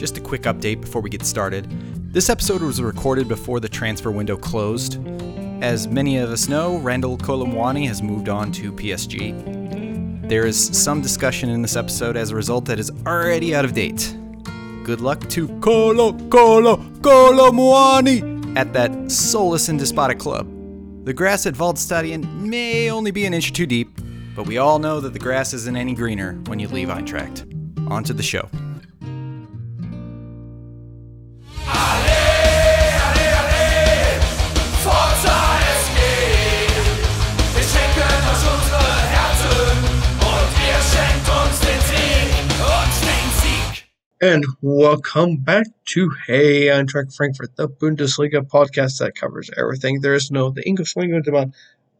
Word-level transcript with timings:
Just 0.00 0.16
a 0.16 0.20
quick 0.22 0.44
update 0.44 0.80
before 0.80 1.02
we 1.02 1.10
get 1.10 1.26
started. 1.26 1.66
This 2.10 2.30
episode 2.30 2.62
was 2.62 2.80
recorded 2.80 3.28
before 3.28 3.60
the 3.60 3.68
transfer 3.68 4.10
window 4.10 4.34
closed. 4.34 4.98
As 5.62 5.88
many 5.88 6.16
of 6.16 6.30
us 6.30 6.48
know, 6.48 6.78
Randal 6.78 7.18
Kolo 7.18 7.44
Muani 7.44 7.86
has 7.86 8.00
moved 8.00 8.30
on 8.30 8.50
to 8.52 8.72
PSG. 8.72 10.26
There 10.26 10.46
is 10.46 10.58
some 10.72 11.02
discussion 11.02 11.50
in 11.50 11.60
this 11.60 11.76
episode 11.76 12.16
as 12.16 12.30
a 12.30 12.34
result 12.34 12.64
that 12.64 12.78
is 12.78 12.90
already 13.06 13.54
out 13.54 13.66
of 13.66 13.74
date. 13.74 14.16
Good 14.84 15.02
luck 15.02 15.28
to 15.28 15.48
Kolo 15.60 16.14
Kolo 16.30 16.78
Kolo 17.02 17.50
Muani 17.50 18.56
at 18.56 18.72
that 18.72 19.12
soulless 19.12 19.68
and 19.68 19.78
despotic 19.78 20.18
club. 20.18 20.48
The 21.04 21.12
grass 21.12 21.44
at 21.44 21.52
Waldstadion 21.52 22.24
may 22.40 22.90
only 22.90 23.10
be 23.10 23.26
an 23.26 23.34
inch 23.34 23.50
or 23.50 23.52
too 23.52 23.66
deep, 23.66 24.00
but 24.34 24.46
we 24.46 24.56
all 24.56 24.78
know 24.78 24.98
that 25.00 25.12
the 25.12 25.18
grass 25.18 25.52
isn't 25.52 25.76
any 25.76 25.92
greener 25.92 26.40
when 26.46 26.58
you 26.58 26.68
leave 26.68 26.88
Eintracht. 26.88 27.44
On 27.90 28.02
to 28.04 28.14
the 28.14 28.22
show. 28.22 28.48
And 44.22 44.44
welcome 44.60 45.38
back 45.38 45.64
to 45.92 46.10
Hey 46.26 46.66
Eintracht 46.66 47.16
Frankfurt, 47.16 47.56
the 47.56 47.66
Bundesliga 47.66 48.46
podcast 48.46 48.98
that 48.98 49.14
covers 49.14 49.48
everything 49.56 50.02
there 50.02 50.12
is 50.12 50.30
know 50.30 50.50
the 50.50 50.62
English 50.68 50.94
language 50.94 51.26
about 51.26 51.48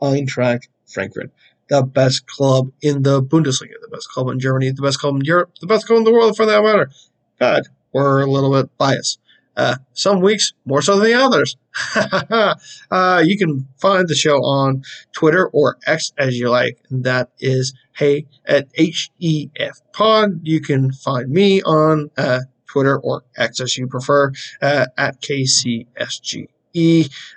Eintracht 0.03 0.65
Frankfurt, 0.87 1.31
the 1.71 1.83
best 1.83 2.27
club 2.27 2.73
in 2.83 3.05
the 3.05 3.23
Bundesliga, 3.23 3.73
the 3.81 3.89
best 3.91 4.11
club 4.11 4.29
in 4.29 4.39
Germany, 4.39 4.71
the 4.71 4.83
best 4.83 4.99
club 4.99 5.17
in 5.17 5.23
Europe, 5.23 5.53
the 5.63 5.67
best 5.67 5.87
club 5.87 5.97
in 5.97 6.05
the 6.05 6.13
world 6.13 6.37
for 6.37 6.45
that 6.45 6.63
matter. 6.63 6.91
God, 7.39 7.63
we're 7.95 8.21
a 8.21 8.31
little 8.31 8.53
bit 8.53 8.77
biased. 8.77 9.19
Uh, 9.57 9.77
some 9.95 10.21
weeks 10.21 10.53
more 10.67 10.83
so 10.83 10.97
than 10.97 11.05
the 11.07 11.15
others. 11.15 11.57
uh, 12.91 13.23
you 13.25 13.39
can 13.39 13.67
find 13.79 14.09
the 14.09 14.15
show 14.15 14.37
on 14.45 14.83
Twitter 15.13 15.49
or 15.49 15.79
X 15.87 16.13
as 16.19 16.39
you 16.39 16.51
like. 16.51 16.79
And 16.91 17.05
that 17.05 17.31
is 17.41 17.73
Hey 18.01 18.27
at 18.47 18.67
HEF 18.75 19.81
Pod. 19.93 20.41
You 20.43 20.63
can 20.63 20.91
find 20.91 21.29
me 21.29 21.61
on 21.61 22.11
uh, 22.17 22.41
Twitter 22.67 22.99
or 22.99 23.25
X 23.37 23.61
as 23.61 23.77
you 23.77 23.89
prefer 23.89 24.33
uh, 24.63 24.87
at 24.97 25.21
KCSGE. 25.21 26.49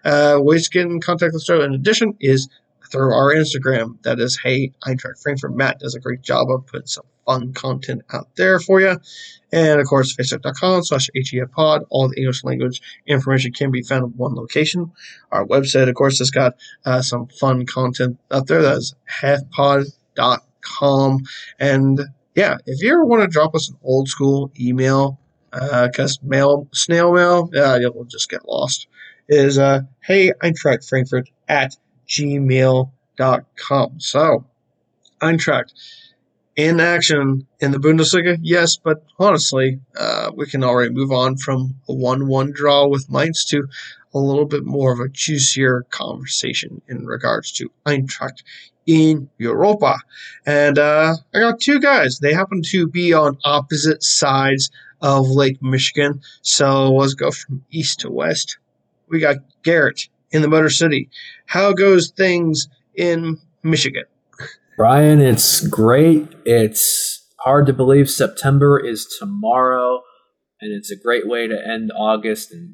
Uh, 0.05 0.37
ways 0.39 0.69
to 0.69 0.79
get 0.79 0.85
in 0.85 1.01
contact 1.01 1.33
with 1.33 1.41
the 1.41 1.45
show, 1.45 1.61
in 1.63 1.73
addition, 1.73 2.15
is 2.21 2.47
through 2.89 3.13
our 3.13 3.33
Instagram. 3.33 4.01
That 4.03 4.21
is 4.21 4.39
Hey 4.41 4.71
Eintracht 4.85 5.21
Frankfurt. 5.21 5.53
Matt 5.53 5.79
does 5.79 5.95
a 5.95 5.99
great 5.99 6.21
job 6.21 6.49
of 6.49 6.65
putting 6.65 6.87
some 6.87 7.03
fun 7.25 7.51
content 7.51 8.03
out 8.13 8.29
there 8.37 8.57
for 8.57 8.79
you. 8.79 8.97
And 9.51 9.81
of 9.81 9.87
course, 9.87 10.15
facebook.com 10.15 10.85
slash 10.85 11.09
pod. 11.51 11.83
All 11.89 12.07
the 12.07 12.15
English 12.15 12.45
language 12.45 12.81
information 13.05 13.51
can 13.51 13.69
be 13.69 13.81
found 13.81 14.05
in 14.05 14.11
one 14.11 14.33
location. 14.33 14.93
Our 15.29 15.45
website, 15.45 15.89
of 15.89 15.95
course, 15.95 16.19
has 16.19 16.31
got 16.31 16.53
uh, 16.85 17.01
some 17.01 17.27
fun 17.27 17.65
content 17.65 18.17
out 18.31 18.47
there. 18.47 18.61
That 18.61 18.77
is 18.77 18.95
hefpod.com. 20.63 21.23
And 21.59 22.01
yeah, 22.35 22.57
if 22.65 22.81
you 22.81 22.93
ever 22.93 23.05
want 23.05 23.23
to 23.23 23.27
drop 23.27 23.55
us 23.55 23.69
an 23.69 23.77
old 23.83 24.07
school 24.07 24.51
email, 24.59 25.19
because 25.51 26.17
uh, 26.17 26.27
mail, 26.27 26.67
snail 26.73 27.13
mail, 27.13 27.49
uh, 27.55 27.77
you'll 27.79 28.05
just 28.05 28.29
get 28.29 28.47
lost, 28.47 28.87
is 29.29 29.59
uh, 29.59 29.81
hey, 30.01 30.31
Eintracht 30.41 30.87
Frankfurt 30.87 31.29
at 31.47 31.75
gmail.com. 32.07 33.99
So, 33.99 34.45
Eintracht 35.21 35.71
in 36.55 36.79
action 36.79 37.47
in 37.59 37.71
the 37.71 37.79
Bundesliga, 37.79 38.37
yes, 38.41 38.77
but 38.77 39.03
honestly, 39.19 39.79
uh, 39.97 40.31
we 40.35 40.45
can 40.45 40.63
already 40.63 40.93
move 40.93 41.11
on 41.11 41.37
from 41.37 41.75
a 41.87 41.93
1 41.93 42.27
1 42.27 42.51
draw 42.51 42.87
with 42.87 43.09
Mainz 43.09 43.45
to 43.45 43.67
a 44.13 44.19
little 44.19 44.45
bit 44.45 44.63
more 44.63 44.91
of 44.91 44.99
a 44.99 45.09
juicier 45.09 45.85
conversation 45.89 46.81
in 46.87 47.05
regards 47.05 47.51
to 47.53 47.71
Eintracht 47.85 48.43
in 48.85 49.29
Europa. 49.37 49.95
And 50.45 50.77
uh, 50.77 51.15
I 51.33 51.39
got 51.39 51.59
two 51.59 51.79
guys. 51.79 52.19
They 52.19 52.33
happen 52.33 52.61
to 52.71 52.87
be 52.87 53.13
on 53.13 53.37
opposite 53.43 54.03
sides 54.03 54.71
of 55.01 55.27
Lake 55.29 55.61
Michigan. 55.61 56.21
So 56.41 56.93
let's 56.93 57.13
go 57.13 57.31
from 57.31 57.63
east 57.71 58.01
to 58.01 58.11
west. 58.11 58.57
We 59.09 59.19
got 59.19 59.37
Garrett 59.63 60.07
in 60.31 60.41
the 60.41 60.47
Motor 60.47 60.69
City. 60.69 61.09
How 61.45 61.73
goes 61.73 62.11
things 62.11 62.67
in 62.95 63.39
Michigan? 63.61 64.05
Brian, 64.77 65.21
it's 65.21 65.65
great. 65.67 66.27
It's 66.45 67.27
hard 67.41 67.67
to 67.67 67.73
believe 67.73 68.09
September 68.09 68.79
is 68.79 69.05
tomorrow, 69.19 70.01
and 70.59 70.71
it's 70.71 70.89
a 70.89 70.95
great 70.95 71.27
way 71.27 71.47
to 71.47 71.55
end 71.55 71.91
August 71.95 72.51
and 72.51 72.73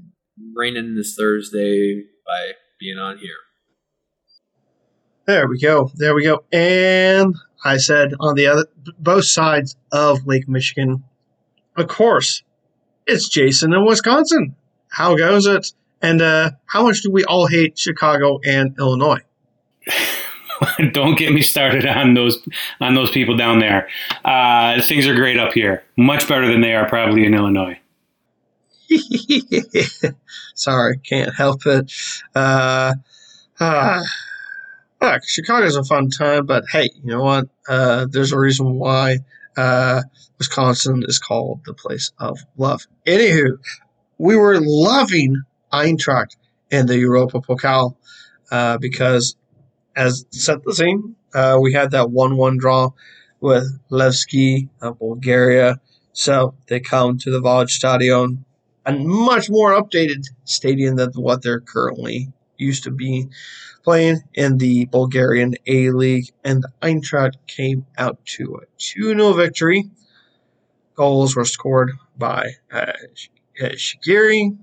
rain 0.56 0.78
in 0.78 0.96
this 0.96 1.16
Thursday 1.18 2.04
by 2.26 2.54
being 2.80 2.98
on 2.98 3.18
here. 3.18 3.36
There 5.30 5.48
we 5.48 5.60
go. 5.60 5.92
There 5.94 6.16
we 6.16 6.24
go. 6.24 6.44
And 6.52 7.36
I 7.64 7.78
said 7.78 8.16
on 8.20 8.34
the 8.34 8.48
other, 8.48 8.66
both 8.98 9.26
sides 9.26 9.76
of 9.92 10.26
Lake 10.26 10.50
Michigan, 10.50 11.04
of 11.78 11.88
course, 11.88 12.42
it's 13.06 13.30
Jason 13.30 13.72
in 13.72 13.86
Wisconsin. 13.86 14.56
How 14.88 15.16
goes 15.16 15.46
it? 15.46 15.72
And 16.02 16.20
uh, 16.24 16.50
how 16.66 16.82
much 16.82 17.04
do 17.04 17.12
we 17.12 17.26
all 17.26 17.46
hate 17.46 17.78
Chicago 17.78 18.40
and 18.44 18.76
Illinois? 18.80 19.20
don't 20.94 21.16
get 21.16 21.32
me 21.32 21.44
started 21.44 21.86
on 21.86 22.16
those 22.16 22.40
on 22.82 22.96
those 22.96 23.12
people 23.12 23.38
down 23.38 23.60
there. 23.60 23.88
Uh, 24.26 24.82
things 24.82 25.06
are 25.06 25.14
great 25.14 25.38
up 25.38 25.54
here, 25.54 25.84
much 25.96 26.28
better 26.28 26.48
than 26.48 26.62
they 26.62 26.74
are 26.74 26.90
probably 26.90 27.24
in 27.24 27.36
Illinois. 27.36 27.78
Sorry, 30.56 30.98
can't 30.98 31.36
help 31.36 31.68
it. 31.68 31.94
Uh, 32.34 32.96
uh, 33.60 34.02
look, 35.02 35.24
Chicago's 35.26 35.76
a 35.76 35.84
fun 35.84 36.10
time, 36.10 36.46
but 36.46 36.64
hey, 36.72 36.90
you 37.04 37.12
know 37.12 37.24
what? 37.24 37.48
Uh, 37.68 38.06
there's 38.10 38.32
a 38.32 38.40
reason 38.40 38.76
why 38.76 39.20
uh, 39.58 40.02
Wisconsin 40.38 41.04
is 41.08 41.20
called 41.20 41.62
the 41.66 41.74
place 41.74 42.12
of 42.20 42.40
love. 42.58 42.88
Anywho, 43.06 43.58
we 44.18 44.36
were 44.36 44.60
loving 44.60 45.44
Eintracht 45.72 46.36
in 46.72 46.86
the 46.86 46.98
Europa 46.98 47.40
Pokal 47.42 47.96
uh, 48.52 48.78
because 48.78 49.36
as 50.00 50.26
set 50.32 50.64
the 50.64 50.74
scene. 50.74 51.16
Uh, 51.34 51.60
we 51.62 51.74
had 51.74 51.92
that 51.92 52.10
1 52.10 52.38
1 52.38 52.58
draw 52.58 52.92
with 53.42 53.80
Levski 53.92 54.70
of 54.82 54.98
Bulgaria. 55.00 55.80
So 56.14 56.56
they 56.68 56.80
come 56.80 57.18
to 57.20 57.32
the 57.32 57.42
Waldstadion, 57.42 58.44
a 58.86 58.94
much 58.94 59.50
more 59.50 59.72
updated 59.72 60.26
stadium 60.46 60.96
than 60.96 61.12
what 61.12 61.44
they're 61.44 61.60
currently 61.60 62.32
used 62.58 62.84
to 62.86 62.92
be 62.92 63.30
playing 63.84 64.22
in 64.34 64.58
the 64.58 64.86
Bulgarian 64.86 65.56
A 65.68 65.90
League. 65.92 66.32
And 66.44 66.66
Eintracht 66.82 67.36
came 67.48 67.86
out 67.98 68.24
to 68.38 68.62
a 68.62 68.66
2 68.78 69.14
0 69.14 69.34
victory. 69.34 69.90
Goals 70.96 71.36
were 71.36 71.46
scored 71.46 71.92
by 72.18 72.52
uh, 72.72 72.94
Skhiri 73.62 74.58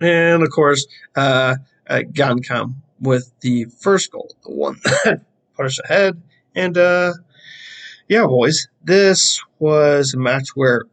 and, 0.00 0.42
of 0.42 0.50
course, 0.50 0.86
uh, 1.14 1.56
uh, 1.88 2.00
Ngankam 2.12 2.74
with 3.00 3.32
the 3.40 3.66
first 3.80 4.10
goal, 4.10 4.34
the 4.44 4.50
one 4.50 4.76
that 4.84 5.20
put 5.56 5.66
us 5.66 5.78
ahead. 5.84 6.20
And 6.54 6.76
uh, 6.76 7.12
yeah, 8.08 8.26
boys, 8.26 8.68
this 8.82 9.40
was 9.58 10.14
a 10.14 10.18
match 10.18 10.50
where 10.54 10.84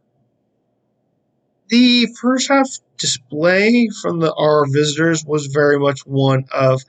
the 1.68 2.08
first 2.20 2.48
half 2.48 2.68
display 2.98 3.88
from 4.02 4.20
the 4.20 4.32
our 4.34 4.66
visitors 4.66 5.24
was 5.24 5.46
very 5.46 5.78
much 5.78 6.00
one 6.06 6.44
of 6.52 6.82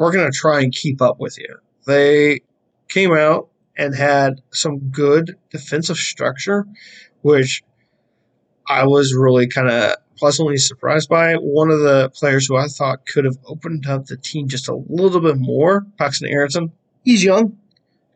we're 0.00 0.12
going 0.12 0.32
to 0.32 0.36
try 0.36 0.62
and 0.62 0.72
keep 0.72 1.02
up 1.02 1.20
with 1.20 1.38
you. 1.38 1.58
They 1.86 2.40
came 2.88 3.12
out 3.12 3.50
and 3.76 3.94
had 3.94 4.40
some 4.50 4.78
good 4.88 5.36
defensive 5.50 5.98
structure, 5.98 6.66
which 7.20 7.62
I 8.66 8.86
was 8.86 9.14
really 9.14 9.46
kind 9.46 9.68
of 9.68 9.96
pleasantly 10.16 10.56
surprised 10.56 11.10
by. 11.10 11.34
One 11.34 11.70
of 11.70 11.80
the 11.80 12.10
players 12.14 12.46
who 12.46 12.56
I 12.56 12.66
thought 12.66 13.06
could 13.06 13.26
have 13.26 13.36
opened 13.44 13.86
up 13.86 14.06
the 14.06 14.16
team 14.16 14.48
just 14.48 14.68
a 14.68 14.74
little 14.88 15.20
bit 15.20 15.36
more, 15.36 15.86
Paxten 15.98 16.30
Aaronson. 16.30 16.72
He's 17.04 17.22
young, 17.22 17.58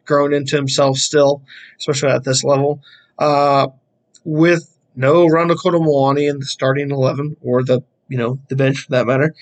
growing 0.06 0.32
into 0.32 0.56
himself 0.56 0.96
still, 0.96 1.42
especially 1.78 2.10
at 2.10 2.24
this 2.24 2.42
level. 2.44 2.82
Uh, 3.18 3.68
with 4.24 4.74
no 4.96 5.26
Randal 5.26 5.56
Kolo 5.56 5.80
Muani 5.80 6.30
in 6.30 6.38
the 6.38 6.46
starting 6.46 6.90
eleven 6.90 7.36
or 7.42 7.62
the 7.62 7.82
you 8.08 8.16
know 8.16 8.38
the 8.48 8.56
bench 8.56 8.78
for 8.78 8.92
that 8.92 9.06
matter. 9.06 9.34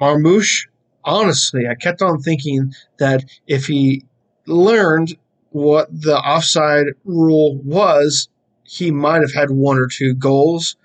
Marmoush, 0.00 0.66
honestly, 1.06 1.66
I 1.66 1.74
kept 1.74 2.02
on 2.02 2.20
thinking 2.20 2.74
that 2.98 3.24
if 3.46 3.66
he 3.66 4.04
learned 4.46 5.16
what 5.50 5.88
the 5.90 6.18
offside 6.18 6.88
rule 7.04 7.58
was, 7.64 8.28
he 8.64 8.90
might 8.90 9.22
have 9.22 9.32
had 9.32 9.50
one 9.50 9.78
or 9.78 9.86
two 9.86 10.12
goals. 10.12 10.76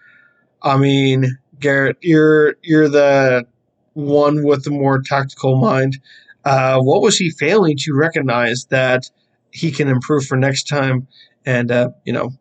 I 0.62 0.78
mean, 0.78 1.38
Garrett, 1.60 1.98
you're 2.02 2.56
you're 2.62 2.88
the 2.88 3.46
one 3.94 4.46
with 4.46 4.64
the 4.64 4.72
more 4.72 5.02
tactical 5.02 5.60
mind. 5.60 6.00
Uh, 6.46 6.80
what 6.80 7.02
was 7.02 7.18
he 7.18 7.30
failing 7.32 7.78
to 7.78 7.94
recognize 7.94 8.66
that 8.66 9.10
he 9.52 9.72
can 9.72 9.88
improve 9.88 10.26
for 10.26 10.38
next 10.38 10.68
time? 10.68 11.08
And 11.46 11.72
uh, 11.72 11.90
you 12.06 12.14
know, 12.14 12.32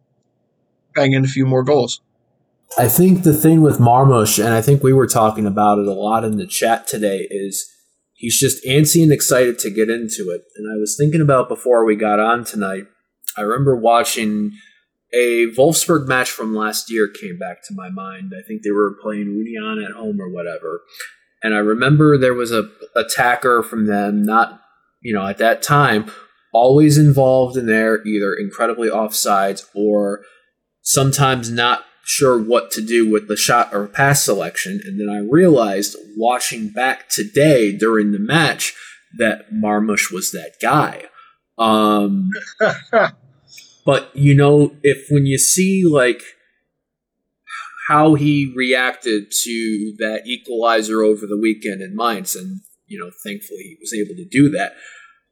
bang 0.95 1.13
in 1.15 1.25
a 1.25 1.29
few 1.29 1.47
more 1.47 1.65
goals. 1.65 2.01
I 2.79 2.89
think 2.89 3.23
the 3.23 3.35
thing 3.35 3.63
with 3.63 3.79
Marmoush, 3.79 4.43
and 4.43 4.55
I 4.55 4.63
think 4.63 4.83
we 4.83 4.93
were 4.93 5.07
talking 5.07 5.47
about 5.47 5.79
it 5.79 5.87
a 5.87 5.93
lot 5.93 6.25
in 6.25 6.37
the 6.37 6.47
chat 6.47 6.87
today, 6.87 7.27
is 7.31 7.69
he's 8.15 8.39
just 8.39 8.65
antsy 8.65 9.03
and 9.03 9.13
excited 9.13 9.59
to 9.61 9.71
get 9.71 9.91
into 9.91 10.31
it. 10.31 10.43
And 10.57 10.71
I 10.73 10.77
was 10.79 10.97
thinking 10.99 11.21
about 11.21 11.49
before 11.49 11.85
we 11.85 11.97
got 11.97 12.21
on 12.21 12.45
tonight, 12.45 12.85
I 13.37 13.43
remember 13.43 13.77
watching 13.77 14.53
a 15.13 15.47
Wolfsburg 15.57 16.07
match 16.07 16.31
from 16.31 16.55
last 16.55 16.91
year 16.91 17.09
came 17.09 17.39
back 17.39 17.59
to 17.67 17.75
my 17.75 17.91
mind. 17.91 18.33
I 18.39 18.47
think 18.47 18.63
they 18.63 18.71
were 18.71 18.97
playing 19.03 19.27
Union 19.27 19.85
at 19.85 19.97
home 19.97 20.21
or 20.21 20.31
whatever. 20.31 20.83
And 21.43 21.55
I 21.55 21.59
remember 21.59 22.17
there 22.17 22.35
was 22.35 22.53
a 22.53 22.69
attacker 22.95 23.63
from 23.63 23.87
them, 23.87 24.23
not 24.23 24.61
you 25.01 25.15
know, 25.15 25.27
at 25.27 25.39
that 25.39 25.63
time, 25.63 26.11
always 26.53 26.99
involved 26.99 27.57
in 27.57 27.67
there, 27.67 28.07
either 28.07 28.35
incredibly 28.35 28.89
offsides 28.89 29.67
or 29.75 30.21
sometimes 30.83 31.51
not 31.51 31.85
sure 32.11 32.37
what 32.43 32.73
to 32.73 32.83
do 32.83 33.09
with 33.09 33.29
the 33.29 33.37
shot 33.37 33.73
or 33.73 33.87
pass 33.87 34.25
selection. 34.25 34.81
And 34.85 35.01
then 35.01 35.09
I 35.09 35.21
realized 35.21 35.97
watching 36.17 36.69
back 36.69 37.09
today 37.09 37.71
during 37.71 38.11
the 38.11 38.19
match 38.19 38.75
that 39.17 39.53
Marmoush 39.53 40.13
was 40.13 40.33
that 40.33 40.55
guy. 40.61 41.05
Um, 41.57 42.31
but 43.87 44.11
you 44.15 44.35
know, 44.35 44.75
if 44.83 45.07
when 45.09 45.27
you 45.27 45.39
see 45.39 45.85
like 45.85 46.23
how 47.87 48.15
he 48.15 48.53
reacted 48.57 49.31
to 49.45 49.95
that 49.99 50.23
equalizer 50.27 51.03
over 51.03 51.29
the 51.29 51.39
weekend 51.39 51.81
in 51.81 51.95
Mainz, 51.95 52.35
and 52.35 52.61
you 52.89 52.99
know, 52.99 53.13
thankfully 53.25 53.63
he 53.63 53.77
was 53.81 53.95
able 53.95 54.17
to 54.17 54.25
do 54.29 54.51
that. 54.51 54.73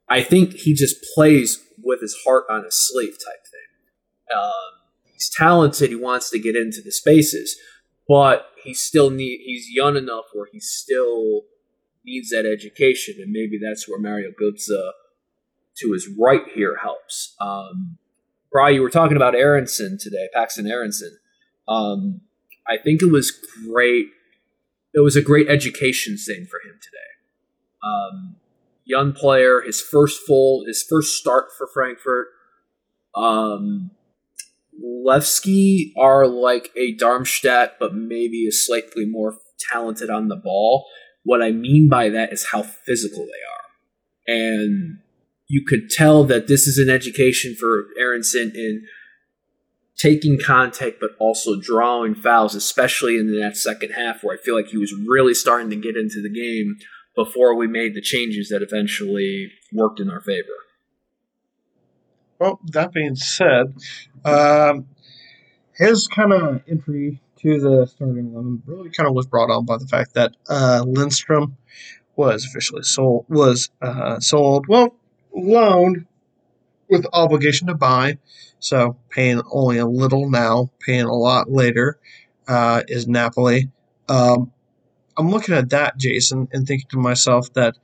I 0.08 0.22
think 0.22 0.54
he 0.54 0.74
just 0.74 0.96
plays 1.14 1.60
with 1.82 2.00
his 2.00 2.16
heart 2.24 2.44
on 2.48 2.64
his 2.64 2.76
sleeve 2.76 3.14
type 3.14 3.42
thing. 3.50 4.38
Um, 4.38 4.77
he's 5.18 5.30
talented. 5.36 5.90
He 5.90 5.96
wants 5.96 6.30
to 6.30 6.38
get 6.38 6.54
into 6.54 6.80
the 6.80 6.92
spaces, 6.92 7.58
but 8.06 8.46
he 8.62 8.72
still 8.72 9.10
need. 9.10 9.40
He's 9.44 9.68
young 9.70 9.96
enough 9.96 10.26
where 10.32 10.46
he 10.52 10.60
still 10.60 11.42
needs 12.04 12.30
that 12.30 12.46
education, 12.46 13.16
and 13.18 13.32
maybe 13.32 13.58
that's 13.60 13.88
where 13.88 13.98
Mario 13.98 14.30
Götze 14.30 14.92
to 15.78 15.92
his 15.92 16.08
right 16.18 16.42
here 16.54 16.76
helps. 16.80 17.34
Um, 17.40 17.98
you 18.72 18.82
were 18.82 18.90
talking 18.90 19.16
about 19.16 19.34
Aaronson 19.34 19.98
today, 20.00 20.28
Paxten 20.34 20.68
Aaronson. 20.68 21.18
Um, 21.66 22.22
I 22.66 22.76
think 22.78 23.02
it 23.02 23.12
was 23.12 23.30
great. 23.66 24.06
It 24.94 25.00
was 25.00 25.16
a 25.16 25.22
great 25.22 25.48
education 25.48 26.16
thing 26.16 26.46
for 26.46 26.60
him 26.66 26.78
today. 26.80 26.98
Um, 27.84 28.36
young 28.84 29.12
player, 29.12 29.60
his 29.60 29.80
first 29.80 30.20
full, 30.26 30.64
his 30.66 30.82
first 30.82 31.14
start 31.14 31.48
for 31.56 31.68
Frankfurt. 31.72 32.28
Um, 33.14 33.90
Levski 34.84 35.92
are 35.96 36.26
like 36.26 36.70
a 36.76 36.94
Darmstadt, 36.94 37.78
but 37.78 37.94
maybe 37.94 38.46
a 38.46 38.52
slightly 38.52 39.04
more 39.06 39.38
talented 39.70 40.10
on 40.10 40.28
the 40.28 40.36
ball. 40.36 40.86
What 41.24 41.42
I 41.42 41.50
mean 41.50 41.88
by 41.88 42.08
that 42.10 42.32
is 42.32 42.48
how 42.52 42.62
physical 42.62 43.26
they 43.26 44.32
are. 44.32 44.36
And 44.36 44.98
you 45.48 45.64
could 45.66 45.90
tell 45.90 46.24
that 46.24 46.46
this 46.46 46.66
is 46.66 46.78
an 46.78 46.90
education 46.90 47.56
for 47.58 47.86
Aaronson 47.98 48.52
in 48.54 48.86
taking 49.96 50.38
contact, 50.38 51.00
but 51.00 51.10
also 51.18 51.58
drawing 51.60 52.14
fouls, 52.14 52.54
especially 52.54 53.18
in 53.18 53.38
that 53.40 53.56
second 53.56 53.92
half 53.92 54.22
where 54.22 54.36
I 54.36 54.40
feel 54.40 54.54
like 54.54 54.68
he 54.68 54.76
was 54.76 54.94
really 54.94 55.34
starting 55.34 55.70
to 55.70 55.76
get 55.76 55.96
into 55.96 56.22
the 56.22 56.30
game 56.30 56.76
before 57.16 57.56
we 57.56 57.66
made 57.66 57.94
the 57.94 58.00
changes 58.00 58.48
that 58.48 58.62
eventually 58.62 59.50
worked 59.72 59.98
in 59.98 60.08
our 60.08 60.20
favor. 60.20 60.54
Well, 62.38 62.60
that 62.66 62.92
being 62.92 63.16
said, 63.16 63.74
um, 64.24 64.86
his 65.72 66.06
kind 66.08 66.32
of 66.32 66.62
entry 66.68 67.20
to 67.38 67.60
the 67.60 67.86
starting 67.86 68.32
eleven 68.32 68.62
really 68.66 68.90
kind 68.90 69.08
of 69.08 69.14
was 69.14 69.26
brought 69.26 69.50
on 69.50 69.64
by 69.64 69.76
the 69.76 69.86
fact 69.86 70.14
that 70.14 70.34
uh, 70.48 70.84
Lindstrom 70.86 71.56
was 72.16 72.44
officially 72.44 72.82
sold. 72.82 73.26
Was 73.28 73.70
uh, 73.82 74.20
sold. 74.20 74.66
Well, 74.68 74.94
loaned 75.34 76.06
with 76.88 77.06
obligation 77.12 77.68
to 77.68 77.74
buy, 77.74 78.18
so 78.58 78.96
paying 79.10 79.42
only 79.50 79.78
a 79.78 79.86
little 79.86 80.30
now, 80.30 80.70
paying 80.80 81.04
a 81.04 81.14
lot 81.14 81.50
later. 81.50 81.98
Uh, 82.46 82.82
is 82.88 83.06
Napoli. 83.06 83.70
Um, 84.08 84.52
I'm 85.18 85.28
looking 85.28 85.54
at 85.54 85.68
that, 85.70 85.98
Jason, 85.98 86.48
and 86.50 86.66
thinking 86.66 86.88
to 86.90 86.96
myself 86.96 87.52
that 87.52 87.76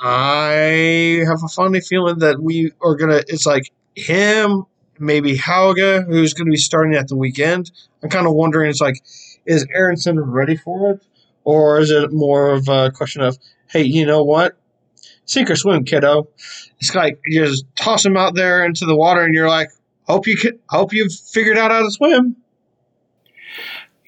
I 0.00 1.24
have 1.26 1.42
a 1.44 1.48
funny 1.48 1.80
feeling 1.80 2.18
that 2.20 2.40
we 2.40 2.72
are 2.80 2.94
gonna. 2.94 3.22
It's 3.26 3.46
like 3.46 3.72
him, 3.96 4.64
maybe 4.98 5.36
Hauge, 5.36 6.06
who's 6.06 6.34
to 6.34 6.44
be 6.44 6.56
starting 6.56 6.94
at 6.94 7.08
the 7.08 7.16
weekend. 7.16 7.72
I'm 8.02 8.08
kind 8.08 8.26
of 8.26 8.34
wondering. 8.34 8.70
It's 8.70 8.80
like, 8.80 9.02
is 9.44 9.66
Aaronson 9.74 10.20
ready 10.20 10.56
for 10.56 10.92
it, 10.92 11.02
or 11.44 11.80
is 11.80 11.90
it 11.90 12.12
more 12.12 12.50
of 12.50 12.68
a 12.68 12.92
question 12.92 13.22
of, 13.22 13.38
hey, 13.68 13.82
you 13.82 14.06
know 14.06 14.22
what? 14.22 14.56
Sink 15.24 15.50
or 15.50 15.56
swim, 15.56 15.84
kiddo. 15.84 16.28
It's 16.80 16.94
like 16.94 17.18
you 17.26 17.44
just 17.44 17.64
toss 17.74 18.04
him 18.04 18.16
out 18.16 18.34
there 18.34 18.64
into 18.64 18.86
the 18.86 18.96
water, 18.96 19.22
and 19.22 19.34
you're 19.34 19.48
like, 19.48 19.70
hope 20.04 20.26
you 20.26 20.36
can, 20.36 20.58
hope 20.68 20.92
you've 20.92 21.12
figured 21.12 21.58
out 21.58 21.72
how 21.72 21.82
to 21.82 21.90
swim. 21.90 22.36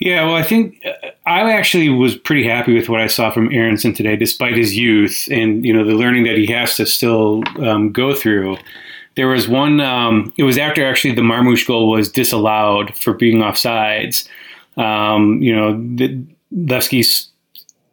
Yeah, 0.01 0.25
well, 0.25 0.35
I 0.35 0.43
think 0.43 0.83
uh, 0.85 1.09
I 1.27 1.53
actually 1.53 1.91
was 1.91 2.17
pretty 2.17 2.45
happy 2.47 2.75
with 2.75 2.89
what 2.89 3.01
I 3.01 3.07
saw 3.07 3.31
from 3.31 3.53
Aaronson 3.53 3.93
today, 3.93 4.17
despite 4.17 4.57
his 4.57 4.77
youth 4.77 5.29
and 5.31 5.65
you 5.65 5.73
know 5.73 5.85
the 5.85 5.95
learning 5.95 6.25
that 6.25 6.37
he 6.37 6.47
has 6.47 6.77
to 6.77 6.87
still 6.87 7.43
um, 7.63 7.93
go 7.93 8.15
through. 8.15 8.57
There 9.17 9.29
was 9.29 9.47
one. 9.47 9.81
Um, 9.81 10.33
it 10.39 10.45
was 10.45 10.57
after 10.57 10.85
actually 10.85 11.15
the 11.15 11.23
Marmoush 11.23 11.67
goal 11.67 11.91
was 11.91 12.11
disallowed 12.11 12.97
for 12.97 13.13
being 13.13 13.39
offsides. 13.39 14.27
Um, 14.79 15.43
you 15.43 15.55
know, 15.55 15.75
the, 15.97 16.25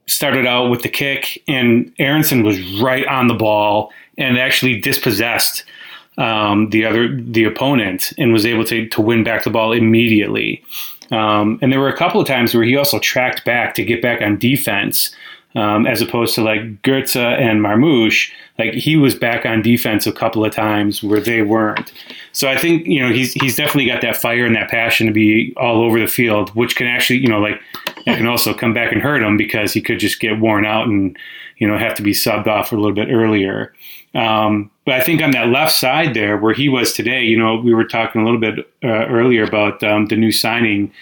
started 0.08 0.48
out 0.48 0.70
with 0.70 0.84
the 0.84 0.90
kick, 0.90 1.44
and 1.48 1.92
Aaronson 2.00 2.44
was 2.44 2.82
right 2.82 3.06
on 3.08 3.28
the 3.28 3.34
ball 3.34 3.92
and 4.18 4.38
actually 4.38 4.80
dispossessed 4.80 5.66
um, 6.18 6.70
the 6.70 6.86
other 6.86 7.16
the 7.22 7.44
opponent 7.44 8.14
and 8.18 8.32
was 8.32 8.46
able 8.46 8.64
to 8.66 8.88
to 8.90 9.02
win 9.02 9.24
back 9.26 9.44
the 9.44 9.50
ball 9.50 9.74
immediately. 9.74 10.64
Um, 11.12 11.60
and 11.62 11.72
there 11.72 11.80
were 11.80 11.90
a 11.90 11.98
couple 11.98 12.20
of 12.20 12.28
times 12.28 12.54
where 12.54 12.64
he 12.64 12.76
also 12.76 13.00
tracked 13.00 13.46
back 13.46 13.76
to 13.76 13.84
get 13.84 14.02
back 14.02 14.22
on 14.22 14.38
defense, 14.38 15.16
um, 15.56 15.88
as 15.88 16.02
opposed 16.02 16.36
to 16.36 16.44
like 16.44 16.82
Götze 16.82 17.40
and 17.40 17.62
Marmoush. 17.62 18.32
Like 18.60 18.74
he 18.74 18.98
was 18.98 19.16
back 19.16 19.46
on 19.46 19.62
defense 19.62 20.08
a 20.08 20.12
couple 20.12 20.44
of 20.44 20.54
times 20.54 21.04
where 21.04 21.20
they 21.20 21.42
weren't. 21.42 21.92
So 22.32 22.50
I 22.50 22.58
think 22.58 22.88
you 22.88 23.02
know 23.02 23.14
he's 23.14 23.34
he's 23.34 23.56
definitely 23.56 23.86
got 23.86 24.02
that 24.02 24.18
fire 24.18 24.46
and 24.46 24.56
that 24.56 24.70
passion 24.70 25.08
to 25.08 25.14
be 25.14 25.54
all 25.58 25.82
over 25.82 26.00
the 26.00 26.08
field, 26.08 26.50
which 26.56 26.76
can 26.76 26.88
actually 26.88 27.20
you 27.20 27.28
know 27.28 27.40
like 27.40 27.62
that 28.08 28.18
can 28.18 28.26
also 28.26 28.54
come 28.54 28.74
back 28.74 28.94
and 28.94 29.02
hurt 29.02 29.22
him 29.22 29.36
because 29.36 29.74
he 29.74 29.82
could 29.82 30.00
just 30.00 30.22
get 30.22 30.40
worn 30.40 30.66
out 30.66 30.88
and 30.88 31.18
you 31.58 31.68
know 31.68 31.78
have 31.78 31.94
to 31.96 32.02
be 32.02 32.14
subbed 32.14 32.48
off 32.48 32.72
a 32.72 32.76
little 32.76 32.94
bit 32.94 33.10
earlier. 33.12 33.74
Um, 34.16 34.72
but 34.86 34.96
I 34.96 35.04
think 35.04 35.22
on 35.22 35.32
that 35.32 35.50
left 35.50 35.74
side 35.74 36.14
there, 36.14 36.38
where 36.38 36.54
he 36.54 36.70
was 36.70 36.94
today, 36.94 37.24
you 37.24 37.38
know, 37.38 37.58
we 37.58 37.74
were 37.74 37.84
talking 37.84 38.22
a 38.22 38.24
little 38.24 38.40
bit 38.40 38.60
uh, 38.82 39.08
earlier 39.08 39.44
about 39.44 39.84
um, 39.84 40.06
the 40.06 40.16
new 40.16 40.32
signing 40.32 40.94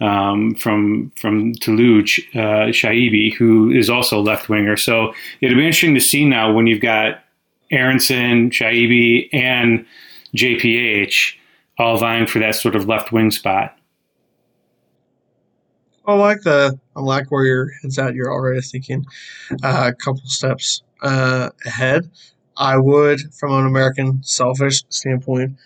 um, 0.00 0.54
from 0.54 1.12
from 1.16 1.52
Toulouse, 1.56 2.18
uh, 2.34 2.72
Chaïbi, 2.72 3.34
who 3.34 3.70
is 3.70 3.90
also 3.90 4.18
a 4.18 4.22
left 4.22 4.48
winger. 4.48 4.78
So 4.78 5.12
it'll 5.42 5.58
be 5.58 5.66
interesting 5.66 5.94
to 5.94 6.00
see 6.00 6.24
now 6.24 6.50
when 6.50 6.66
you've 6.66 6.80
got 6.80 7.22
Aaronson, 7.70 8.48
Chaïbi, 8.48 9.28
and 9.34 9.84
JPH 10.34 11.34
all 11.76 11.98
vying 11.98 12.26
for 12.26 12.38
that 12.38 12.54
sort 12.54 12.74
of 12.74 12.88
left 12.88 13.12
wing 13.12 13.30
spot. 13.30 13.76
I 16.06 16.14
like 16.14 16.42
the 16.42 16.78
I 16.94 17.00
like 17.00 17.30
where 17.30 17.44
your 17.44 17.70
head's 17.80 17.98
at. 17.98 18.14
You're 18.14 18.32
already 18.32 18.60
thinking 18.60 19.04
uh, 19.62 19.90
a 19.90 19.94
couple 19.94 20.22
steps 20.26 20.82
uh, 21.02 21.50
ahead. 21.64 22.10
I 22.56 22.76
would, 22.76 23.20
from 23.34 23.52
an 23.52 23.66
American 23.66 24.22
selfish 24.22 24.84
standpoint, 24.88 25.56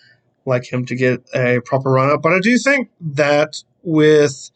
like 0.45 0.71
him 0.71 0.85
to 0.87 0.95
get 0.95 1.23
a 1.35 1.59
proper 1.61 1.91
run 1.91 2.09
up. 2.09 2.21
But 2.21 2.33
I 2.33 2.39
do 2.39 2.57
think 2.57 2.89
that 2.99 3.61
with 3.83 4.49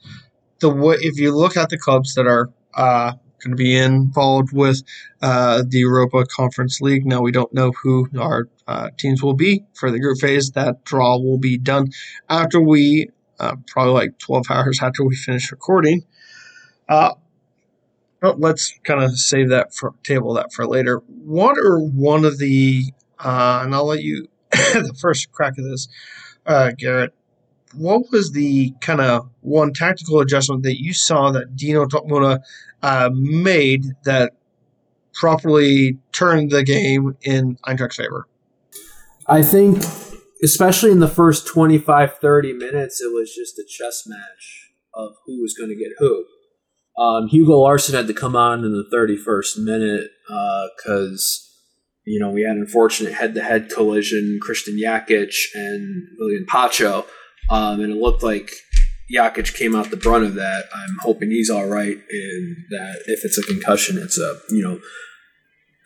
the 0.59 0.69
way, 0.69 0.95
if 0.99 1.19
you 1.19 1.35
look 1.35 1.57
at 1.57 1.69
the 1.69 1.77
clubs 1.77 2.15
that 2.15 2.25
are 2.25 2.49
uh, 2.73 3.13
going 3.43 3.51
to 3.51 3.55
be 3.55 3.77
involved 3.77 4.51
with 4.53 4.81
uh, 5.21 5.63
the 5.67 5.79
Europa 5.79 6.25
Conference 6.25 6.81
League, 6.81 7.05
now 7.05 7.21
we 7.21 7.31
don't 7.31 7.53
know 7.53 7.71
who 7.83 8.07
our 8.17 8.47
uh, 8.67 8.89
teams 8.97 9.21
will 9.21 9.35
be 9.35 9.63
for 9.73 9.91
the 9.91 9.99
group 9.99 10.17
phase. 10.19 10.51
That 10.51 10.83
draw 10.85 11.17
will 11.17 11.37
be 11.37 11.57
done 11.57 11.89
after 12.29 12.59
we, 12.59 13.09
uh, 13.39 13.55
probably 13.67 13.93
like 13.93 14.17
12 14.19 14.45
hours 14.49 14.79
after 14.81 15.03
we 15.03 15.15
finish 15.15 15.51
recording. 15.51 16.03
Uh, 16.87 17.13
but 18.19 18.39
let's 18.39 18.73
kind 18.83 19.03
of 19.03 19.17
save 19.17 19.49
that 19.49 19.73
for 19.73 19.93
table 20.03 20.33
that 20.35 20.53
for 20.53 20.65
later. 20.65 20.97
What 21.07 21.57
are 21.57 21.79
one 21.79 22.23
of 22.25 22.37
the 22.37 22.85
uh, 23.19 23.61
and 23.63 23.73
I'll 23.73 23.85
let 23.85 24.01
you 24.01 24.27
the 24.51 24.95
first 24.99 25.31
crack 25.31 25.57
of 25.57 25.65
this, 25.65 25.87
uh, 26.45 26.71
Garrett. 26.77 27.13
What 27.73 28.11
was 28.11 28.33
the 28.33 28.73
kind 28.81 29.01
of 29.01 29.29
one 29.41 29.73
tactical 29.73 30.19
adjustment 30.19 30.63
that 30.63 30.79
you 30.79 30.93
saw 30.93 31.31
that 31.31 31.55
Dino 31.55 31.85
Toppmöller 31.85 32.39
uh, 32.83 33.09
made 33.11 33.85
that 34.03 34.33
properly 35.13 35.97
turned 36.11 36.51
the 36.51 36.63
game 36.63 37.17
in 37.23 37.57
Eintracht's 37.63 37.95
favor? 37.95 38.27
I 39.25 39.41
think 39.41 39.81
especially 40.43 40.91
in 40.91 40.99
the 40.99 41.07
first 41.07 41.47
25, 41.47 42.17
30 42.19 42.53
minutes, 42.53 43.01
it 43.01 43.13
was 43.13 43.33
just 43.33 43.57
a 43.57 43.65
chess 43.67 44.03
match 44.05 44.71
of 44.93 45.13
who 45.25 45.41
was 45.41 45.53
going 45.53 45.69
to 45.69 45.75
get 45.75 45.93
who. 45.97 46.25
Um, 47.01 47.27
Hugo 47.27 47.57
Larsson 47.57 47.95
had 47.95 48.07
to 48.07 48.13
come 48.13 48.35
on 48.35 48.63
in 48.63 48.71
the 48.71 48.87
31st 48.95 49.63
minute 49.63 50.11
because, 50.77 51.41
uh, 51.41 51.49
you 52.05 52.19
know, 52.19 52.29
we 52.29 52.43
had 52.43 52.57
an 52.57 52.63
unfortunate 52.63 53.13
head 53.13 53.33
to 53.35 53.41
head 53.41 53.69
collision, 53.73 54.39
Kristijan 54.45 54.77
Jakic 54.79 55.33
and 55.55 56.07
Willian 56.19 56.45
Pacho. 56.47 57.05
Um, 57.49 57.79
and 57.79 57.91
it 57.91 57.97
looked 57.97 58.21
like 58.21 58.51
Jakic 59.13 59.55
came 59.55 59.75
out 59.75 59.89
the 59.89 59.97
brunt 59.97 60.25
of 60.25 60.35
that. 60.35 60.65
I'm 60.73 60.97
hoping 61.01 61.31
he's 61.31 61.49
all 61.49 61.67
right, 61.67 61.97
and 61.97 62.57
that 62.69 63.03
if 63.07 63.25
it's 63.25 63.37
a 63.37 63.43
concussion, 63.43 63.97
it's 63.97 64.17
a 64.17 64.39
you 64.49 64.63
know 64.63 64.79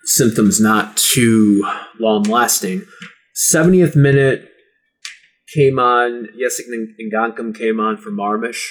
symptoms 0.03 0.61
not 0.61 0.97
too 0.97 1.63
long 1.99 2.23
lasting. 2.23 2.85
70th 3.37 3.95
minute 3.95 4.49
came 5.53 5.79
on. 5.79 6.29
Yes, 6.35 6.59
Ngankam 6.69 7.55
came 7.57 7.79
on 7.79 7.97
for 7.97 8.11
Marmoush, 8.11 8.63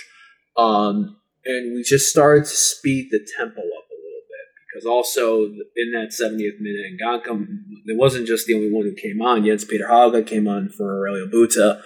um, 0.57 1.17
and 1.45 1.75
we 1.75 1.83
just 1.83 2.11
started 2.11 2.45
to 2.45 2.57
speed 2.57 3.09
the 3.11 3.27
tempo 3.37 3.61
up 3.61 3.61
a 3.61 3.97
little 3.97 4.27
bit 4.29 4.47
because 4.69 4.87
also 4.87 5.45
in 5.45 5.93
that 5.93 6.11
70th 6.11 6.61
minute, 6.61 7.01
Ngankam 7.01 7.47
it 7.87 7.97
wasn't 7.97 8.27
just 8.27 8.47
the 8.47 8.55
only 8.55 8.71
one 8.71 8.85
who 8.85 8.95
came 8.95 9.23
on. 9.23 9.45
Jens 9.45 9.65
Petter 9.65 9.89
Hauge 9.89 10.27
came 10.27 10.49
on 10.49 10.69
for 10.69 11.01
Aurelio 11.01 11.27
Buta, 11.27 11.81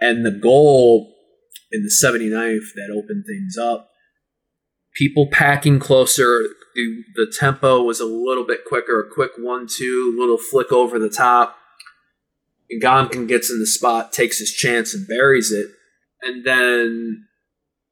and 0.00 0.26
the 0.26 0.32
goal 0.32 1.14
in 1.70 1.82
the 1.82 1.90
79th 1.90 2.74
that 2.74 2.92
opened 2.92 3.24
things 3.26 3.56
up. 3.56 3.90
People 4.96 5.28
packing 5.30 5.78
closer. 5.78 6.42
The, 6.74 7.02
the 7.14 7.32
tempo 7.38 7.82
was 7.82 8.00
a 8.00 8.06
little 8.06 8.46
bit 8.46 8.64
quicker. 8.66 9.00
A 9.00 9.14
quick 9.14 9.32
one-two, 9.38 10.16
little 10.18 10.38
flick 10.38 10.72
over 10.72 10.98
the 10.98 11.10
top. 11.10 11.56
Ngankam 12.72 13.28
gets 13.28 13.50
in 13.50 13.58
the 13.58 13.66
spot, 13.66 14.12
takes 14.12 14.38
his 14.38 14.52
chance, 14.52 14.94
and 14.94 15.06
buries 15.06 15.52
it. 15.52 15.70
And 16.22 16.44
then, 16.44 17.26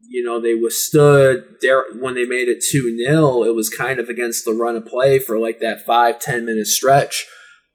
you 0.00 0.24
know, 0.24 0.40
they 0.40 0.54
withstood. 0.54 1.56
there 1.60 1.84
When 1.98 2.14
they 2.14 2.24
made 2.24 2.48
it 2.48 2.64
2 2.70 2.96
0, 3.04 3.44
it 3.44 3.54
was 3.54 3.68
kind 3.70 4.00
of 4.00 4.08
against 4.08 4.44
the 4.44 4.52
run 4.52 4.76
of 4.76 4.86
play 4.86 5.18
for 5.18 5.38
like 5.38 5.60
that 5.60 5.84
five 5.86 6.18
ten 6.18 6.44
minute 6.44 6.66
stretch. 6.66 7.26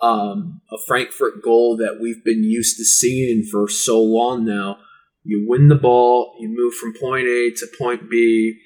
Um, 0.01 0.61
a 0.71 0.77
Frankfurt 0.87 1.43
goal 1.43 1.75
that 1.77 1.99
we've 2.01 2.23
been 2.23 2.43
used 2.43 2.77
to 2.77 2.85
seeing 2.85 3.43
for 3.43 3.67
so 3.67 4.01
long 4.01 4.45
now. 4.45 4.77
You 5.23 5.45
win 5.47 5.67
the 5.67 5.75
ball, 5.75 6.35
you 6.39 6.47
move 6.49 6.73
from 6.73 6.93
point 6.93 7.27
A 7.27 7.51
to 7.57 7.67
point 7.77 8.09
B. 8.09 8.57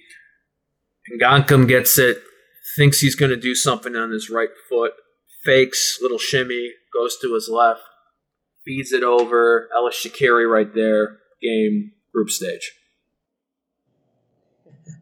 and 1.07 1.19
Ngankam 1.19 1.67
gets 1.67 1.97
it, 1.97 2.21
thinks 2.77 2.99
he's 2.99 3.15
going 3.15 3.31
to 3.31 3.39
do 3.39 3.55
something 3.55 3.95
on 3.95 4.11
his 4.11 4.29
right 4.29 4.51
foot, 4.69 4.93
fakes, 5.43 5.97
little 6.01 6.19
shimmy, 6.19 6.71
goes 6.93 7.17
to 7.21 7.33
his 7.33 7.49
left, 7.51 7.81
feeds 8.65 8.91
it 8.91 9.03
over. 9.03 9.69
Ellyes 9.75 10.05
Skhiri 10.05 10.49
right 10.49 10.73
there, 10.73 11.17
game, 11.41 11.91
group 12.11 12.29
stage. 12.29 12.73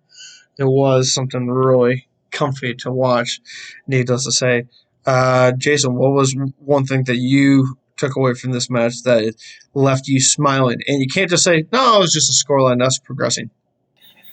It 0.59 0.65
was 0.65 1.11
something 1.11 1.47
really 1.47 2.07
comfy 2.29 2.75
to 2.75 2.91
watch, 2.91 3.39
needless 3.87 4.25
to 4.25 4.31
say. 4.31 4.65
Uh, 5.05 5.53
Jason, 5.53 5.95
what 5.95 6.11
was 6.11 6.35
one 6.59 6.85
thing 6.85 7.03
that 7.05 7.17
you 7.17 7.77
took 7.97 8.15
away 8.15 8.33
from 8.33 8.51
this 8.51 8.69
match 8.69 9.01
that 9.03 9.33
left 9.73 10.07
you 10.07 10.19
smiling? 10.19 10.79
And 10.87 11.01
you 11.01 11.07
can't 11.07 11.29
just 11.29 11.43
say, 11.43 11.65
no, 11.71 11.97
it 11.97 11.99
was 11.99 12.13
just 12.13 12.29
a 12.29 12.45
scoreline, 12.45 12.85
us 12.85 12.99
progressing. 12.99 13.49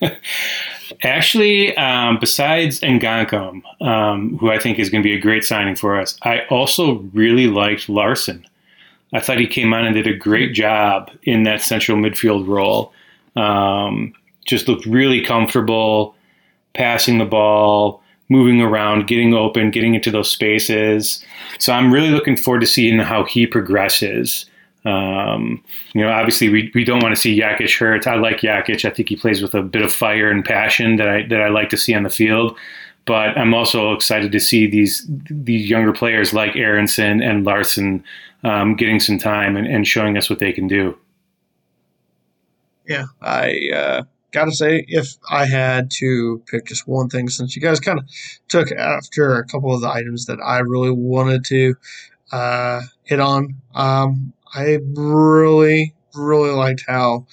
Actually, 1.03 1.77
um, 1.77 2.19
besides 2.21 2.81
Ngankam, 2.81 3.63
um, 3.81 4.39
who 4.39 4.51
I 4.51 4.59
think 4.59 4.79
is 4.79 4.91
going 4.91 5.03
to 5.03 5.09
be 5.09 5.15
a 5.15 5.21
great 5.21 5.45
signing 5.45 5.77
for 5.77 5.99
us, 5.99 6.19
I 6.23 6.43
also 6.51 7.01
really 7.13 7.47
liked 7.47 7.89
Larsson. 7.89 8.45
I 9.13 9.21
thought 9.21 9.39
he 9.39 9.47
came 9.47 9.73
on 9.73 9.87
and 9.87 9.95
did 9.95 10.07
a 10.07 10.17
great 10.17 10.55
job 10.55 11.11
in 11.23 11.45
that 11.45 11.63
central 11.63 11.97
midfield 11.97 12.47
role. 12.47 12.93
Um, 13.37 14.13
just 14.47 14.69
looked 14.69 14.87
really 14.87 15.23
comfortable 15.23 16.15
passing 16.75 17.19
the 17.19 17.25
ball, 17.25 18.03
moving 18.29 18.61
around, 18.61 19.07
getting 19.07 19.35
open, 19.35 19.71
getting 19.71 19.95
into 19.95 20.11
those 20.11 20.31
spaces. 20.31 21.25
So 21.59 21.73
I'm 21.73 21.93
really 21.93 22.11
looking 22.11 22.37
forward 22.37 22.61
to 22.61 22.67
seeing 22.67 22.99
how 22.99 23.25
he 23.25 23.47
progresses. 23.47 24.47
Um, 24.85 25.63
you 25.93 26.03
know, 26.03 26.11
obviously 26.11 26.49
we, 26.49 26.71
we 26.75 26.85
don't 26.85 27.03
want 27.03 27.15
to 27.15 27.21
see 27.21 27.39
Jakic 27.39 27.77
hurt. 27.79 28.07
I 28.07 28.17
like 28.17 28.39
Jakic. 28.39 28.85
I 28.85 28.91
think 28.91 29.09
he 29.09 29.17
plays 29.17 29.43
with 29.43 29.55
a 29.55 29.63
bit 29.63 29.83
of 29.83 29.93
fire 29.93 30.31
and 30.31 30.45
passion 30.45 30.97
that 30.97 31.09
I 31.09 31.23
that 31.27 31.41
I 31.41 31.49
like 31.49 31.69
to 31.71 31.77
see 31.77 31.95
on 31.95 32.05
the 32.05 32.11
field. 32.11 32.57
But 33.05 33.37
I'm 33.39 33.55
also 33.55 33.93
excited 33.93 34.33
to 34.33 34.41
see 34.41 34.67
these 34.67 35.05
these 35.31 35.69
younger 35.69 35.93
players 35.93 36.33
like 36.33 36.55
Aaronson 36.57 37.23
and 37.23 37.45
Larsson 37.45 38.05
um, 38.45 38.77
getting 38.77 39.01
some 39.01 39.19
time 39.19 39.57
and, 39.57 39.67
and 39.67 39.87
showing 39.87 40.17
us 40.17 40.31
what 40.31 40.39
they 40.39 40.53
can 40.53 40.69
do. 40.69 40.97
Yeah, 42.87 43.07
I 43.21 43.69
uh, 43.75 44.03
gotta 44.33 44.53
say, 44.53 44.85
if 44.89 45.17
I 45.31 45.47
had 45.47 45.91
to 45.99 46.43
pick 46.47 46.67
just 46.67 46.87
one 46.87 47.09
thing, 47.09 47.29
since 47.29 47.55
you 47.55 47.63
guys 47.63 47.81
kind 47.81 47.99
of 47.99 48.07
took 48.49 48.73
after 48.73 49.37
a 49.37 49.45
couple 49.45 49.75
of 49.75 49.81
the 49.81 49.91
items 49.91 50.27
that 50.27 50.39
I 50.41 50.61
really 50.61 50.91
wanted 50.91 51.45
to 51.47 51.75
uh, 52.33 52.83
hit 53.03 53.21
on, 53.21 53.57
um, 53.75 54.33
I 54.55 54.79
really, 54.95 55.95
really 56.15 56.51
liked 56.51 56.85
how 56.87 57.27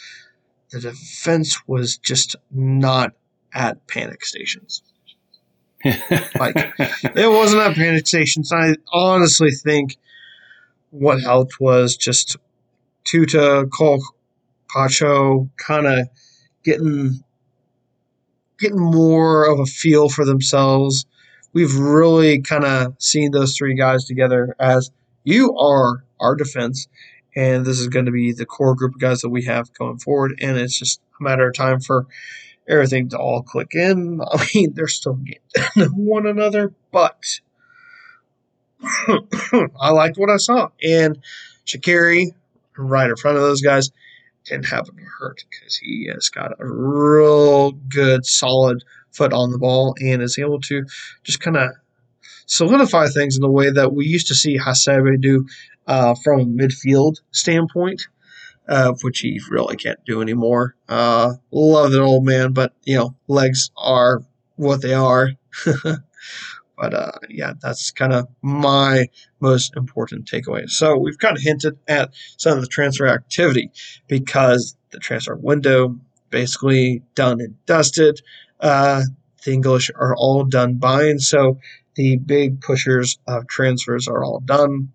the 0.71 0.81
defense 0.81 1.65
was 1.67 1.97
just 1.97 2.35
not 2.51 3.13
at 3.53 3.88
panic 3.88 4.25
stations. 4.25 4.83
like 6.39 6.55
it 7.15 7.31
wasn't 7.31 7.62
at 7.62 7.75
panic 7.75 8.07
stations. 8.07 8.51
I 8.51 8.75
honestly 8.91 9.51
think 9.51 9.97
what 11.00 11.22
helped 11.22 11.60
was 11.60 11.98
just 11.98 12.38
Tuta, 13.06 13.70
Koch, 13.70 14.02
Pacho 14.70 15.50
kind 15.58 15.86
of 15.86 16.08
getting 16.64 17.24
getting 18.60 18.80
more 18.80 19.46
of 19.46 19.60
a 19.60 19.66
feel 19.66 20.10
for 20.10 20.25
themselves. 20.25 21.06
We've 21.54 21.75
really 21.75 22.42
kind 22.42 22.64
of 22.64 22.96
seen 23.00 23.32
those 23.32 23.56
three 23.56 23.75
guys 23.75 24.06
together 24.06 24.56
as 24.60 24.92
you 25.24 25.56
are 25.58 26.04
our 26.20 26.36
defense, 26.36 26.88
and 27.36 27.66
this 27.66 27.80
is 27.80 27.88
going 27.88 28.06
to 28.06 28.12
be 28.12 28.32
the 28.32 28.46
core 28.46 28.75
group 28.75 28.96
of 28.96 29.02
guys 29.02 29.22
that 29.22 29.30
we 29.30 29.44
have 29.46 29.74
going 29.74 30.00
forward. 30.00 30.40
And 30.42 30.58
it's 30.58 30.78
just 30.78 31.02
a 31.20 31.24
matter 31.24 31.48
of 31.48 31.56
time 31.56 31.80
for 31.80 32.08
everything 32.68 33.10
to 33.10 33.18
all 33.18 33.44
click 33.44 33.74
in. 33.74 34.22
I 34.32 34.48
mean, 34.54 34.74
they're 34.74 34.88
still 34.88 35.20
getting 35.75 35.92
one 35.96 36.25
another, 36.25 36.74
but 36.92 37.40
I 39.82 39.92
liked 39.92 40.18
what 40.18 40.30
I 40.30 40.38
saw. 40.38 40.70
And 40.84 41.20
Skhiri, 41.65 42.27
right 42.77 43.10
in 43.10 43.15
front 43.15 43.38
of 43.38 43.44
those 43.44 43.62
guys, 43.62 43.92
didn't 44.46 44.65
happen 44.65 44.96
to 44.96 45.04
hurt 45.20 45.44
because 45.50 45.75
he 45.77 46.10
has 46.13 46.30
got 46.30 46.51
a 46.60 46.65
real 46.65 47.72
good, 47.72 48.25
solid 48.25 48.84
foot 49.12 49.34
on 49.34 49.51
the 49.51 49.58
ball 49.58 49.96
and 50.00 50.22
is 50.22 50.38
able 50.38 50.62
to 50.62 50.86
just 51.24 51.39
kind 51.39 51.58
of 51.58 51.72
solidify 52.46 53.08
things 53.08 53.36
in 53.36 53.42
the 53.42 53.50
way 53.50 53.72
that 53.72 53.94
we 53.94 54.06
used 54.06 54.27
to 54.27 54.36
see 54.36 54.58
Hasebe 54.58 55.20
do 55.20 55.48
uh, 55.88 56.15
from 56.24 56.39
a 56.39 56.46
midfield 56.46 57.15
standpoint, 57.32 58.08
uh, 58.68 58.94
which 59.01 59.20
he 59.20 59.39
really 59.50 59.77
can't 59.77 60.04
do 60.06 60.22
anymore. 60.22 60.75
Uh, 60.88 61.34
love 61.51 61.92
that 61.92 62.01
old 62.01 62.25
man, 62.25 62.54
but 62.54 62.74
you 62.84 62.98
know, 62.98 63.15
legs 63.27 63.72
are 63.77 64.22
what 64.56 64.82
they 64.82 64.94
are. 64.94 65.32
but 66.77 66.94
uh, 66.94 67.12
yeah, 67.29 67.53
that's 67.62 67.91
kind 67.91 68.13
of 68.13 68.27
my 68.41 69.08
most 69.39 69.75
important 69.75 70.29
takeaway. 70.29 70.70
So 70.70 70.98
we've 70.98 71.17
kind 71.17 71.38
of 71.38 71.44
hinted 71.44 71.77
at 71.88 72.13
some 72.38 72.58
of 72.58 72.62
the 72.62 72.67
transfer 72.67 73.08
activity 73.08 73.72
because 74.08 74.75
the 74.91 75.00
transfer 75.00 75.36
window 75.36 75.96
basically 76.29 77.01
done 77.15 77.39
and 77.41 77.55
dusted. 77.65 78.22
Uh, 78.60 79.03
the 79.46 79.53
English 79.53 79.91
are 79.96 80.15
all 80.15 80.44
done 80.44 80.75
buying, 80.75 81.20
so 81.20 81.60
the 81.96 82.17
big 82.17 82.62
pushers 82.62 83.20
of 83.27 83.48
transfers 83.48 84.08
are 84.08 84.24
all 84.24 84.39
done. 84.39 84.91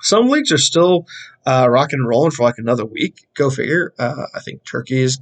Some 0.00 0.28
leagues 0.28 0.52
are 0.52 0.58
still 0.58 1.06
uh, 1.46 1.66
rocking 1.68 1.98
and 1.98 2.08
rolling 2.08 2.30
for 2.30 2.44
like 2.44 2.58
another 2.58 2.84
week. 2.86 3.26
Go 3.34 3.50
figure. 3.50 3.92
Uh, 3.98 4.26
I 4.34 4.40
think 4.40 4.64
Turkey 4.64 5.00
is 5.00 5.18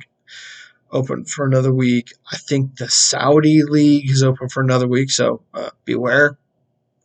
open 0.90 1.24
for 1.24 1.46
another 1.46 1.72
week. 1.72 2.12
I 2.32 2.36
think 2.36 2.76
the 2.76 2.88
Saudi 2.88 3.62
league 3.62 4.10
is 4.10 4.22
open 4.22 4.48
for 4.48 4.62
another 4.62 4.88
week. 4.88 5.10
So 5.10 5.42
uh, 5.54 5.70
beware, 5.84 6.38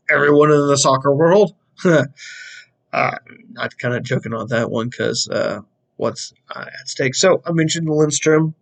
everyone 0.10 0.52
in 0.52 0.68
the 0.68 0.78
soccer 0.78 1.14
world. 1.14 1.54
uh, 1.86 3.16
not 3.52 3.78
kind 3.78 3.96
of 3.96 4.04
joking 4.04 4.34
on 4.34 4.48
that 4.50 4.70
one 4.70 4.90
because 4.90 5.28
uh, 5.28 5.62
what's 5.98 6.34
uh, 6.54 6.66
at 6.80 6.88
stake. 6.88 7.16
So 7.16 7.42
I 7.46 7.52
mentioned 7.52 7.90
Lindstrom 7.90 8.56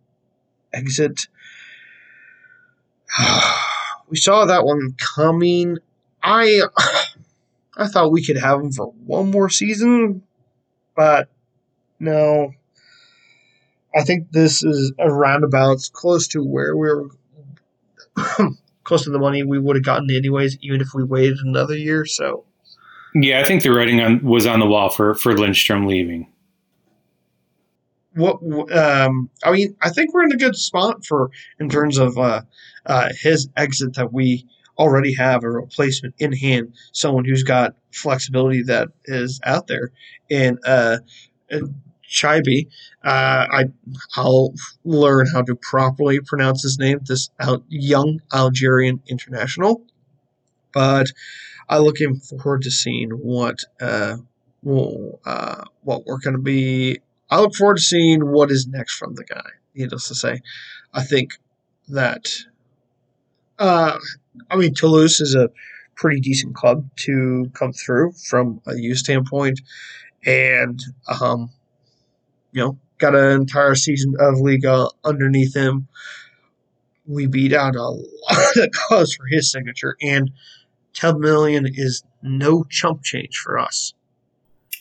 exit. 0.72 1.28
we 4.08 4.16
saw 4.16 4.46
that 4.46 4.64
one 4.64 4.94
coming. 5.14 5.78
I 6.22 6.62
I 7.76 7.86
thought 7.86 8.12
we 8.12 8.24
could 8.24 8.36
have 8.36 8.60
him 8.60 8.72
for 8.72 8.92
one 9.06 9.30
more 9.30 9.48
season, 9.48 10.22
but 10.94 11.28
no. 11.98 12.54
I 13.94 14.02
think 14.02 14.30
this 14.32 14.62
is 14.64 14.92
around 14.98 15.42
roundabout 15.42 15.90
close 15.92 16.28
to 16.28 16.42
where 16.42 16.76
we 16.76 16.88
are 16.88 17.04
close 18.84 19.04
to 19.04 19.10
the 19.10 19.18
money 19.18 19.42
we 19.42 19.58
would 19.58 19.76
have 19.76 19.84
gotten 19.84 20.10
anyways, 20.10 20.58
even 20.60 20.80
if 20.80 20.88
we 20.94 21.04
waited 21.04 21.38
another 21.44 21.76
year. 21.76 22.04
So 22.06 22.44
Yeah, 23.14 23.40
I 23.40 23.44
think 23.44 23.62
the 23.62 23.70
writing 23.70 24.00
on 24.00 24.22
was 24.22 24.46
on 24.46 24.60
the 24.60 24.66
wall 24.66 24.90
for 24.90 25.14
for 25.14 25.36
Lindstrom 25.36 25.86
leaving. 25.86 26.28
What 28.14 28.36
um, 28.72 29.30
I 29.42 29.52
mean, 29.52 29.76
I 29.82 29.90
think 29.90 30.12
we're 30.12 30.24
in 30.24 30.32
a 30.32 30.36
good 30.36 30.56
spot 30.56 31.04
for 31.06 31.30
in 31.58 31.68
terms 31.68 31.98
of 31.98 32.18
uh, 32.18 32.42
uh, 32.84 33.08
his 33.20 33.48
exit 33.56 33.94
that 33.94 34.12
we 34.12 34.46
already 34.78 35.14
have 35.14 35.44
a 35.44 35.50
replacement 35.50 36.14
in 36.18 36.32
hand, 36.32 36.74
someone 36.92 37.24
who's 37.24 37.42
got 37.42 37.74
flexibility 37.92 38.62
that 38.64 38.88
is 39.04 39.40
out 39.44 39.66
there. 39.66 39.92
And 40.30 40.58
uh, 40.64 40.98
Chaïbi, 42.12 42.68
uh, 43.04 43.46
I 43.50 43.64
I'll 44.16 44.54
learn 44.84 45.26
how 45.32 45.42
to 45.42 45.54
properly 45.54 46.20
pronounce 46.20 46.62
his 46.62 46.78
name. 46.78 47.00
This 47.04 47.30
Al- 47.40 47.64
young 47.68 48.20
Algerian 48.32 49.02
international, 49.08 49.82
but 50.72 51.06
I'm 51.68 51.82
looking 51.82 52.16
forward 52.16 52.62
to 52.62 52.70
seeing 52.70 53.10
what 53.10 53.60
uh, 53.80 54.16
well, 54.62 55.20
uh, 55.24 55.64
what 55.82 56.06
we're 56.06 56.20
going 56.20 56.36
to 56.36 56.42
be. 56.42 57.00
I 57.30 57.40
look 57.40 57.54
forward 57.54 57.78
to 57.78 57.82
seeing 57.82 58.30
what 58.30 58.50
is 58.50 58.66
next 58.66 58.96
from 58.96 59.14
the 59.14 59.24
guy. 59.24 59.48
Needless 59.74 60.08
to 60.08 60.14
say, 60.14 60.40
I 60.92 61.02
think 61.02 61.32
that 61.88 62.28
uh, 63.58 63.98
I 64.50 64.56
mean, 64.56 64.74
Toulouse 64.74 65.20
is 65.20 65.34
a 65.34 65.50
pretty 65.94 66.20
decent 66.20 66.54
club 66.54 66.88
to 66.96 67.50
come 67.54 67.72
through 67.72 68.12
from 68.28 68.60
a 68.66 68.76
youth 68.76 68.98
standpoint, 68.98 69.60
and 70.26 70.80
um, 71.20 71.50
you 72.52 72.62
know, 72.62 72.78
got 72.98 73.14
an 73.14 73.40
entire 73.40 73.74
season 73.74 74.14
of 74.18 74.38
Liga 74.38 74.88
underneath 75.04 75.54
him. 75.54 75.88
We 77.06 77.26
beat 77.26 77.52
out 77.52 77.74
a 77.74 77.82
lot 77.82 78.56
of 78.56 78.70
clubs 78.72 79.14
for 79.14 79.26
his 79.26 79.50
signature, 79.50 79.96
and 80.00 80.30
10 80.94 81.20
million 81.20 81.66
is 81.66 82.04
no 82.22 82.64
chump 82.64 83.02
change 83.02 83.36
for 83.36 83.58
us. 83.58 83.94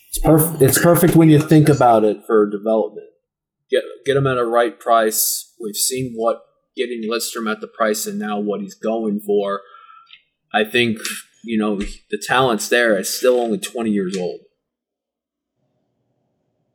It's 0.10 0.20
perfect. 0.20 0.62
It's 0.62 0.82
perfect 0.82 1.16
when 1.16 1.30
you 1.30 1.40
think 1.40 1.70
about 1.70 2.04
it 2.04 2.26
for 2.26 2.46
development. 2.50 3.08
Get 3.70 3.84
get 4.06 4.18
him 4.18 4.28
at 4.28 4.38
a 4.38 4.46
right 4.46 4.78
price. 4.78 5.54
We've 5.60 5.76
seen 5.76 6.14
what 6.16 6.44
getting 6.76 7.10
Lindstrom 7.10 7.48
at 7.48 7.62
the 7.62 7.68
price 7.68 8.06
and 8.06 8.20
now 8.20 8.40
what 8.40 8.62
he's 8.62 8.76
going 8.76 9.20
for, 9.20 9.62
I 10.54 10.64
think 10.64 11.00
you 11.44 11.58
know 11.58 11.78
the 11.78 12.22
talent's 12.22 12.70
there. 12.70 12.98
It's 12.98 13.10
still 13.10 13.40
only 13.40 13.58
twenty 13.58 13.92
years 13.92 14.18
old. 14.18 14.42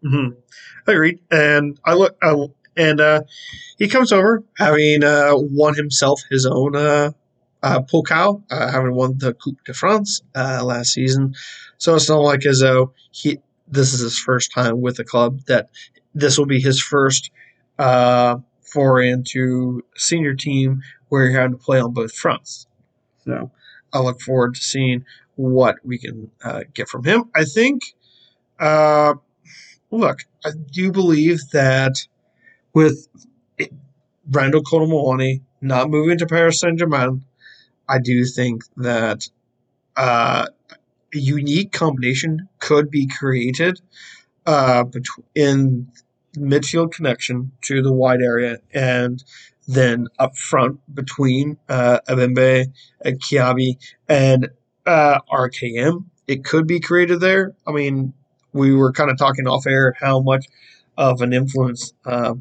Mm-hmm. 0.04 0.38
Agreed. 0.86 1.20
And 1.30 1.78
I 1.84 1.94
look, 1.94 2.16
I, 2.22 2.34
and 2.76 3.00
uh, 3.00 3.22
he 3.78 3.88
comes 3.88 4.12
over 4.12 4.42
having 4.56 5.02
uh, 5.02 5.32
won 5.34 5.74
himself 5.74 6.22
his 6.30 6.46
own 6.46 6.76
uh, 6.76 7.10
uh, 7.62 7.80
Pokal, 7.80 8.42
uh, 8.50 8.70
having 8.70 8.94
won 8.94 9.18
the 9.18 9.34
Coupe 9.34 9.64
de 9.64 9.74
France 9.74 10.22
uh, 10.34 10.62
last 10.64 10.92
season. 10.92 11.34
So 11.78 11.94
it's 11.94 12.08
not 12.08 12.20
like 12.20 12.46
as 12.46 12.60
though 12.60 12.92
he 13.10 13.40
this 13.68 13.92
is 13.92 14.00
his 14.00 14.18
first 14.18 14.52
time 14.52 14.80
with 14.80 14.96
the 14.96 15.04
club. 15.04 15.40
That 15.46 15.70
this 16.14 16.38
will 16.38 16.46
be 16.46 16.60
his 16.60 16.80
first 16.80 17.30
uh, 17.78 18.36
foray 18.60 19.10
into 19.10 19.82
senior 19.96 20.34
team 20.34 20.82
where 21.08 21.24
you're 21.24 21.40
having 21.40 21.58
to 21.58 21.64
play 21.64 21.80
on 21.80 21.92
both 21.92 22.14
fronts. 22.14 22.66
So 23.24 23.50
I 23.92 24.00
look 24.00 24.20
forward 24.20 24.54
to 24.54 24.60
seeing 24.60 25.04
what 25.36 25.76
we 25.84 25.98
can 25.98 26.30
uh, 26.42 26.62
get 26.72 26.88
from 26.88 27.04
him. 27.04 27.24
I 27.34 27.44
think, 27.44 27.82
uh, 28.58 29.14
look, 29.90 30.20
I 30.44 30.50
do 30.72 30.92
believe 30.92 31.40
that 31.52 32.06
with 32.74 33.08
Randal 34.30 34.62
Kolo 34.62 34.86
Muani 34.86 35.42
not 35.60 35.90
moving 35.90 36.18
to 36.18 36.26
Paris 36.26 36.60
Saint 36.60 36.78
Germain, 36.78 37.24
I 37.88 37.98
do 37.98 38.24
think 38.24 38.62
that 38.76 39.28
uh, 39.96 40.46
a 41.14 41.18
unique 41.18 41.72
combination 41.72 42.48
could 42.58 42.90
be 42.90 43.06
created 43.06 43.80
uh, 44.44 44.84
in 45.34 45.88
midfield 46.36 46.92
connection 46.92 47.52
to 47.62 47.82
the 47.82 47.92
wide 47.92 48.20
area, 48.20 48.58
and 48.72 49.22
then 49.66 50.06
up 50.18 50.36
front 50.36 50.78
between 50.94 51.56
uh, 51.68 51.98
and 52.08 52.36
Chaïbi, 53.20 53.76
and 54.08 54.48
uh, 54.86 55.20
RKM. 55.32 56.04
It 56.26 56.44
could 56.44 56.66
be 56.66 56.80
created 56.80 57.20
there. 57.20 57.54
I 57.66 57.72
mean, 57.72 58.12
we 58.56 58.74
were 58.74 58.92
kind 58.92 59.10
of 59.10 59.18
talking 59.18 59.46
off 59.46 59.66
air 59.66 59.94
how 60.00 60.20
much 60.20 60.46
of 60.96 61.20
an 61.20 61.32
influence 61.32 61.92
uh, 62.04 62.34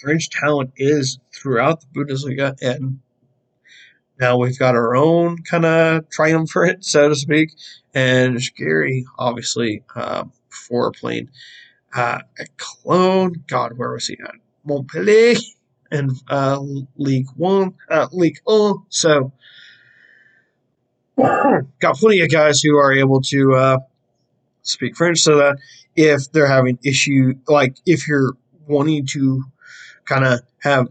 French 0.00 0.30
talent 0.30 0.72
is 0.76 1.18
throughout 1.34 1.80
the 1.80 1.86
Bundesliga, 1.88 2.56
and 2.62 3.00
now 4.20 4.38
we've 4.38 4.58
got 4.58 4.74
our 4.74 4.96
own 4.96 5.42
kind 5.42 5.66
of 5.66 6.08
triumvirate, 6.08 6.84
so 6.84 7.08
to 7.08 7.14
speak. 7.14 7.50
And 7.94 8.40
Gary, 8.56 9.04
obviously, 9.18 9.82
uh, 9.94 10.24
before 10.48 10.92
playing 10.92 11.30
uh, 11.94 12.20
at 12.38 12.48
Cologne. 12.56 13.44
God, 13.46 13.76
where 13.76 13.92
was 13.92 14.06
he 14.06 14.18
at? 14.22 14.34
Montpellier 14.64 15.34
and 15.90 16.12
uh, 16.28 16.60
League 16.96 17.28
One, 17.36 17.74
uh, 17.90 18.08
League 18.12 18.38
One. 18.44 18.84
So 18.88 19.32
got 21.16 21.96
plenty 21.96 22.20
of 22.20 22.30
guys 22.30 22.60
who 22.60 22.76
are 22.76 22.92
able 22.92 23.22
to 23.22 23.54
uh, 23.54 23.78
speak 24.68 24.96
French, 24.96 25.20
so 25.20 25.36
that 25.38 25.58
if 25.94 26.30
they're 26.32 26.46
having 26.46 26.78
issue, 26.84 27.34
like 27.48 27.76
if 27.86 28.06
you're 28.08 28.32
wanting 28.66 29.06
to 29.06 29.44
kind 30.04 30.24
of 30.24 30.40
have 30.62 30.88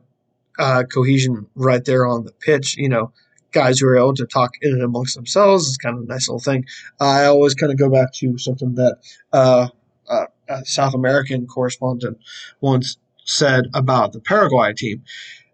uh, 0.58 0.84
cohesion 0.84 1.48
right 1.56 1.84
there 1.86 2.08
on 2.08 2.24
the 2.24 2.32
pitch, 2.32 2.78
you 2.78 2.90
know, 2.90 3.12
guys 3.52 3.80
who 3.80 3.88
are 3.88 3.98
able 3.98 4.14
to 4.14 4.26
talk 4.26 4.52
in 4.62 4.74
and 4.74 4.84
amongst 4.84 5.16
themselves 5.16 5.68
is 5.68 5.78
kind 5.78 5.98
of 5.98 6.04
a 6.04 6.08
nice 6.08 6.28
little 6.28 6.40
thing. 6.40 6.66
I 7.00 7.26
always 7.26 7.54
kind 7.54 7.72
of 7.72 7.80
go 7.80 7.90
back 7.90 8.14
to 8.16 8.38
something 8.38 8.76
that 8.76 8.98
uh, 9.32 9.70
uh, 10.08 10.26
a 10.48 10.66
South 10.66 10.94
American 10.94 11.48
correspondent 11.48 12.20
once 12.62 12.98
said 13.24 13.66
about 13.74 14.14
the 14.14 14.20
Paraguay 14.20 14.74
team. 14.74 15.04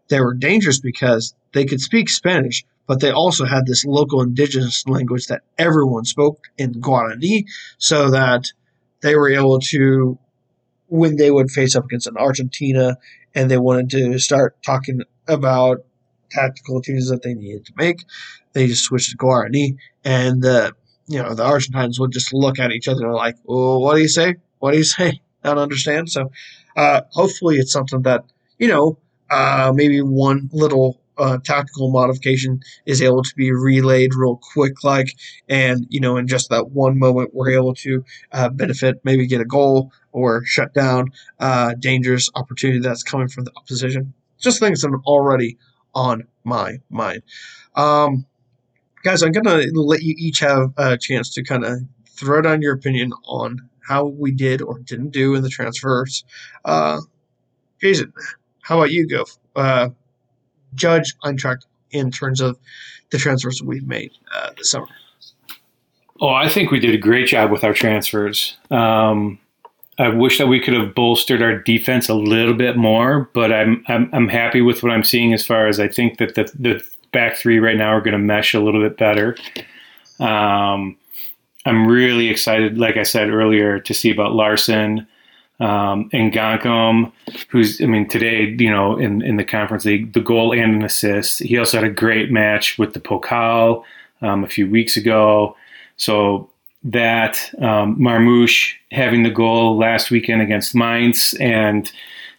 They 0.09 0.19
were 0.19 0.33
dangerous 0.33 0.79
because 0.79 1.33
they 1.53 1.65
could 1.65 1.79
speak 1.79 2.09
Spanish, 2.09 2.65
but 2.91 2.99
they 2.99 3.09
also 3.09 3.45
had 3.45 3.65
this 3.65 3.85
local 3.85 4.21
indigenous 4.21 4.85
language 4.85 5.27
that 5.27 5.43
everyone 5.57 6.03
spoke 6.03 6.47
in 6.57 6.73
Guarani, 6.73 7.45
so 7.77 8.09
that 8.11 8.51
they 9.01 9.15
were 9.15 9.29
able 9.29 9.59
to, 9.71 10.19
when 10.87 11.15
they 11.15 11.31
would 11.31 11.49
face 11.49 11.73
up 11.73 11.85
against 11.85 12.07
an 12.07 12.17
Argentina 12.17 12.97
and 13.33 13.49
they 13.49 13.57
wanted 13.57 13.89
to 13.91 14.19
start 14.19 14.61
talking 14.61 15.03
about 15.25 15.85
tactical 16.31 16.81
changes 16.81 17.07
that 17.07 17.23
they 17.23 17.33
needed 17.33 17.65
to 17.65 17.71
make, 17.77 18.03
they 18.51 18.67
just 18.67 18.83
switched 18.83 19.11
to 19.11 19.17
Guarani, 19.17 19.77
and 20.03 20.41
the 20.41 20.75
you 21.07 21.23
know 21.23 21.33
the 21.33 21.45
Argentines 21.45 21.97
would 21.97 22.11
just 22.11 22.33
look 22.33 22.59
at 22.59 22.73
each 22.73 22.89
other 22.89 23.09
like, 23.13 23.37
"Oh, 23.47 23.79
what 23.79 23.95
do 23.95 24.01
you 24.01 24.09
say? 24.09 24.35
What 24.59 24.71
do 24.71 24.77
you 24.79 24.83
say? 24.97 25.21
I 25.45 25.47
don't 25.47 25.59
understand. 25.59 26.09
So 26.09 26.29
uh, 26.75 27.03
hopefully 27.11 27.55
it's 27.55 27.71
something 27.71 28.01
that, 28.01 28.25
you 28.59 28.67
know, 28.67 28.97
uh, 29.29 29.71
maybe 29.73 30.01
one 30.01 30.49
little 30.51 30.99
uh, 31.21 31.37
tactical 31.43 31.91
modification 31.91 32.59
is 32.85 33.01
able 33.01 33.23
to 33.23 33.35
be 33.35 33.51
relayed 33.51 34.13
real 34.15 34.39
quick, 34.53 34.83
like, 34.83 35.15
and, 35.47 35.85
you 35.89 35.99
know, 35.99 36.17
in 36.17 36.27
just 36.27 36.49
that 36.49 36.71
one 36.71 36.97
moment, 36.97 37.33
we're 37.33 37.51
able 37.51 37.73
to 37.75 38.03
uh, 38.31 38.49
benefit, 38.49 38.99
maybe 39.03 39.27
get 39.27 39.39
a 39.39 39.45
goal 39.45 39.91
or 40.11 40.43
shut 40.45 40.73
down 40.73 41.11
uh, 41.39 41.73
dangerous 41.79 42.29
opportunity 42.35 42.79
that's 42.79 43.03
coming 43.03 43.27
from 43.27 43.45
the 43.45 43.51
opposition. 43.55 44.13
Just 44.39 44.59
things 44.59 44.81
that 44.81 44.89
are 44.89 45.01
already 45.05 45.57
on 45.93 46.23
my 46.43 46.79
mind. 46.89 47.21
Um, 47.75 48.25
guys, 49.03 49.21
I'm 49.21 49.31
to 49.31 49.71
let 49.75 50.01
you 50.01 50.15
each 50.17 50.39
have 50.39 50.73
a 50.77 50.97
chance 50.97 51.33
to 51.35 51.43
kind 51.43 51.63
of 51.63 51.79
throw 52.09 52.41
down 52.41 52.61
your 52.61 52.73
opinion 52.73 53.13
on 53.25 53.69
how 53.87 54.05
we 54.05 54.31
did 54.31 54.61
or 54.61 54.79
didn't 54.79 55.11
do 55.11 55.35
in 55.35 55.43
the 55.43 55.49
transfers. 55.49 56.23
Uh, 56.65 57.01
Jason, 57.79 58.13
how 58.61 58.77
about 58.77 58.91
you 58.91 59.07
go? 59.07 59.25
Uh, 59.55 59.89
judge 60.75 61.15
Eintracht 61.23 61.65
in 61.91 62.11
terms 62.11 62.41
of 62.41 62.57
the 63.11 63.17
transfers 63.17 63.61
we've 63.61 63.87
made 63.87 64.11
uh, 64.33 64.51
this 64.57 64.71
summer. 64.71 64.87
Oh, 66.19 66.29
I 66.29 66.49
think 66.49 66.71
we 66.71 66.79
did 66.79 66.93
a 66.93 66.99
great 66.99 67.27
job 67.27 67.51
with 67.51 67.63
our 67.63 67.73
transfers. 67.73 68.55
Um, 68.69 69.39
I 69.97 70.09
wish 70.09 70.37
that 70.37 70.47
we 70.47 70.59
could 70.59 70.73
have 70.73 70.95
bolstered 70.95 71.41
our 71.41 71.57
defense 71.57 72.09
a 72.09 72.13
little 72.13 72.53
bit 72.53 72.77
more, 72.77 73.29
but 73.33 73.51
I'm 73.51 73.83
I'm, 73.87 74.09
I'm 74.13 74.27
happy 74.29 74.61
with 74.61 74.83
what 74.83 74.91
I'm 74.91 75.03
seeing 75.03 75.33
as 75.33 75.45
far 75.45 75.67
as 75.67 75.79
I 75.79 75.87
think 75.87 76.17
that 76.19 76.35
the 76.35 76.51
the 76.57 76.83
back 77.11 77.37
three 77.37 77.59
right 77.59 77.77
now 77.77 77.89
are 77.89 78.01
going 78.01 78.13
to 78.13 78.17
mesh 78.17 78.53
a 78.53 78.59
little 78.59 78.81
bit 78.81 78.97
better. 78.97 79.35
Um, 80.19 80.97
I'm 81.65 81.87
really 81.87 82.29
excited, 82.29 82.77
like 82.77 82.97
I 82.97 83.03
said 83.03 83.29
earlier, 83.29 83.79
to 83.79 83.93
see 83.93 84.11
about 84.11 84.33
Larsson 84.33 85.07
um, 85.61 86.09
and 86.11 86.33
Ngankam, 86.33 87.11
who's, 87.49 87.79
I 87.81 87.85
mean, 87.85 88.07
today, 88.07 88.55
you 88.57 88.69
know, 88.69 88.97
in, 88.97 89.21
in 89.21 89.37
the 89.37 89.43
conference 89.43 89.85
league, 89.85 90.13
the 90.13 90.19
goal 90.19 90.53
and 90.53 90.75
an 90.75 90.83
assist. 90.83 91.39
He 91.39 91.57
also 91.57 91.77
had 91.77 91.85
a 91.85 91.93
great 91.93 92.31
match 92.31 92.79
with 92.79 92.93
the 92.93 92.99
Pokal 92.99 93.83
um, 94.23 94.43
a 94.43 94.47
few 94.47 94.67
weeks 94.67 94.97
ago. 94.97 95.55
So 95.97 96.49
that 96.83 97.53
um, 97.59 97.95
Marmoush 97.99 98.73
having 98.91 99.21
the 99.21 99.29
goal 99.29 99.77
last 99.77 100.09
weekend 100.09 100.41
against 100.41 100.73
Mainz 100.73 101.35
and 101.39 101.91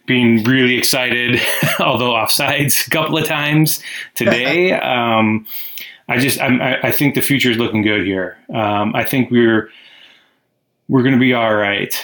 being 0.05 0.43
really 0.43 0.77
excited, 0.77 1.39
although 1.79 2.11
offsides 2.11 2.85
a 2.85 2.89
couple 2.89 3.17
of 3.17 3.25
times 3.25 3.81
today. 4.15 4.73
um, 4.81 5.47
I 6.09 6.17
just 6.17 6.41
I'm, 6.41 6.61
I, 6.61 6.81
I 6.81 6.91
think 6.91 7.15
the 7.15 7.21
future 7.21 7.49
is 7.49 7.57
looking 7.57 7.83
good 7.83 8.05
here. 8.05 8.37
Um, 8.53 8.93
I 8.93 9.05
think 9.05 9.31
we're 9.31 9.69
we're 10.89 11.03
going 11.03 11.13
to 11.13 11.19
be 11.19 11.33
all 11.33 11.55
right. 11.55 11.95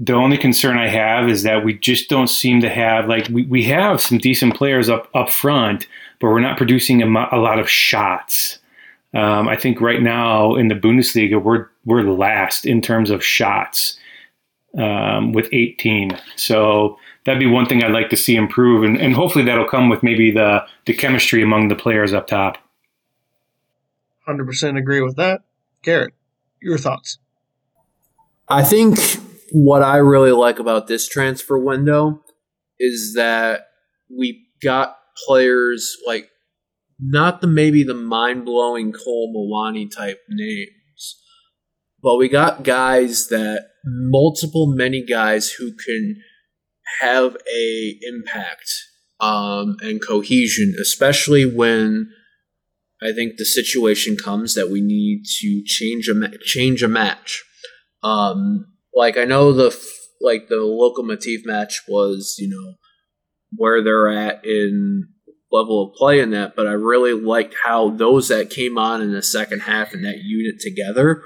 The 0.00 0.14
only 0.14 0.36
concern 0.36 0.76
I 0.76 0.88
have 0.88 1.28
is 1.28 1.44
that 1.44 1.64
we 1.64 1.78
just 1.78 2.08
don't 2.08 2.28
seem 2.28 2.60
to 2.62 2.68
have 2.68 3.08
like 3.08 3.28
we, 3.28 3.44
we 3.46 3.62
have 3.64 4.00
some 4.00 4.18
decent 4.18 4.56
players 4.56 4.88
up 4.88 5.08
up 5.14 5.30
front, 5.30 5.86
but 6.20 6.28
we're 6.28 6.40
not 6.40 6.56
producing 6.56 7.02
a, 7.02 7.06
a 7.30 7.38
lot 7.38 7.58
of 7.58 7.70
shots. 7.70 8.58
Um, 9.12 9.48
I 9.48 9.56
think 9.56 9.80
right 9.80 10.02
now 10.02 10.56
in 10.56 10.66
the 10.66 10.74
Bundesliga 10.74 11.40
we're 11.40 11.68
we're 11.84 12.02
last 12.02 12.66
in 12.66 12.82
terms 12.82 13.10
of 13.10 13.24
shots 13.24 13.96
um, 14.76 15.32
with 15.32 15.48
18. 15.52 16.18
So 16.34 16.98
that'd 17.24 17.38
be 17.38 17.46
one 17.46 17.66
thing 17.66 17.84
I'd 17.84 17.92
like 17.92 18.10
to 18.10 18.16
see 18.16 18.34
improve, 18.34 18.82
and, 18.82 18.96
and 19.00 19.14
hopefully 19.14 19.44
that'll 19.44 19.68
come 19.68 19.88
with 19.88 20.02
maybe 20.02 20.30
the 20.30 20.66
the 20.86 20.94
chemistry 20.94 21.42
among 21.42 21.68
the 21.68 21.76
players 21.76 22.12
up 22.12 22.26
top. 22.26 22.58
Hundred 24.26 24.46
percent 24.46 24.78
agree 24.78 25.00
with 25.00 25.16
that, 25.16 25.42
Garrett. 25.82 26.14
Your 26.60 26.78
thoughts? 26.78 27.18
I 28.48 28.62
think 28.62 28.98
what 29.54 29.84
I 29.84 29.98
really 29.98 30.32
like 30.32 30.58
about 30.58 30.88
this 30.88 31.08
transfer 31.08 31.56
window 31.56 32.20
is 32.80 33.14
that 33.14 33.68
we 34.10 34.48
got 34.60 34.96
players 35.26 35.96
like 36.04 36.28
not 36.98 37.40
the 37.40 37.46
maybe 37.46 37.84
the 37.84 37.94
mind 37.94 38.44
blowing 38.44 38.92
Kolo 38.92 39.32
Muani 39.32 39.88
type 39.88 40.18
names, 40.28 41.20
but 42.02 42.16
we 42.16 42.28
got 42.28 42.64
guys 42.64 43.28
that 43.28 43.68
multiple 43.84 44.66
many 44.74 45.04
guys 45.04 45.50
who 45.50 45.72
can 45.72 46.16
have 47.00 47.36
a 47.54 47.98
impact 48.08 48.68
um, 49.20 49.76
and 49.82 50.04
cohesion, 50.04 50.74
especially 50.82 51.44
when 51.44 52.10
I 53.00 53.12
think 53.12 53.36
the 53.36 53.44
situation 53.44 54.16
comes 54.16 54.54
that 54.54 54.68
we 54.68 54.80
need 54.80 55.26
to 55.40 55.62
change 55.64 56.08
a 56.08 56.14
ma- 56.14 56.36
change 56.42 56.82
a 56.82 56.88
match. 56.88 57.44
Um, 58.02 58.73
like 58.94 59.16
I 59.16 59.24
know 59.24 59.52
the 59.52 59.76
like 60.20 60.48
the 60.48 60.56
Lokomotiv 60.56 61.44
match 61.44 61.82
was 61.88 62.36
you 62.38 62.48
know 62.48 62.74
where 63.56 63.82
they're 63.82 64.08
at 64.08 64.44
in 64.44 65.08
level 65.52 65.84
of 65.84 65.94
play 65.94 66.18
in 66.20 66.30
that, 66.30 66.56
but 66.56 66.66
I 66.66 66.72
really 66.72 67.12
liked 67.12 67.54
how 67.64 67.90
those 67.90 68.28
that 68.28 68.50
came 68.50 68.76
on 68.76 69.00
in 69.00 69.12
the 69.12 69.22
second 69.22 69.60
half 69.60 69.94
and 69.94 70.04
that 70.04 70.18
unit 70.18 70.60
together 70.60 71.22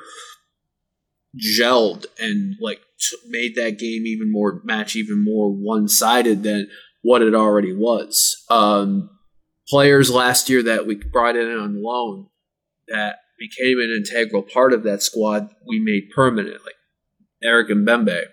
gelled 1.36 2.06
and 2.18 2.54
like 2.60 2.80
t- 2.98 3.16
made 3.28 3.54
that 3.54 3.78
game 3.78 4.06
even 4.06 4.30
more 4.30 4.60
match 4.64 4.96
even 4.96 5.22
more 5.24 5.50
one 5.50 5.88
sided 5.88 6.42
than 6.42 6.68
what 7.02 7.22
it 7.22 7.34
already 7.34 7.72
was. 7.72 8.44
Um, 8.50 9.10
players 9.68 10.10
last 10.10 10.48
year 10.48 10.62
that 10.62 10.86
we 10.86 10.96
brought 10.96 11.36
in 11.36 11.50
on 11.50 11.82
loan 11.82 12.28
that 12.88 13.16
became 13.38 13.78
an 13.78 13.90
integral 13.90 14.42
part 14.42 14.72
of 14.72 14.82
that 14.82 15.02
squad 15.02 15.48
we 15.66 15.78
made 15.78 16.10
permanent, 16.14 16.64
like 16.64 16.74
Eric 17.42 17.68
Ebimbe, 17.68 18.24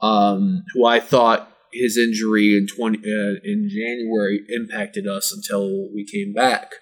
um, 0.00 0.64
who 0.74 0.86
I 0.86 1.00
thought 1.00 1.52
his 1.72 1.98
injury 1.98 2.56
in 2.56 2.66
twenty 2.66 2.98
uh, 2.98 3.40
in 3.44 3.68
January 3.68 4.40
impacted 4.48 5.06
us 5.06 5.32
until 5.32 5.92
we 5.94 6.04
came 6.04 6.32
back. 6.32 6.72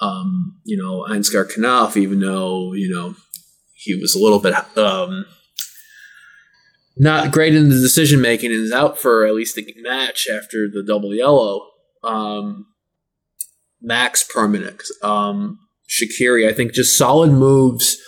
Um, 0.00 0.60
you 0.64 0.76
know, 0.76 1.04
Ansgar 1.08 1.50
Knauff, 1.50 1.96
even 1.96 2.20
though 2.20 2.72
you 2.72 2.92
know 2.92 3.14
he 3.74 3.94
was 3.94 4.14
a 4.14 4.22
little 4.22 4.38
bit 4.38 4.54
um, 4.76 5.26
not 6.96 7.32
great 7.32 7.54
in 7.54 7.68
the 7.68 7.74
decision 7.74 8.20
making 8.20 8.52
and 8.52 8.60
is 8.60 8.72
out 8.72 8.98
for 8.98 9.26
at 9.26 9.34
least 9.34 9.56
the 9.56 9.66
match 9.78 10.28
after 10.28 10.68
the 10.68 10.84
double 10.86 11.14
yellow. 11.14 11.66
Um, 12.04 12.66
Max 13.80 14.22
permanent. 14.22 14.82
Um, 15.02 15.58
Skhiri, 15.88 16.48
I 16.48 16.52
think, 16.52 16.72
just 16.72 16.96
solid 16.96 17.32
moves 17.32 17.98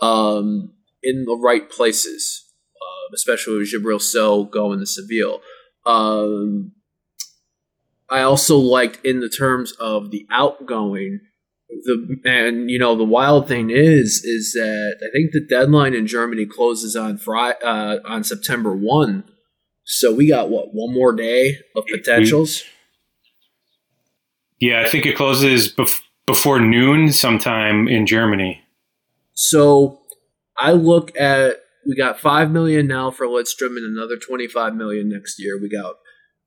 um, 0.00 0.72
in 1.02 1.24
the 1.24 1.36
right 1.36 1.70
places, 1.70 2.44
uh, 2.80 3.14
especially 3.14 3.58
with 3.58 3.72
Djibril 3.72 4.00
Sow 4.00 4.44
going 4.44 4.80
to 4.80 4.86
Seville. 4.86 5.40
Um, 5.86 6.72
I 8.10 8.22
also 8.22 8.56
liked 8.58 9.04
in 9.04 9.20
the 9.20 9.28
terms 9.28 9.72
of 9.80 10.10
the 10.10 10.26
outgoing. 10.30 11.20
The 11.68 12.16
and 12.24 12.68
you 12.68 12.80
know 12.80 12.96
the 12.96 13.04
wild 13.04 13.46
thing 13.46 13.70
is 13.70 14.24
is 14.24 14.54
that 14.54 14.96
I 15.00 15.06
think 15.12 15.30
the 15.30 15.46
deadline 15.48 15.94
in 15.94 16.08
Germany 16.08 16.44
closes 16.44 16.96
on 16.96 17.16
Friday 17.16 17.58
uh, 17.62 17.98
on 18.04 18.24
September 18.24 18.74
one, 18.74 19.22
so 19.84 20.12
we 20.12 20.28
got 20.28 20.50
what 20.50 20.74
one 20.74 20.92
more 20.92 21.12
day 21.12 21.58
of 21.76 21.84
potentials. 21.86 22.64
Yeah, 24.60 24.82
I 24.82 24.88
think 24.88 25.06
it 25.06 25.16
closes 25.16 25.72
bef- 25.72 26.02
before 26.26 26.58
noon 26.58 27.12
sometime 27.12 27.86
in 27.86 28.04
Germany. 28.04 28.60
So 29.32 29.99
I 30.56 30.72
look 30.72 31.16
at 31.18 31.56
we 31.86 31.96
got 31.96 32.20
five 32.20 32.50
million 32.50 32.86
now 32.86 33.10
for 33.10 33.26
Lindstrom 33.26 33.76
and 33.76 33.96
another 33.96 34.16
twenty 34.16 34.46
five 34.46 34.74
million 34.74 35.08
next 35.08 35.36
year. 35.38 35.58
We 35.60 35.70
got 35.70 35.94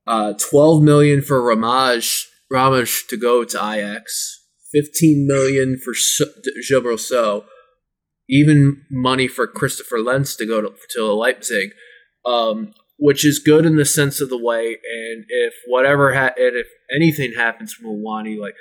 uh, 0.06 0.34
twelve 0.34 0.82
million 0.82 1.22
for 1.22 1.40
Ramaj 1.40 2.24
Ramaj 2.52 3.08
to 3.08 3.16
go 3.16 3.44
to 3.44 3.56
Ajax. 3.56 4.40
Fifteen 4.72 5.26
million 5.26 5.78
for 5.82 5.92
Djibril 5.92 6.98
Sow. 6.98 7.44
Even 8.28 8.82
money 8.90 9.28
for 9.28 9.46
Christopher 9.46 9.98
Lenz 9.98 10.34
to 10.36 10.46
go 10.46 10.62
to, 10.62 10.72
to 10.92 11.12
Leipzig, 11.12 11.70
um, 12.24 12.72
which 12.98 13.24
is 13.24 13.38
good 13.38 13.66
in 13.66 13.76
the 13.76 13.84
sense 13.84 14.20
of 14.20 14.30
the 14.30 14.42
way. 14.42 14.66
And 14.68 15.24
if 15.28 15.52
whatever 15.66 16.14
ha- 16.14 16.32
and 16.36 16.56
if 16.56 16.66
anything 16.94 17.34
happens 17.36 17.74
from 17.74 17.86
Muani, 17.86 18.38
like 18.38 18.54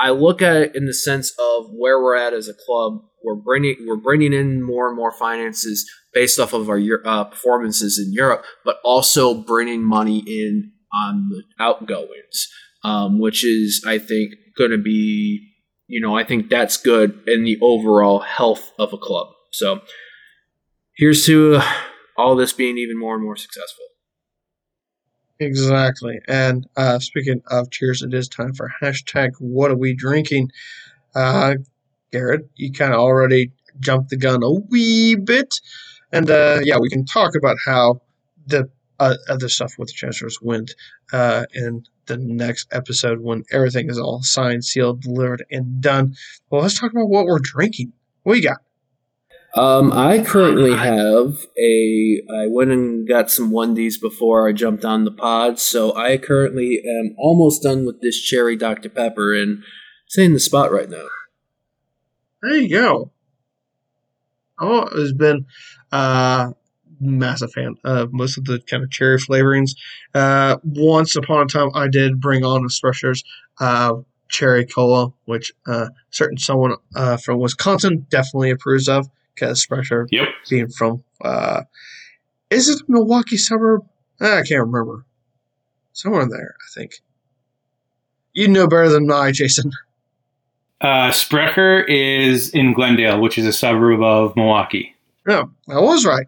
I 0.00 0.10
look 0.10 0.40
at 0.40 0.56
it 0.56 0.74
in 0.74 0.86
the 0.86 0.94
sense 0.94 1.30
of 1.38 1.66
where 1.70 2.02
we're 2.02 2.16
at 2.16 2.32
as 2.32 2.48
a 2.48 2.54
club. 2.54 3.02
We're 3.22 3.34
bringing 3.34 3.76
we're 3.86 3.96
bringing 3.96 4.32
in 4.32 4.62
more 4.62 4.88
and 4.88 4.96
more 4.96 5.12
finances 5.12 5.88
based 6.14 6.40
off 6.40 6.54
of 6.54 6.70
our 6.70 6.80
uh, 7.04 7.24
performances 7.24 7.98
in 7.98 8.12
Europe, 8.12 8.44
but 8.64 8.78
also 8.82 9.34
bringing 9.34 9.84
money 9.84 10.24
in 10.26 10.72
on 10.94 11.28
the 11.28 11.42
outgoings, 11.62 12.48
um, 12.82 13.20
which 13.20 13.44
is 13.44 13.84
I 13.86 13.98
think 13.98 14.32
going 14.56 14.70
to 14.70 14.78
be 14.78 15.52
you 15.86 16.00
know 16.00 16.16
I 16.16 16.24
think 16.24 16.48
that's 16.48 16.78
good 16.78 17.20
in 17.26 17.44
the 17.44 17.58
overall 17.60 18.20
health 18.20 18.72
of 18.78 18.94
a 18.94 18.98
club. 18.98 19.28
So 19.52 19.80
here's 20.96 21.26
to 21.26 21.56
uh, 21.56 21.72
all 22.16 22.36
this 22.36 22.54
being 22.54 22.78
even 22.78 22.98
more 22.98 23.14
and 23.14 23.22
more 23.22 23.36
successful. 23.36 23.84
Exactly. 25.40 26.20
And 26.28 26.68
uh, 26.76 26.98
speaking 26.98 27.42
of 27.48 27.70
cheers, 27.70 28.02
it 28.02 28.12
is 28.12 28.28
time 28.28 28.52
for 28.52 28.72
hashtag 28.82 29.30
what 29.38 29.70
are 29.70 29.76
we 29.76 29.94
drinking? 29.94 30.50
Uh, 31.14 31.56
Garrett, 32.12 32.48
you 32.56 32.72
kind 32.72 32.94
of 32.94 33.00
already 33.00 33.52
jumped 33.80 34.10
the 34.10 34.16
gun 34.16 34.42
a 34.42 34.50
wee 34.52 35.16
bit. 35.16 35.60
And 36.12 36.30
uh, 36.30 36.60
yeah, 36.62 36.78
we 36.78 36.90
can 36.90 37.06
talk 37.06 37.34
about 37.36 37.58
how 37.64 38.02
the 38.46 38.70
uh, 39.00 39.16
other 39.28 39.48
stuff 39.48 39.74
with 39.78 39.88
the 39.88 39.94
transfers 39.94 40.38
went 40.42 40.74
uh, 41.12 41.44
in 41.54 41.84
the 42.06 42.18
next 42.18 42.68
episode 42.72 43.20
when 43.20 43.44
everything 43.52 43.90
is 43.90 43.98
all 43.98 44.22
signed, 44.22 44.64
sealed, 44.64 45.02
delivered, 45.02 45.44
and 45.50 45.80
done. 45.82 46.16
Well, 46.50 46.62
let's 46.62 46.78
talk 46.78 46.92
about 46.92 47.08
what 47.08 47.26
we're 47.26 47.40
drinking. 47.40 47.92
What 48.24 48.36
you 48.38 48.44
got? 48.44 48.58
Um, 49.56 49.92
I 49.92 50.22
currently 50.22 50.74
have 50.74 51.46
a. 51.58 52.22
I 52.32 52.46
went 52.48 52.70
and 52.70 53.06
got 53.08 53.30
some 53.30 53.50
onesies 53.50 54.00
before 54.00 54.48
I 54.48 54.52
jumped 54.52 54.84
on 54.84 55.04
the 55.04 55.10
pod, 55.10 55.58
so 55.58 55.94
I 55.96 56.18
currently 56.18 56.80
am 56.86 57.16
almost 57.18 57.64
done 57.64 57.84
with 57.84 58.00
this 58.00 58.20
cherry 58.20 58.56
Dr 58.56 58.88
Pepper, 58.88 59.34
and 59.34 59.64
it's 60.06 60.18
in 60.18 60.34
the 60.34 60.40
spot 60.40 60.70
right 60.70 60.88
now. 60.88 61.06
There 62.42 62.56
you 62.56 62.68
go. 62.68 63.10
Oh, 64.60 64.86
has 64.96 65.12
been 65.12 65.46
uh, 65.90 66.52
massive 67.00 67.52
fan 67.52 67.74
of 67.82 68.12
most 68.12 68.38
of 68.38 68.44
the 68.44 68.60
kind 68.60 68.84
of 68.84 68.90
cherry 68.90 69.18
flavorings. 69.18 69.72
Uh, 70.14 70.58
once 70.62 71.16
upon 71.16 71.42
a 71.42 71.46
time, 71.46 71.70
I 71.74 71.88
did 71.88 72.20
bring 72.20 72.44
on 72.44 72.68
Sprecher's 72.68 73.24
uh, 73.58 73.94
cherry 74.28 74.64
cola, 74.64 75.12
which 75.24 75.52
uh, 75.66 75.88
certain 76.10 76.38
someone 76.38 76.76
uh, 76.94 77.16
from 77.16 77.40
Wisconsin 77.40 78.06
definitely 78.10 78.50
approves 78.50 78.88
of 78.88 79.08
because 79.40 79.62
Sprecher 79.62 80.06
Yep. 80.10 80.28
being 80.48 80.68
from 80.68 81.02
uh, 81.24 81.62
is 82.50 82.68
it 82.68 82.80
a 82.80 82.84
Milwaukee 82.88 83.36
suburb? 83.36 83.82
Ah, 84.20 84.38
I 84.38 84.42
can't 84.42 84.66
remember. 84.66 85.04
Somewhere 85.92 86.26
there, 86.28 86.54
I 86.60 86.78
think. 86.78 86.92
You 88.32 88.48
know 88.48 88.66
better 88.66 88.88
than 88.88 89.10
I, 89.10 89.32
Jason. 89.32 89.72
Uh, 90.80 91.10
Sprecher 91.12 91.82
is 91.84 92.50
in 92.50 92.72
Glendale, 92.72 93.20
which 93.20 93.38
is 93.38 93.46
a 93.46 93.52
suburb 93.52 94.02
of 94.02 94.34
Milwaukee. 94.36 94.94
No, 95.26 95.50
I 95.68 95.80
was 95.80 96.06
right. 96.06 96.26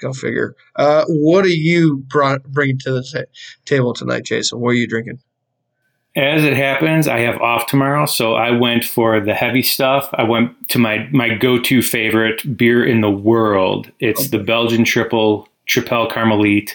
Go 0.00 0.12
figure. 0.12 0.56
Uh, 0.76 1.04
what 1.08 1.44
are 1.44 1.48
you 1.48 1.98
brought, 2.08 2.42
bringing 2.44 2.78
to 2.78 2.92
the 2.92 3.02
ta- 3.02 3.30
table 3.66 3.92
tonight, 3.92 4.24
Jason? 4.24 4.60
What 4.60 4.70
are 4.70 4.74
you 4.74 4.86
drinking? 4.86 5.20
As 6.16 6.42
it 6.44 6.56
happens, 6.56 7.06
I 7.06 7.20
have 7.20 7.40
off 7.40 7.66
tomorrow, 7.66 8.04
so 8.04 8.34
I 8.34 8.50
went 8.50 8.84
for 8.84 9.20
the 9.20 9.32
heavy 9.34 9.62
stuff. 9.62 10.08
I 10.12 10.24
went 10.24 10.68
to 10.70 10.78
my 10.78 11.08
my 11.12 11.34
go-to 11.34 11.82
favorite 11.82 12.56
beer 12.56 12.84
in 12.84 13.00
the 13.00 13.10
world. 13.10 13.90
It's 14.00 14.30
the 14.30 14.38
Belgian 14.40 14.84
triple 14.84 15.48
Tripel 15.68 16.10
Karmeliet. 16.10 16.72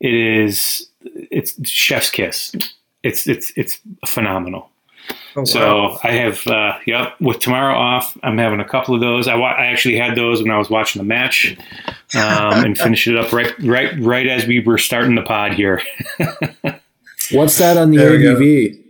It 0.00 0.14
is 0.14 0.88
it's 1.02 1.54
chef's 1.68 2.10
kiss. 2.10 2.54
It's 3.02 3.26
it's 3.26 3.52
it's 3.56 3.78
phenomenal. 4.06 4.70
Oh, 5.36 5.44
So. 5.44 5.98
I 6.02 6.12
have, 6.12 6.46
uh, 6.46 6.78
yep, 6.86 7.20
with 7.20 7.40
tomorrow 7.40 7.76
off, 7.76 8.16
I'm 8.22 8.38
having 8.38 8.60
a 8.60 8.64
couple 8.64 8.94
of 8.94 9.00
those. 9.02 9.28
I, 9.28 9.34
wa- 9.34 9.50
I 9.52 9.66
actually 9.66 9.96
had 9.98 10.16
those 10.16 10.40
when 10.40 10.50
I 10.50 10.56
was 10.56 10.70
watching 10.70 11.00
the 11.00 11.04
match, 11.04 11.54
um, 12.14 12.64
and 12.64 12.78
finished 12.78 13.06
it 13.08 13.16
up 13.16 13.32
right, 13.32 13.52
right, 13.62 13.92
right 14.00 14.26
as 14.26 14.46
we 14.46 14.60
were 14.60 14.78
starting 14.78 15.14
the 15.16 15.22
pod 15.22 15.52
here. 15.52 15.82
What's 17.32 17.58
that 17.58 17.76
on 17.76 17.90
the 17.90 17.96
There. 17.98 18.18
ABV? 18.18 18.80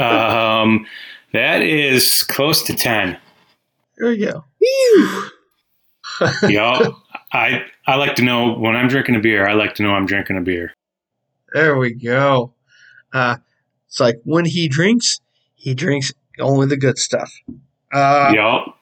Um, 0.00 0.86
that 1.32 1.62
is 1.62 2.22
close 2.24 2.62
to 2.64 2.74
ten. 2.74 3.18
there 3.98 4.12
you 4.12 4.26
go. 4.26 4.44
Y'all, 6.48 6.96
I 7.32 7.64
I 7.86 7.94
like 7.96 8.16
to 8.16 8.22
know 8.22 8.54
when 8.54 8.74
I'm 8.76 8.88
drinking 8.88 9.16
a 9.16 9.20
beer. 9.20 9.46
I 9.46 9.54
like 9.54 9.74
to 9.76 9.82
know 9.82 9.90
I'm 9.92 10.06
drinking 10.06 10.36
a 10.36 10.40
beer. 10.40 10.74
There 11.54 11.76
we 11.76 11.92
go. 11.94 12.54
Uh, 13.12 13.36
it's 13.86 14.00
like 14.00 14.20
when 14.24 14.44
he 14.44 14.68
drinks, 14.68 15.20
he 15.54 15.74
drinks 15.74 16.12
only 16.40 16.66
the 16.66 16.76
good 16.76 16.98
stuff. 16.98 17.32
Uh, 17.92 18.32
Y'all, 18.34 18.74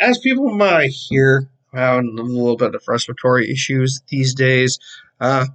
as 0.00 0.18
people 0.18 0.54
might 0.54 0.90
hear, 0.90 1.48
I'm 1.72 1.78
having 1.78 2.18
a 2.18 2.22
little 2.22 2.56
bit 2.56 2.74
of 2.74 2.82
respiratory 2.86 3.50
issues 3.50 4.00
these 4.08 4.34
days. 4.34 4.78
Uh, 5.20 5.46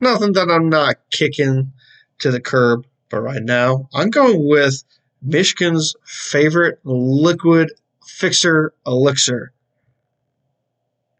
nothing 0.00 0.32
that 0.32 0.50
I'm 0.50 0.68
not 0.68 0.96
kicking 1.10 1.72
to 2.20 2.30
the 2.30 2.40
curb, 2.40 2.86
but 3.10 3.20
right 3.20 3.42
now 3.42 3.88
I'm 3.94 4.10
going 4.10 4.46
with 4.48 4.84
Michigan's 5.22 5.94
favorite 6.04 6.78
liquid 6.84 7.72
fixer 8.06 8.72
elixir. 8.86 9.52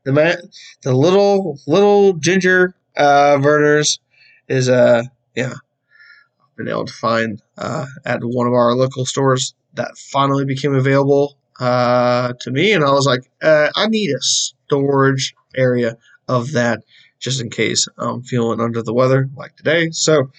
The 0.05 0.13
man, 0.13 0.37
the 0.83 0.95
little 0.95 1.59
little 1.67 2.15
ginger 2.15 2.75
uh, 2.97 3.37
Vernors 3.39 3.99
is 4.49 4.69
uh 4.69 5.03
yeah, 5.35 5.53
I've 6.41 6.57
been 6.57 6.69
able 6.69 6.87
to 6.87 6.93
find 6.93 7.43
uh, 7.57 7.87
at 8.05 8.21
one 8.23 8.47
of 8.47 8.53
our 8.53 8.75
local 8.75 9.05
stores 9.07 9.55
that 9.75 9.97
finally 9.97 10.45
became 10.45 10.75
available 10.75 11.37
uh, 11.61 12.33
to 12.41 12.51
me, 12.51 12.73
and 12.73 12.85
I 12.85 12.91
was 12.91 13.07
like, 13.07 13.31
uh, 13.43 13.71
I 13.77 13.87
need 13.89 14.11
a 14.11 14.21
storage 14.21 15.35
area 15.57 15.97
of 16.29 16.53
that 16.53 16.83
just 17.19 17.41
in 17.41 17.51
case 17.51 17.89
I'm 17.99 18.23
feeling 18.23 18.61
under 18.61 18.83
the 18.83 18.95
weather 18.95 19.29
like 19.37 19.57
today. 19.57 19.91
So, 19.91 20.31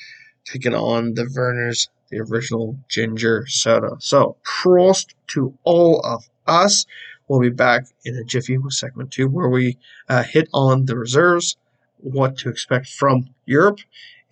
taking 0.45 0.73
on 0.73 1.13
the 1.13 1.23
Vernors, 1.23 1.89
the 2.09 2.19
original 2.19 2.77
ginger 2.87 3.45
soda. 3.47 3.97
So, 3.99 4.37
prost 4.43 5.13
to 5.27 5.57
all 5.63 6.01
of 6.03 6.29
us. 6.47 6.85
We'll 7.27 7.41
be 7.41 7.49
back 7.49 7.85
in 8.03 8.15
a 8.15 8.23
jiffy 8.23 8.57
with 8.57 8.73
segment 8.73 9.11
two, 9.11 9.27
where 9.27 9.49
we 9.49 9.77
uh, 10.07 10.23
hit 10.23 10.49
on 10.53 10.85
the 10.85 10.97
reserves, 10.97 11.57
what 11.97 12.37
to 12.39 12.49
expect 12.49 12.87
from 12.87 13.29
Europe, 13.45 13.79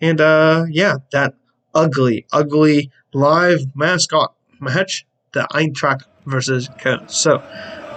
and 0.00 0.20
uh, 0.20 0.64
yeah, 0.68 0.96
that 1.12 1.34
ugly, 1.74 2.26
ugly 2.32 2.90
live 3.12 3.60
mascot 3.76 4.34
match, 4.60 5.06
the 5.32 5.46
Eintracht 5.52 6.02
versus 6.26 6.68
Köln. 6.80 7.08
So, 7.10 7.42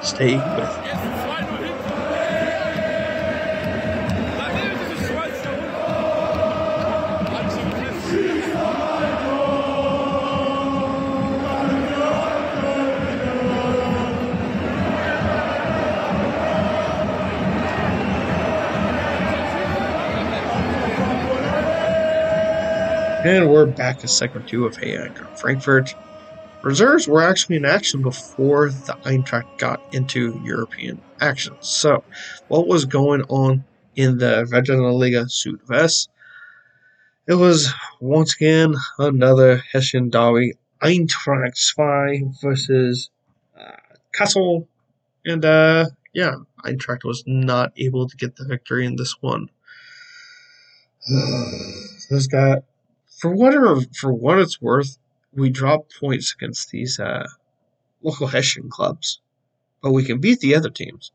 stay 0.04 0.36
with. 0.36 0.81
And 23.32 23.50
we're 23.50 23.66
back 23.66 24.00
to 24.00 24.10
segment 24.10 24.50
two 24.50 24.66
of 24.66 24.76
Hey 24.76 24.98
Frankfurt. 25.38 25.96
Reserves 26.64 27.08
were 27.08 27.22
actually 27.22 27.56
in 27.56 27.64
action 27.64 28.02
before 28.02 28.72
the 28.72 28.98
Eintracht 29.06 29.58
got 29.58 29.82
into 29.94 30.38
European 30.44 31.02
action. 31.22 31.56
So, 31.62 32.04
what 32.50 32.68
was 32.68 32.84
going 32.84 33.22
on 33.30 33.64
in 33.96 34.18
the 34.18 34.46
Regionalliga 34.52 35.28
Südwest? 35.30 36.10
It 37.26 37.36
was 37.36 37.74
once 38.02 38.36
again 38.36 38.76
another 39.00 39.64
Hessian 39.72 40.10
derby, 40.10 40.56
Eintracht 40.82 41.56
2 41.78 42.34
versus 42.42 43.12
uh, 43.58 43.78
Kassel. 44.14 44.68
And 45.26 45.46
uh, 45.46 45.86
yeah, 46.14 46.36
Eintracht 46.66 47.06
was 47.06 47.24
not 47.26 47.72
able 47.78 48.10
to 48.10 48.18
get 48.18 48.36
the 48.36 48.44
victory 48.44 48.86
in 48.86 48.98
this 48.98 49.16
one. 49.22 49.50
this 52.10 52.28
guy, 52.28 52.58
for 53.22 53.30
whatever, 53.36 53.80
for 53.96 54.12
what 54.12 54.40
it's 54.40 54.60
worth, 54.60 54.98
we 55.32 55.52
drop 55.52 55.92
points 56.00 56.34
against 56.34 56.72
these 56.72 57.00
uh, 57.00 57.28
local 58.02 58.26
Hessian 58.26 58.68
clubs, 58.68 59.20
but 59.82 59.92
we 59.92 60.04
can 60.04 60.20
beat 60.20 60.40
the 60.40 60.56
other 60.56 60.72
teams. 60.72 61.12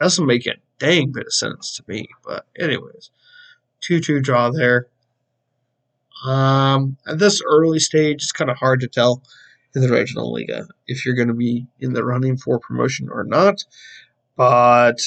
Doesn't 0.00 0.26
make 0.26 0.44
a 0.46 0.56
dang 0.80 1.12
bit 1.12 1.26
of 1.26 1.32
sense 1.32 1.76
to 1.76 1.84
me. 1.86 2.08
But 2.24 2.46
anyways, 2.58 3.10
two-two 3.80 4.20
draw 4.20 4.50
there. 4.50 4.88
Um, 6.26 6.96
at 7.06 7.20
this 7.20 7.40
early 7.46 7.78
stage, 7.78 8.24
it's 8.24 8.32
kind 8.32 8.50
of 8.50 8.56
hard 8.56 8.80
to 8.80 8.88
tell 8.88 9.22
in 9.76 9.82
the 9.82 9.88
regional 9.88 10.32
liga 10.32 10.66
if 10.88 11.06
you're 11.06 11.14
going 11.14 11.28
to 11.28 11.34
be 11.34 11.66
in 11.78 11.92
the 11.92 12.04
running 12.04 12.36
for 12.36 12.58
promotion 12.58 13.08
or 13.08 13.22
not. 13.22 13.64
But 14.34 15.00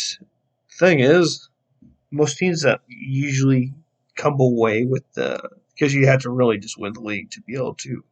thing 0.80 1.02
is, 1.02 1.50
most 2.12 2.38
teams 2.38 2.62
that 2.62 2.80
usually 2.88 3.74
come 4.16 4.40
away 4.40 4.86
with 4.86 5.04
the 5.14 5.42
because 5.76 5.94
you 5.94 6.08
had 6.08 6.22
to 6.22 6.30
really 6.30 6.58
just 6.58 6.80
win 6.80 6.94
the 6.94 7.02
league 7.02 7.30
to 7.32 7.42
be 7.42 7.56
able 7.56 7.76
to 7.76 8.04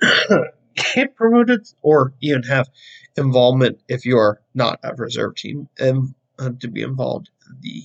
get 0.94 1.14
promoted 1.14 1.66
or 1.82 2.14
even 2.20 2.42
have 2.42 2.68
involvement 3.16 3.80
if 3.88 4.04
you're 4.04 4.40
not 4.54 4.80
a 4.82 4.94
reserve 4.94 5.34
team 5.36 5.68
and 5.78 6.14
uh, 6.38 6.50
to 6.60 6.68
be 6.68 6.82
involved 6.82 7.30
in 7.46 7.56
the 7.60 7.82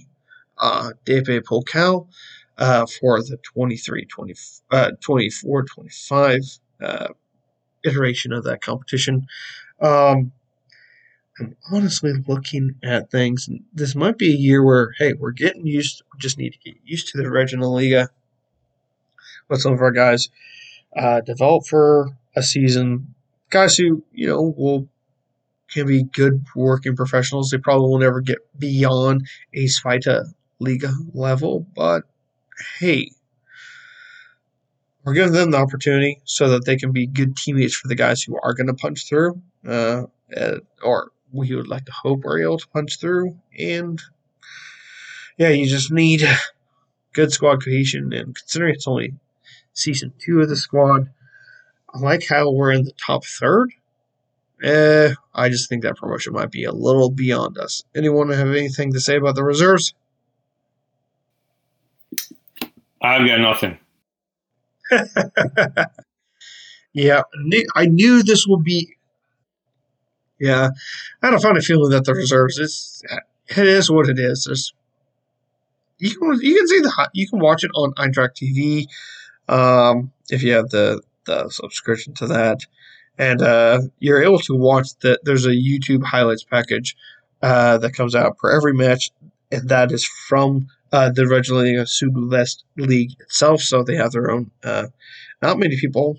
uh, 0.58 0.92
DFB 1.06 1.42
Pokal 1.44 2.08
uh, 2.58 2.86
for 3.00 3.22
the 3.22 3.38
23 3.44 4.06
20, 4.06 4.36
uh, 4.72 4.92
24 5.02 5.64
25 5.64 6.42
uh, 6.82 7.08
iteration 7.86 8.34
of 8.34 8.44
that 8.44 8.62
competition. 8.62 9.28
Um, 9.82 10.32
I'm 11.40 11.56
honestly 11.72 12.14
looking 12.28 12.76
at 12.84 13.10
things. 13.12 13.48
And 13.48 13.64
this 13.74 13.96
might 13.96 14.18
be 14.18 14.34
a 14.34 14.38
year 14.38 14.64
where, 14.64 14.92
hey, 14.98 15.14
we're 15.14 15.32
getting 15.32 15.66
used. 15.66 16.04
We 16.14 16.20
just 16.20 16.38
need 16.38 16.54
to 16.54 16.60
get 16.60 16.76
used 16.84 17.08
to 17.10 17.18
the 17.18 17.30
regional 17.30 17.74
liga. 17.74 18.10
Let 19.50 19.60
some 19.60 19.74
of 19.74 19.82
our 19.82 19.92
guys 19.92 20.30
uh, 20.96 21.22
develop 21.22 21.66
for 21.66 22.18
a 22.36 22.44
season. 22.44 23.16
Guys 23.50 23.78
who 23.78 24.04
you 24.14 24.28
know 24.28 24.54
will 24.56 24.88
can 25.72 25.88
be 25.88 26.04
good 26.04 26.46
working 26.56 26.96
professionals. 26.96 27.50
They 27.50 27.58
probably 27.58 27.90
will 27.90 28.00
never 28.00 28.22
get 28.22 28.40
beyond 28.58 29.28
a 29.54 29.66
Zweite 29.66 30.34
Liga 30.60 30.92
level, 31.14 31.66
but 31.76 32.04
hey, 32.80 33.12
we're 35.04 35.14
giving 35.14 35.34
them 35.34 35.52
the 35.52 35.58
opportunity 35.58 36.22
so 36.26 36.50
that 36.50 36.66
they 36.66 36.76
can 36.76 36.92
be 36.92 37.08
good 37.08 37.38
teammates 37.38 37.76
for 37.76 37.88
the 37.88 37.96
guys 37.96 38.22
who 38.22 38.38
are 38.44 38.54
going 38.54 38.68
to 38.68 38.74
punch 38.74 39.08
through, 39.08 39.42
uh, 39.68 40.04
or 40.84 41.12
we 41.32 41.56
would 41.56 41.68
like 41.68 41.86
to 41.86 41.92
hope 41.92 42.22
we're 42.24 42.42
able 42.42 42.58
to 42.58 42.68
punch 42.68 43.00
through. 43.00 43.38
And 43.58 44.02
yeah, 45.38 45.50
you 45.50 45.68
just 45.68 45.92
need 45.92 46.24
good 47.14 47.32
squad 47.32 47.64
cohesion. 47.64 48.12
And 48.14 48.36
considering 48.36 48.76
it's 48.76 48.88
only 48.88 49.14
season 49.80 50.14
two 50.20 50.42
of 50.42 50.50
the 50.50 50.56
squad, 50.56 51.10
I 51.94 52.00
like 52.00 52.28
how 52.28 52.52
we're 52.52 52.72
in 52.72 52.84
the 52.84 52.94
top 52.94 53.26
third. 53.26 53.72
Eh, 54.62 55.14
I 55.34 55.50
just 55.50 55.70
think 55.70 55.84
that 55.84 55.96
promotion 55.96 56.34
might 56.34 56.52
be 56.52 56.66
a 56.66 56.72
little 56.72 57.10
beyond 57.10 57.58
us. 57.58 57.84
Anyone 57.96 58.30
have 58.30 58.50
anything 58.50 58.94
to 58.94 59.00
say 59.00 59.16
about 59.16 59.36
the 59.36 59.44
reserves? 59.44 59.94
I've 63.02 63.26
got 63.26 63.40
nothing. 63.40 63.78
yeah, 66.94 67.22
I 67.76 67.86
knew 67.86 68.24
this 68.24 68.46
would 68.48 68.64
be. 68.64 68.96
Yeah, 70.40 70.70
I 71.22 71.28
had 71.28 71.36
a 71.36 71.40
funny 71.40 71.62
feeling 71.62 71.92
that 71.92 72.06
the 72.06 72.14
reserves 72.14 72.58
is 72.58 73.04
it 73.48 73.66
is 73.66 73.90
what 73.90 74.10
it 74.10 74.20
is. 74.20 74.46
There's 74.46 74.74
you 76.00 76.16
can 76.16 76.40
you 76.42 76.56
can 76.56 76.68
see 76.68 76.80
the 76.80 77.10
you 77.14 77.28
can 77.30 77.40
watch 77.40 77.64
it 77.64 77.72
on 77.76 77.94
Eintracht 77.94 78.36
TV 78.36 78.88
um, 79.50 80.12
if 80.30 80.44
you 80.44 80.54
have 80.54 80.70
the 80.70 81.02
the 81.26 81.50
subscription 81.50 82.14
to 82.16 82.28
that, 82.28 82.60
and 83.18 83.42
uh, 83.42 83.82
you're 84.00 84.24
able 84.24 84.40
to 84.40 84.56
watch 84.56 84.90
that. 85.02 85.20
There's 85.24 85.46
a 85.46 85.50
YouTube 85.50 86.04
highlights 86.04 86.44
package 86.44 86.96
uh, 87.42 87.78
that 87.80 87.94
comes 87.94 88.16
out 88.16 88.38
for 88.40 88.52
every 88.52 88.74
match, 88.74 89.12
and 89.52 89.68
that 89.70 89.92
is 89.92 90.06
from 90.06 90.68
uh, 90.92 91.10
the 91.10 91.24
Regionalliga 91.24 91.86
Südwest 91.86 92.64
League 92.78 93.12
itself. 93.20 93.62
So 93.62 93.84
they 93.84 93.96
have 93.96 94.12
their 94.12 94.32
own. 94.32 94.52
Uh, 94.64 94.88
not 95.42 95.60
many 95.60 95.78
people 95.78 96.18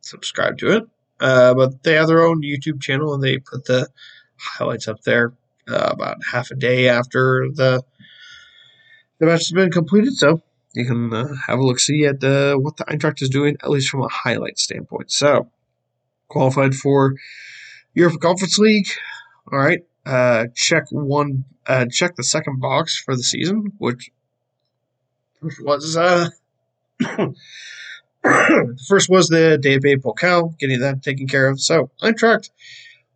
subscribe 0.00 0.58
to 0.58 0.76
it, 0.76 0.84
uh, 1.20 1.54
but 1.54 1.82
they 1.82 1.94
have 1.94 2.08
their 2.08 2.26
own 2.26 2.42
YouTube 2.42 2.80
channel, 2.80 3.14
and 3.14 3.22
they 3.22 3.38
put 3.38 3.66
the 3.66 3.88
highlights 4.36 4.88
up 4.88 5.02
there 5.02 5.32
uh, 5.68 5.90
about 5.92 6.16
half 6.32 6.50
a 6.50 6.54
day 6.54 6.88
after 6.88 7.46
the 7.52 7.82
the 9.18 9.26
match 9.26 9.40
has 9.40 9.52
been 9.52 9.70
completed. 9.70 10.14
So 10.14 10.40
you 10.72 10.86
can 10.86 11.12
uh, 11.12 11.34
have 11.46 11.58
a 11.58 11.64
look 11.64 11.80
see 11.80 12.04
at 12.04 12.22
uh, 12.22 12.54
what 12.54 12.76
the 12.76 12.84
Eintracht 12.84 13.22
is 13.22 13.28
doing, 13.28 13.56
at 13.62 13.70
least 13.70 13.88
from 13.88 14.02
a 14.02 14.08
highlight 14.08 14.58
standpoint. 14.58 15.10
So, 15.10 15.50
qualified 16.28 16.74
for 16.74 17.14
Europa 17.94 18.18
Conference 18.18 18.58
League. 18.58 18.88
All 19.50 19.58
right, 19.58 19.80
uh, 20.06 20.46
check 20.54 20.84
one, 20.90 21.44
uh, 21.66 21.86
check 21.90 22.14
the 22.16 22.22
second 22.22 22.60
box 22.60 22.96
for 22.98 23.16
the 23.16 23.22
season, 23.22 23.72
which 23.78 24.10
which 25.40 25.56
was 25.60 25.96
uh, 25.96 26.28
the 26.98 27.34
first 28.88 29.08
was 29.10 29.28
the 29.28 29.58
DFB 29.62 29.96
Pokal, 30.02 30.56
getting 30.58 30.80
that 30.80 31.02
taken 31.02 31.26
care 31.26 31.48
of. 31.48 31.60
So 31.60 31.90
Eintracht, 32.00 32.50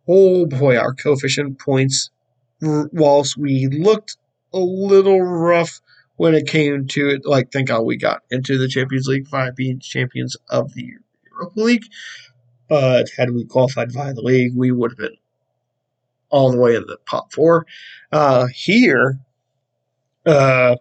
oh 0.07 0.45
boy, 0.45 0.77
our 0.77 0.93
coefficient 0.93 1.59
points. 1.59 2.09
Whilst 2.61 3.37
we 3.37 3.67
looked 3.67 4.17
a 4.53 4.59
little 4.59 5.21
rough 5.21 5.81
when 6.17 6.33
it 6.33 6.47
came 6.47 6.87
to 6.87 7.09
it, 7.09 7.25
like 7.25 7.51
thank 7.51 7.67
God 7.67 7.81
we 7.81 7.97
got 7.97 8.23
into 8.31 8.57
the 8.57 8.67
Champions 8.67 9.07
League 9.07 9.29
by 9.29 9.51
being 9.51 9.79
champions 9.79 10.37
of 10.49 10.73
the 10.73 10.93
Europa 11.31 11.59
League. 11.59 11.85
But 12.67 13.09
had 13.17 13.31
we 13.31 13.45
qualified 13.45 13.91
via 13.91 14.13
the 14.13 14.21
league, 14.21 14.53
we 14.55 14.71
would 14.71 14.91
have 14.91 14.97
been 14.97 15.17
all 16.29 16.51
the 16.51 16.57
way 16.57 16.75
in 16.75 16.85
the 16.87 16.97
top 17.09 17.31
four. 17.31 17.65
Uh, 18.11 18.47
here, 18.47 19.19
uh, 20.25 20.75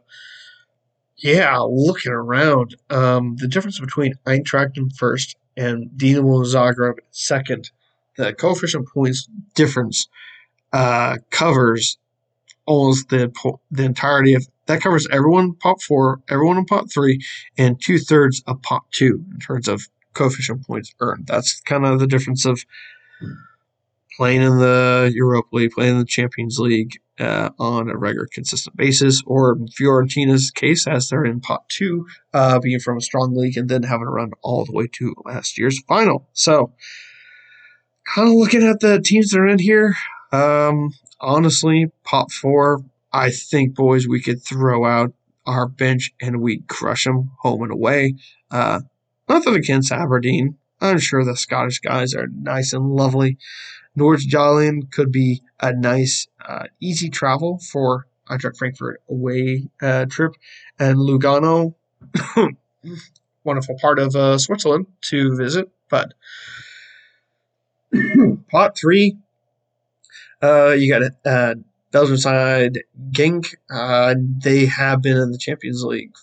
yeah, 1.16 1.58
looking 1.58 2.12
around, 2.12 2.76
um, 2.90 3.36
the 3.36 3.48
difference 3.48 3.78
between 3.78 4.14
Eintracht 4.26 4.76
in 4.76 4.90
first 4.90 5.36
and 5.56 5.90
Dinamo 5.96 6.44
Zagreb 6.44 6.98
second, 7.10 7.70
the 8.16 8.32
coefficient 8.32 8.88
points 8.88 9.28
difference 9.54 10.08
uh, 10.72 11.18
covers 11.30 11.98
almost 12.66 13.08
the 13.10 13.30
the 13.70 13.84
entirety 13.84 14.34
of 14.34 14.46
that 14.66 14.80
covers 14.80 15.06
everyone 15.10 15.44
in 15.44 15.54
pot 15.54 15.82
four, 15.82 16.20
everyone 16.28 16.58
in 16.58 16.64
pot 16.64 16.92
three, 16.92 17.20
and 17.58 17.80
two 17.80 17.98
thirds 17.98 18.42
of 18.46 18.62
pot 18.62 18.84
two 18.90 19.24
in 19.32 19.40
terms 19.40 19.68
of 19.68 19.88
coefficient 20.14 20.66
points 20.66 20.94
earned. 21.00 21.26
That's 21.26 21.60
kind 21.60 21.84
of 21.84 21.98
the 21.98 22.06
difference 22.06 22.44
of 22.44 22.64
playing 24.16 24.42
in 24.42 24.58
the 24.58 25.12
Europa 25.14 25.48
League, 25.52 25.72
playing 25.72 25.92
in 25.92 25.98
the 25.98 26.04
Champions 26.04 26.58
League 26.58 27.00
uh, 27.18 27.50
on 27.58 27.90
a 27.90 27.96
regular, 27.96 28.28
consistent 28.32 28.76
basis, 28.76 29.22
or 29.26 29.58
Fiorentina's 29.76 30.50
case, 30.50 30.86
as 30.86 31.08
they're 31.08 31.24
in 31.24 31.40
pot 31.40 31.68
two, 31.68 32.06
uh, 32.32 32.58
being 32.58 32.80
from 32.80 32.98
a 32.98 33.02
strong 33.02 33.34
league 33.36 33.56
and 33.56 33.68
then 33.68 33.82
having 33.82 34.06
to 34.06 34.10
run 34.10 34.32
all 34.42 34.64
the 34.64 34.72
way 34.72 34.88
to 34.92 35.14
last 35.24 35.58
year's 35.58 35.80
final. 35.86 36.28
So, 36.32 36.72
kind 38.14 38.28
of 38.28 38.34
looking 38.34 38.62
at 38.62 38.80
the 38.80 39.00
teams 39.00 39.30
that 39.30 39.40
are 39.40 39.46
in 39.46 39.58
here, 39.58 39.94
um, 40.32 40.90
honestly, 41.20 41.86
pot 42.04 42.32
four, 42.32 42.84
I 43.14 43.30
think, 43.30 43.76
boys, 43.76 44.08
we 44.08 44.20
could 44.20 44.42
throw 44.42 44.84
out 44.84 45.14
our 45.46 45.68
bench 45.68 46.12
and 46.20 46.40
we'd 46.40 46.66
crush 46.66 47.04
them 47.04 47.30
home 47.38 47.62
and 47.62 47.70
away. 47.70 48.16
Uh, 48.50 48.80
nothing 49.28 49.54
against 49.54 49.92
Aberdeen. 49.92 50.58
I'm 50.80 50.98
sure 50.98 51.24
the 51.24 51.36
Scottish 51.36 51.78
guys 51.78 52.12
are 52.12 52.26
nice 52.26 52.72
and 52.72 52.90
lovely. 52.90 53.38
Nordsjælland 53.96 54.90
could 54.90 55.12
be 55.12 55.42
a 55.60 55.72
nice, 55.72 56.26
uh, 56.44 56.64
easy 56.80 57.08
travel 57.08 57.60
for 57.60 58.08
Eintracht 58.28 58.56
Frankfurt 58.56 59.00
away 59.08 59.68
uh, 59.80 60.06
trip, 60.06 60.32
and 60.80 60.98
Lugano, 60.98 61.74
wonderful 63.44 63.78
part 63.78 64.00
of 64.00 64.16
uh, 64.16 64.38
Switzerland 64.38 64.86
to 65.02 65.36
visit. 65.36 65.70
But 65.88 66.14
pot 68.50 68.76
three, 68.76 69.18
uh, 70.42 70.70
you 70.70 70.92
got 70.92 71.12
uh, 71.24 71.54
Belgian 71.94 72.18
side 72.18 72.80
Genk. 73.12 73.54
Uh, 73.70 74.16
they 74.18 74.66
have 74.66 75.00
been 75.00 75.16
in 75.16 75.30
the 75.30 75.38
Champions 75.38 75.84
League 75.84 76.16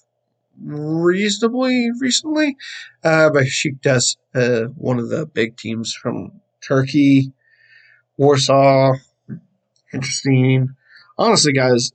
reasonably 0.62 1.90
recently, 1.98 2.58
uh, 3.06 3.30
but 3.30 3.46
Besiktas, 3.46 4.18
uh, 4.36 4.64
one 4.76 5.00
of 5.00 5.08
the 5.08 5.26
big 5.26 5.56
teams 5.56 5.94
from 5.94 6.34
Turkey. 6.62 7.32
Warsaw, 8.18 8.96
interesting. 9.94 10.76
Honestly, 11.18 11.54
guys, 11.54 11.94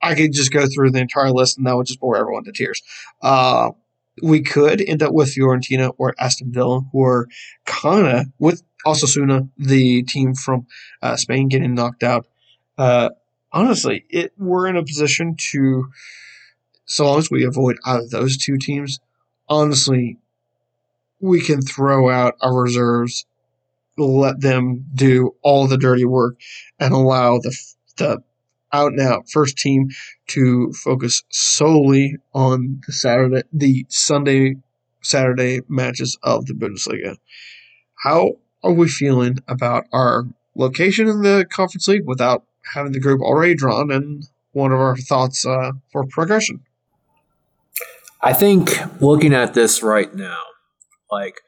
I 0.00 0.14
could 0.14 0.32
just 0.32 0.50
go 0.50 0.64
through 0.66 0.92
the 0.92 1.00
entire 1.00 1.30
list 1.30 1.58
and 1.58 1.66
that 1.66 1.76
would 1.76 1.88
just 1.88 2.00
bore 2.00 2.16
everyone 2.16 2.44
to 2.44 2.52
tears. 2.52 2.82
Uh, 3.20 3.72
we 4.22 4.40
could 4.40 4.80
end 4.80 5.02
up 5.02 5.12
with 5.12 5.34
Fiorentina 5.36 5.92
or 5.98 6.14
Aston 6.18 6.52
Villa, 6.52 6.80
who 6.90 7.04
are 7.04 7.28
kind 7.66 8.06
of 8.06 8.26
with 8.38 8.62
Osasuna, 8.86 9.50
the 9.58 10.04
team 10.04 10.34
from 10.34 10.66
uh, 11.02 11.16
Spain, 11.16 11.48
getting 11.48 11.74
knocked 11.74 12.02
out. 12.02 12.26
Uh, 12.80 13.10
honestly, 13.52 14.06
it 14.08 14.32
we're 14.38 14.66
in 14.66 14.76
a 14.76 14.82
position 14.82 15.36
to, 15.36 15.90
so 16.86 17.04
long 17.04 17.18
as 17.18 17.30
we 17.30 17.44
avoid 17.44 17.76
out 17.84 18.00
of 18.00 18.08
those 18.08 18.38
two 18.38 18.56
teams, 18.56 19.00
honestly, 19.50 20.16
we 21.20 21.42
can 21.42 21.60
throw 21.60 22.08
out 22.08 22.36
our 22.40 22.62
reserves 22.62 23.26
let 23.98 24.40
them 24.40 24.86
do 24.94 25.34
all 25.42 25.66
the 25.66 25.76
dirty 25.76 26.06
work 26.06 26.40
and 26.78 26.94
allow 26.94 27.38
the, 27.38 27.54
the 27.98 28.22
out 28.72 28.92
and 28.92 29.00
out 29.00 29.28
first 29.28 29.58
team 29.58 29.90
to 30.28 30.72
focus 30.72 31.22
solely 31.28 32.16
on 32.32 32.80
the 32.86 32.94
Saturday, 32.94 33.42
the 33.52 33.84
Sunday, 33.90 34.56
Saturday 35.02 35.60
matches 35.68 36.16
of 36.22 36.46
the 36.46 36.54
Bundesliga. 36.54 37.16
How 38.04 38.36
are 38.62 38.72
we 38.72 38.88
feeling 38.88 39.38
about 39.48 39.84
our 39.92 40.24
location 40.54 41.08
in 41.08 41.22
the 41.22 41.44
Conference 41.50 41.88
League 41.88 42.06
without 42.06 42.44
having 42.74 42.92
the 42.92 43.00
group 43.00 43.20
already 43.20 43.54
drawn 43.54 43.90
and 43.90 44.24
one 44.52 44.72
of 44.72 44.78
our 44.80 44.96
thoughts 44.96 45.46
uh, 45.46 45.72
for 45.92 46.06
progression? 46.06 46.60
I 48.22 48.32
think 48.32 49.00
looking 49.00 49.32
at 49.32 49.54
this 49.54 49.82
right 49.82 50.14
now, 50.14 50.42
like 51.10 51.40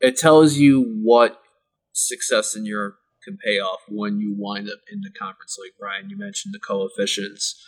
it 0.00 0.16
tells 0.16 0.56
you 0.56 1.00
what 1.02 1.40
success 1.92 2.56
in 2.56 2.64
Europe 2.64 2.96
can 3.24 3.36
pay 3.36 3.58
off 3.58 3.80
when 3.88 4.20
you 4.20 4.34
wind 4.36 4.68
up 4.68 4.78
in 4.90 5.00
the 5.00 5.10
conference 5.10 5.56
league. 5.60 5.72
Brian, 5.78 6.08
you 6.08 6.16
mentioned 6.16 6.54
the 6.54 6.58
coefficients. 6.58 7.62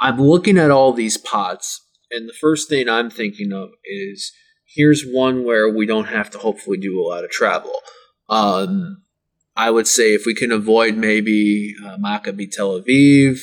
I'm 0.00 0.20
looking 0.20 0.58
at 0.58 0.70
all 0.70 0.92
these 0.92 1.16
pots, 1.16 1.80
and 2.10 2.28
the 2.28 2.34
first 2.34 2.68
thing 2.68 2.88
I'm 2.88 3.10
thinking 3.10 3.52
of 3.52 3.70
is 3.84 4.32
here's 4.74 5.04
one 5.04 5.44
where 5.44 5.68
we 5.68 5.86
don't 5.86 6.06
have 6.06 6.30
to 6.30 6.38
hopefully 6.38 6.78
do 6.78 7.00
a 7.00 7.06
lot 7.06 7.24
of 7.24 7.30
travel. 7.30 7.72
Um, 8.28 9.03
I 9.56 9.70
would 9.70 9.86
say 9.86 10.14
if 10.14 10.24
we 10.26 10.34
can 10.34 10.50
avoid 10.50 10.96
maybe 10.96 11.74
uh, 11.84 11.96
Maccabi 11.98 12.50
Tel 12.50 12.80
Aviv 12.80 13.38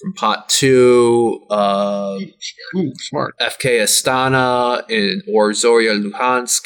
from 0.00 0.14
pot 0.14 0.48
two, 0.48 1.44
uh, 1.50 2.18
Ooh, 2.76 2.92
smart 2.96 3.34
FK 3.40 3.80
Astana 3.80 4.88
in, 4.88 5.22
or 5.32 5.50
Zorya 5.50 6.00
Luhansk 6.00 6.62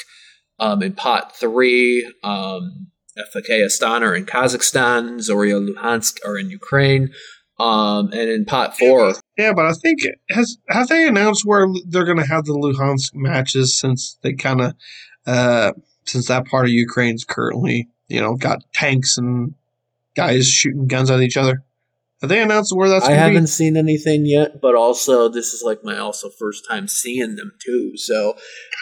um, 0.58 0.82
in 0.82 0.92
pot 0.92 1.34
three. 1.36 2.10
Um, 2.22 2.88
FK 3.16 3.64
Astana 3.64 4.02
are 4.02 4.14
in 4.14 4.26
Kazakhstan, 4.26 5.18
Zorya 5.18 5.66
Luhansk 5.66 6.18
are 6.26 6.36
in 6.36 6.50
Ukraine, 6.50 7.10
um, 7.58 8.12
and 8.12 8.28
in 8.28 8.44
pot 8.44 8.76
four. 8.76 9.14
Yeah, 9.38 9.52
but 9.52 9.66
I 9.66 9.72
think 9.72 10.00
has 10.30 10.58
have 10.68 10.88
they 10.88 11.06
announced 11.06 11.44
where 11.44 11.66
they're 11.88 12.04
going 12.04 12.18
to 12.18 12.26
have 12.26 12.44
the 12.44 12.52
Luhansk 12.52 13.14
matches 13.14 13.78
since 13.78 14.18
they 14.22 14.34
kind 14.34 14.60
of 14.60 14.74
uh, 15.26 15.72
since 16.06 16.28
that 16.28 16.46
part 16.46 16.66
of 16.66 16.72
Ukraine's 16.72 17.24
currently 17.24 17.88
you 18.08 18.20
know 18.20 18.34
got 18.34 18.62
tanks 18.72 19.18
and 19.18 19.54
guys 20.14 20.48
shooting 20.48 20.86
guns 20.86 21.10
at 21.10 21.20
each 21.20 21.36
other. 21.36 21.64
Have 22.20 22.30
they 22.30 22.40
announced 22.40 22.74
where 22.74 22.88
that's? 22.88 23.04
I 23.04 23.12
haven't 23.12 23.44
be? 23.44 23.48
seen 23.48 23.76
anything 23.76 24.24
yet, 24.24 24.60
but 24.62 24.74
also 24.74 25.28
this 25.28 25.52
is 25.52 25.62
like 25.62 25.84
my 25.84 25.98
also 25.98 26.30
first 26.30 26.66
time 26.68 26.88
seeing 26.88 27.36
them 27.36 27.52
too. 27.62 27.92
So, 27.96 28.36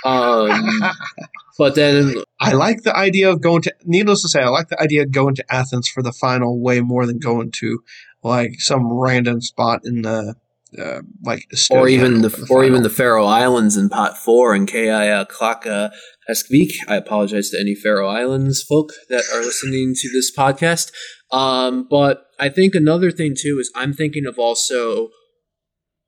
um, 0.05 0.81
but 1.59 1.75
then 1.75 2.15
I 2.41 2.53
like 2.53 2.83
the 2.83 2.97
idea 2.97 3.31
of 3.31 3.41
going 3.41 3.63
to. 3.63 3.75
Needless 3.85 4.23
to 4.23 4.29
say, 4.29 4.43
I 4.43 4.49
like 4.49 4.69
the 4.69 4.81
idea 4.81 5.03
of 5.03 5.11
going 5.11 5.35
to 5.37 5.45
Athens 5.53 5.89
for 5.89 6.03
the 6.03 6.13
final 6.13 6.61
way 6.61 6.81
more 6.81 7.05
than 7.05 7.19
going 7.19 7.51
to 7.53 7.83
like 8.23 8.61
some 8.61 8.93
random 8.93 9.41
spot 9.41 9.81
in 9.85 10.03
the 10.03 10.37
uh, 10.79 11.01
like 11.23 11.47
Estonia 11.53 11.77
or 11.77 11.89
even 11.89 12.23
the, 12.23 12.47
or 12.51 12.65
even 12.65 12.83
the 12.83 12.91
Faroe 12.91 13.27
Islands 13.27 13.77
in 13.77 13.89
pot 13.89 14.17
four 14.17 14.55
and 14.55 14.69
uh, 14.71 15.25
Klaka 15.27 15.91
Heskvik. 16.31 16.73
I 16.89 16.97
apologize 16.97 17.51
to 17.51 17.61
any 17.61 17.75
Faroe 17.75 18.09
Islands 18.09 18.63
folk 18.63 18.91
that 19.09 19.25
are 19.35 19.41
listening 19.41 19.95
to 19.97 20.09
this 20.13 20.35
podcast. 20.35 20.93
Um, 21.33 21.87
but 21.89 22.27
I 22.39 22.49
think 22.49 22.75
another 22.75 23.11
thing 23.11 23.35
too 23.37 23.59
is 23.61 23.73
I'm 23.75 23.93
thinking 23.93 24.27
of 24.27 24.39
also 24.39 25.09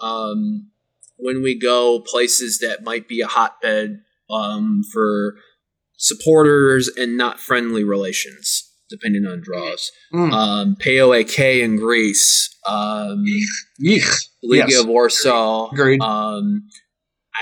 um, 0.01 0.71
when 1.17 1.43
we 1.43 1.59
go 1.59 2.01
places 2.01 2.59
that 2.59 2.85
might 2.85 3.09
be 3.09 3.21
a 3.21 3.27
hotbed 3.27 4.01
um, 4.31 4.83
for 4.93 5.35
supporters 5.97 6.89
and 6.97 7.17
not 7.17 7.41
friendly 7.41 7.85
relations, 7.85 8.71
depending 8.91 9.27
on 9.27 9.41
draws. 9.41 9.91
Mm. 10.13 10.33
Um, 10.33 10.77
PAOK 10.77 11.61
in 11.63 11.77
Greece, 11.77 12.55
um, 12.69 13.25
Yeek. 13.79 14.03
Legia 14.45 14.69
Yes. 14.69 14.85
Warsaw. 14.85 15.71
Agreed. 15.73 16.03
Um, 16.03 16.69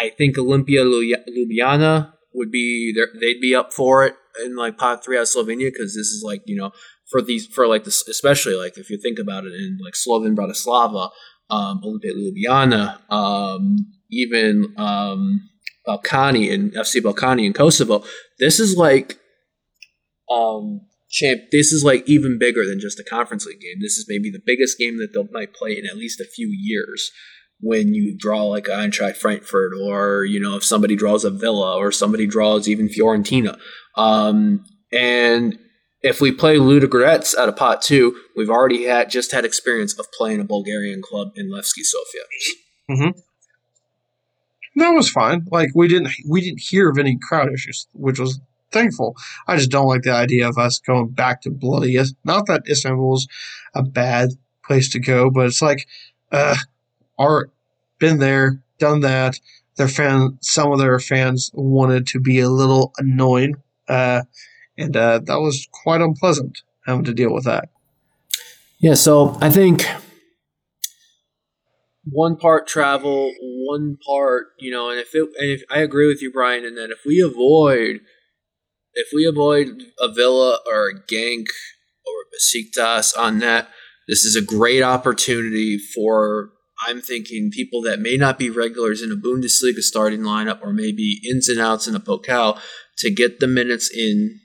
I 0.01 0.11
think 0.11 0.37
Olimpija 0.37 0.85
Ljubljana 0.85 2.12
would 2.35 2.51
be 2.51 2.95
they'd 3.21 3.41
be 3.41 3.55
up 3.55 3.73
for 3.73 4.05
it 4.05 4.15
in 4.45 4.57
like 4.57 4.79
pot 4.79 5.05
three 5.05 5.17
out 5.17 5.23
of 5.23 5.29
Slovenia 5.29 5.71
because 5.73 5.95
this 5.95 6.09
is 6.09 6.23
like 6.25 6.43
you 6.47 6.57
know 6.57 6.73
for 7.11 7.23
these 7.23 7.47
for 7.47 7.67
like 7.67 7.85
this 7.85 8.07
especially 8.09 8.55
like 8.55 8.79
if 8.79 8.91
you 8.91 8.99
think 8.99 9.19
about 9.19 9.45
it 9.45 9.53
in 9.53 9.79
like 9.83 9.95
Slovan 9.95 10.35
Bratislava, 10.35 11.11
um, 11.51 11.81
Olimpija 11.85 12.15
Ljubljana, 12.17 13.13
um, 13.13 13.77
even 14.11 14.75
um, 14.77 15.49
Ballkani 15.87 16.53
and 16.53 16.73
FC 16.73 17.01
Ballkani 17.01 17.45
in 17.45 17.53
Kosovo. 17.53 18.05
This 18.39 18.59
is 18.59 18.77
like 18.77 19.19
um, 20.31 20.81
champ. 21.11 21.43
This 21.53 21.73
is 21.73 21.85
like 21.85 22.09
even 22.09 22.39
bigger 22.39 22.67
than 22.67 22.81
just 22.81 22.99
a 22.99 23.05
conference 23.05 23.47
league 23.47 23.61
game. 23.61 23.81
This 23.81 23.99
is 23.99 24.07
maybe 24.09 24.31
the 24.31 24.43
biggest 24.45 24.79
game 24.79 24.99
that 24.99 25.13
they 25.15 25.29
might 25.31 25.55
play 25.55 25.73
in 25.73 25.87
at 25.87 25.97
least 25.97 26.21
a 26.21 26.25
few 26.25 26.49
years. 26.49 27.11
When 27.63 27.95
you 27.95 28.17
draw 28.17 28.43
like 28.45 28.65
Eintracht 28.65 29.17
Frankfurt, 29.17 29.73
or 29.81 30.25
you 30.25 30.41
know 30.41 30.57
if 30.57 30.65
somebody 30.65 30.97
draws 30.97 31.25
a 31.25 31.31
Villa, 31.31 31.77
or 31.77 31.93
somebody 31.93 32.27
draws 32.27 32.69
even 32.69 32.89
Fiorentina, 32.89 33.59
um, 33.97 34.65
and 34.93 35.59
if 36.03 36.21
we 36.21 36.33
play 36.33 36.57
Ludogorets 36.57 37.37
out 37.37 37.49
of 37.49 37.57
pot 37.57 37.81
two, 37.81 38.17
we've 38.37 38.51
already 38.51 38.85
had 38.85 39.11
just 39.11 39.33
had 39.33 39.45
experience 39.45 39.99
of 39.99 40.11
playing 40.13 40.41
a 40.41 40.45
Bulgarian 40.45 41.01
club 41.01 41.33
in 41.37 41.51
Levski 41.51 41.83
Sofia. 41.85 42.23
Mm-hmm. 42.91 43.21
That 44.81 44.91
was 44.91 45.09
fine. 45.09 45.47
Like 45.51 45.71
we 45.75 45.87
didn't 45.87 46.11
we 46.29 46.41
didn't 46.41 46.61
hear 46.61 46.91
of 46.91 46.99
any 46.99 47.19
crowd 47.21 47.53
issues, 47.53 47.87
which 47.93 48.19
was 48.19 48.41
thankful. 48.73 49.17
I 49.47 49.57
just 49.57 49.71
don't 49.71 49.87
like 49.87 50.03
the 50.03 50.13
idea 50.13 50.49
of 50.49 50.59
us 50.59 50.79
going 50.79 51.11
back 51.11 51.43
to 51.43 51.51
bloody. 51.51 51.97
Not 52.25 52.47
that 52.47 52.63
Istanbul's 52.69 53.29
a 53.75 53.83
bad 53.83 54.31
place 54.65 54.89
to 54.91 55.01
go, 55.01 55.31
but 55.31 55.47
it's 55.47 55.63
like, 55.63 55.87
uh, 56.31 56.57
our 57.23 57.51
been 58.03 58.19
there, 58.19 58.61
done 58.79 59.01
that. 59.01 59.39
Their 59.77 59.89
fan, 59.89 60.37
some 60.43 60.73
of 60.73 60.81
their 60.81 60.99
fans 60.99 61.51
wanted 61.55 62.07
to 62.09 62.21
be 62.21 62.41
a 62.41 62.51
little 62.51 62.93
annoying, 62.99 63.55
uh, 63.89 64.23
and 64.77 64.95
uh, 64.95 65.21
that 65.21 65.41
was 65.41 65.67
quite 65.73 66.03
unpleasant 66.03 66.59
having 66.85 67.05
to 67.05 67.15
deal 67.15 67.33
with 67.33 67.45
that. 67.45 67.71
Yeah, 68.81 68.95
so 68.95 69.39
I 69.41 69.49
think 69.49 69.87
one 72.05 72.37
part 72.37 72.67
travel, 72.67 73.33
one 73.41 73.97
part, 74.05 74.49
you 74.59 74.71
know, 74.71 74.91
and 74.91 74.99
if 74.99 75.15
it, 75.15 75.29
and 75.39 75.51
if 75.51 75.63
I 75.71 75.79
agree 75.79 76.09
with 76.09 76.21
you, 76.21 76.31
Brian, 76.31 76.65
in 76.65 76.75
that 76.75 76.91
if 76.91 76.99
we 77.07 77.21
avoid, 77.21 78.01
if 78.95 79.09
we 79.15 79.25
avoid 79.25 79.85
a 80.01 80.13
Villa 80.13 80.59
or 80.67 80.89
a 80.89 80.95
Genk 80.95 81.47
or 82.05 82.15
a 82.21 82.29
Besiktas 82.37 83.17
on 83.17 83.39
that, 83.39 83.69
this 84.09 84.25
is 84.25 84.37
a 84.37 84.45
great 84.45 84.83
opportunity 84.83 85.79
for. 85.79 86.51
I'm 86.87 87.01
thinking 87.01 87.51
people 87.53 87.83
that 87.83 88.01
may 88.01 88.17
not 88.17 88.39
be 88.39 88.51
regulars 88.51 89.03
in 89.03 89.13
a 89.13 89.17
Bundesliga 89.17 89.81
starting 89.81 90.21
lineup 90.21 90.61
or 90.63 90.73
maybe 90.73 91.21
ins 91.29 91.49
and 91.49 91.61
outs 91.61 91.87
in 91.87 91.95
a 91.95 92.01
Pokal 92.01 92.59
to 92.99 93.11
get 93.11 93.41
the 93.41 93.47
minutes 93.47 93.91
in 93.95 94.41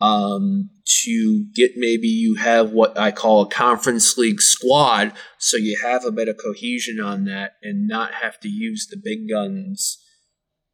um, 0.00 0.70
to 1.04 1.46
get 1.54 1.72
maybe 1.76 2.06
you 2.06 2.36
have 2.36 2.70
what 2.70 2.96
I 2.98 3.10
call 3.10 3.42
a 3.42 3.50
conference 3.50 4.16
league 4.16 4.40
squad, 4.40 5.12
so 5.38 5.56
you 5.56 5.78
have 5.82 6.04
a 6.04 6.12
bit 6.12 6.28
of 6.28 6.36
cohesion 6.42 7.00
on 7.00 7.24
that 7.24 7.52
and 7.62 7.88
not 7.88 8.14
have 8.14 8.38
to 8.40 8.48
use 8.48 8.86
the 8.88 9.00
big 9.02 9.28
guns, 9.28 9.98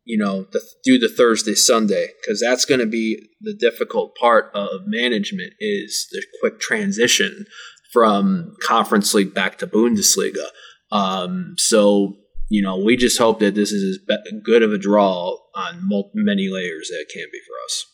you 0.04 0.18
know, 0.18 0.46
the, 0.52 0.60
do 0.84 0.98
the 0.98 1.08
Thursday 1.08 1.54
Sunday 1.54 2.08
because 2.20 2.40
that's 2.40 2.64
going 2.64 2.80
to 2.80 2.86
be 2.86 3.30
the 3.40 3.54
difficult 3.58 4.14
part 4.16 4.50
of 4.54 4.82
management 4.86 5.54
is 5.58 6.06
the 6.12 6.22
quick 6.40 6.60
transition 6.60 7.46
from 7.92 8.54
conference 8.62 9.14
league 9.14 9.32
back 9.32 9.56
to 9.58 9.66
Bundesliga. 9.66 10.48
Um, 10.92 11.54
so 11.58 12.16
you 12.48 12.62
know, 12.62 12.78
we 12.78 12.96
just 12.96 13.18
hope 13.18 13.40
that 13.40 13.54
this 13.54 13.72
is 13.72 13.98
as 13.98 14.40
good 14.42 14.62
of 14.62 14.72
a 14.72 14.78
draw 14.78 15.36
on 15.54 15.88
many 16.14 16.48
layers 16.48 16.88
that 16.88 17.00
it 17.00 17.12
can 17.12 17.26
be 17.32 17.40
for 17.46 17.54
us. 17.64 17.86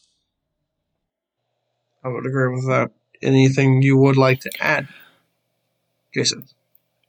I 2.04 2.08
would 2.08 2.26
agree 2.26 2.54
with 2.54 2.66
that. 2.66 2.90
Anything 3.22 3.82
you 3.82 3.96
would 3.96 4.16
like 4.16 4.40
to 4.40 4.50
add, 4.60 4.88
Jason? 6.14 6.46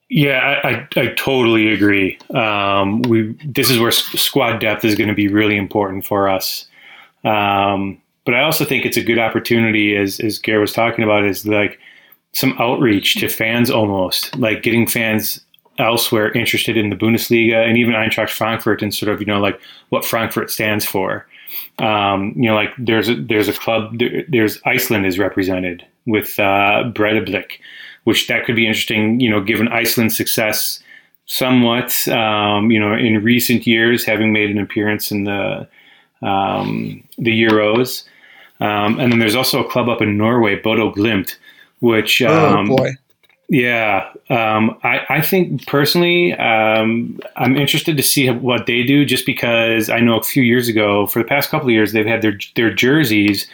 Yeah, 0.10 0.60
I, 0.64 0.70
I, 0.70 0.88
I 0.98 1.08
totally 1.16 1.74
agree. 1.74 2.20
Um, 2.34 3.02
we 3.04 3.34
this 3.46 3.70
is 3.70 3.80
where 3.80 3.92
squad 3.92 4.60
depth 4.60 4.84
is 4.84 4.96
going 4.96 5.08
to 5.08 5.16
be 5.16 5.30
really 5.30 5.56
important 5.56 6.06
for 6.06 6.28
us. 6.28 6.68
Um, 7.24 8.02
but 8.26 8.36
I 8.36 8.44
also 8.44 8.66
think 8.66 8.86
it's 8.86 8.98
a 8.98 9.04
good 9.04 9.20
opportunity, 9.20 9.96
as 9.96 10.20
as 10.20 10.38
Gare 10.38 10.60
was 10.60 10.74
talking 10.74 11.06
about, 11.06 11.26
is 11.26 11.48
like 11.48 11.80
some 12.34 12.56
outreach 12.60 13.16
to 13.16 13.30
fans, 13.30 13.72
almost 13.72 14.36
like 14.38 14.64
getting 14.64 14.86
fans 14.86 15.40
elsewhere 15.82 16.32
interested 16.32 16.78
in 16.78 16.90
the 16.90 16.96
Bundesliga 16.96 17.68
and 17.68 17.78
even 17.78 17.94
Eintracht 17.94 18.30
Frankfurt 18.30 18.82
and 18.82 18.94
sort 18.94 19.12
of 19.12 19.20
you 19.20 19.26
know 19.26 19.40
like 19.40 19.60
what 19.90 20.06
Frankfurt 20.06 20.52
stands 20.52 20.86
for. 20.86 21.26
Um, 21.80 22.34
you 22.36 22.44
know, 22.44 22.56
like 22.56 22.70
there's 22.78 23.10
a, 23.10 23.16
there's 23.16 23.48
a 23.48 23.54
club. 23.54 23.98
There, 23.98 24.24
there's 24.28 24.62
Iceland 24.66 25.06
is 25.06 25.20
represented 25.20 25.86
with 26.06 26.40
uh, 26.40 26.92
which 28.04 28.28
that 28.28 28.46
could 28.46 28.56
be 28.56 28.68
interesting. 28.68 29.20
You 29.20 29.30
know, 29.30 29.42
given 29.42 29.68
Iceland's 29.68 30.16
success, 30.16 30.82
somewhat. 31.26 32.08
Um, 32.08 32.72
you 32.72 32.80
know, 32.80 32.94
in 32.94 33.24
recent 33.24 33.66
years, 33.66 34.06
having 34.06 34.32
made 34.32 34.50
an 34.50 34.60
appearance 34.60 35.12
in 35.12 35.24
the 35.26 35.68
um, 36.22 37.04
the 37.18 37.32
Euros, 37.32 38.04
um, 38.60 39.00
and 39.00 39.12
then 39.12 39.20
there's 39.20 39.36
also 39.36 39.64
a 39.64 39.70
club 39.70 39.90
up 39.90 40.02
in 40.02 40.18
Norway, 40.18 40.56
Bodo 40.56 40.92
Glimt, 40.94 41.36
which 41.80 42.22
oh 42.22 42.58
um, 42.58 42.68
boy, 42.68 42.92
yeah, 43.52 44.10
um, 44.30 44.80
I, 44.82 45.02
I, 45.10 45.22
think 45.22 45.68
personally, 45.68 46.32
um, 46.36 47.20
I'm 47.36 47.58
interested 47.58 47.97
to 47.97 48.04
see 48.04 48.30
what 48.30 48.66
they 48.66 48.82
do, 48.82 49.04
just 49.04 49.26
because 49.26 49.89
I 49.89 49.99
know 49.99 50.18
a 50.18 50.24
few 50.24 50.41
years 50.41 50.70
ago, 50.70 51.06
for 51.06 51.22
the 51.22 51.28
past 51.28 51.49
couple 51.49 51.68
of 51.68 51.74
years, 51.74 51.91
they've 51.91 52.06
had 52.06 52.22
their 52.22 52.39
their 52.56 52.74
jerseys 52.74 53.49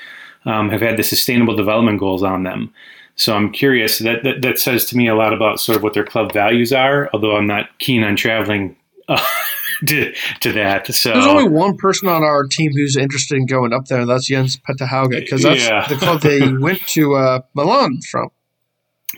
um, 0.45 0.69
have 0.69 0.81
had 0.81 0.97
the 0.97 1.03
sustainable 1.03 1.55
development 1.55 1.99
goals 1.99 2.21
on 2.21 2.43
them. 2.43 2.71
So 3.15 3.35
I'm 3.35 3.51
curious. 3.51 3.97
That, 3.97 4.23
that, 4.23 4.43
that 4.43 4.59
says 4.59 4.85
to 4.85 4.97
me 4.97 5.07
a 5.07 5.15
lot 5.15 5.33
about 5.33 5.59
sort 5.59 5.77
of 5.77 5.81
what 5.81 5.95
their 5.95 6.05
club 6.05 6.31
values 6.31 6.71
are. 6.71 7.09
Although 7.11 7.35
I'm 7.35 7.47
not 7.47 7.75
keen 7.79 8.03
on 8.03 8.15
traveling 8.15 8.75
uh, 9.07 9.25
to 9.87 10.13
to 10.41 10.51
that. 10.51 10.93
So 10.93 11.11
there's 11.11 11.25
only 11.25 11.49
one 11.49 11.75
person 11.75 12.07
on 12.07 12.21
our 12.21 12.43
team 12.43 12.71
who's 12.71 12.95
interested 12.95 13.35
in 13.35 13.47
going 13.47 13.73
up 13.73 13.85
there, 13.85 14.01
and 14.01 14.09
that's 14.11 14.27
Jens 14.27 14.57
Petter 14.57 14.85
Hauge, 14.85 15.09
because 15.09 15.41
that's 15.41 15.67
yeah. 15.67 15.87
the 15.87 15.95
club 15.95 16.21
they 16.21 16.53
went 16.59 16.85
to 16.89 17.15
uh, 17.15 17.39
Milan 17.55 17.99
from. 18.11 18.29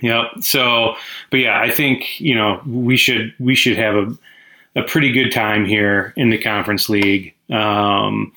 Yeah. 0.02 0.26
So, 0.41 0.95
but 1.30 1.38
yeah, 1.38 1.60
I 1.60 1.70
think 1.70 2.20
you 2.20 2.36
know 2.36 2.62
we 2.66 2.97
should 2.97 3.34
we 3.39 3.56
should 3.56 3.78
have 3.78 3.95
a 3.95 4.18
a 4.76 4.84
pretty 4.84 5.12
good 5.12 5.32
time 5.32 5.66
here 5.66 6.14
in 6.16 6.30
the 6.30 6.38
conference 6.38 6.89
league. 6.89 7.34
Um, 7.50 8.32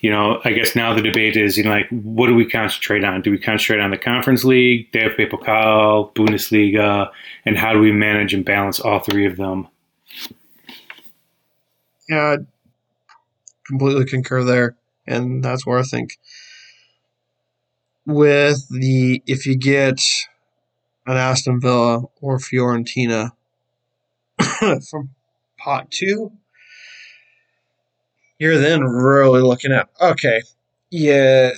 you 0.00 0.10
know, 0.10 0.40
I 0.44 0.52
guess 0.52 0.74
now 0.74 0.94
the 0.94 1.02
debate 1.02 1.36
is, 1.36 1.58
you 1.58 1.64
know, 1.64 1.70
like, 1.70 1.88
what 1.90 2.26
do 2.26 2.34
we 2.34 2.48
concentrate 2.48 3.04
on? 3.04 3.20
Do 3.20 3.30
we 3.30 3.38
concentrate 3.38 3.80
on 3.80 3.90
the 3.90 3.98
conference 3.98 4.44
league, 4.44 4.90
DFB 4.92 5.30
Pokal, 5.30 6.14
Bundesliga, 6.14 7.10
and 7.44 7.58
how 7.58 7.72
do 7.72 7.80
we 7.80 7.92
manage 7.92 8.32
and 8.32 8.44
balance 8.44 8.80
all 8.80 9.00
three 9.00 9.26
of 9.26 9.36
them? 9.36 9.68
Yeah, 12.08 12.36
I 12.36 12.36
completely 13.66 14.06
concur 14.06 14.42
there, 14.42 14.76
and 15.06 15.44
that's 15.44 15.66
where 15.66 15.78
I 15.78 15.82
think 15.82 16.18
with 18.06 18.66
the 18.70 19.22
if 19.26 19.46
you 19.46 19.56
get 19.56 20.02
an 21.06 21.16
Aston 21.16 21.60
Villa 21.60 22.02
or 22.20 22.38
Fiorentina 22.38 23.30
from 24.90 25.10
pot 25.58 25.90
two, 25.90 26.32
you're 28.38 28.58
then 28.58 28.82
really 28.82 29.42
looking 29.42 29.72
at 29.72 29.88
okay, 30.00 30.42
yeah, 30.90 31.50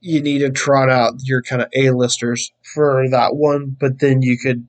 you 0.00 0.22
need 0.22 0.38
to 0.38 0.50
trot 0.50 0.90
out 0.90 1.14
your 1.24 1.42
kind 1.42 1.62
of 1.62 1.68
A-listers 1.74 2.52
for 2.62 3.08
that 3.10 3.36
one, 3.36 3.76
but 3.78 3.98
then 3.98 4.22
you 4.22 4.38
could 4.38 4.66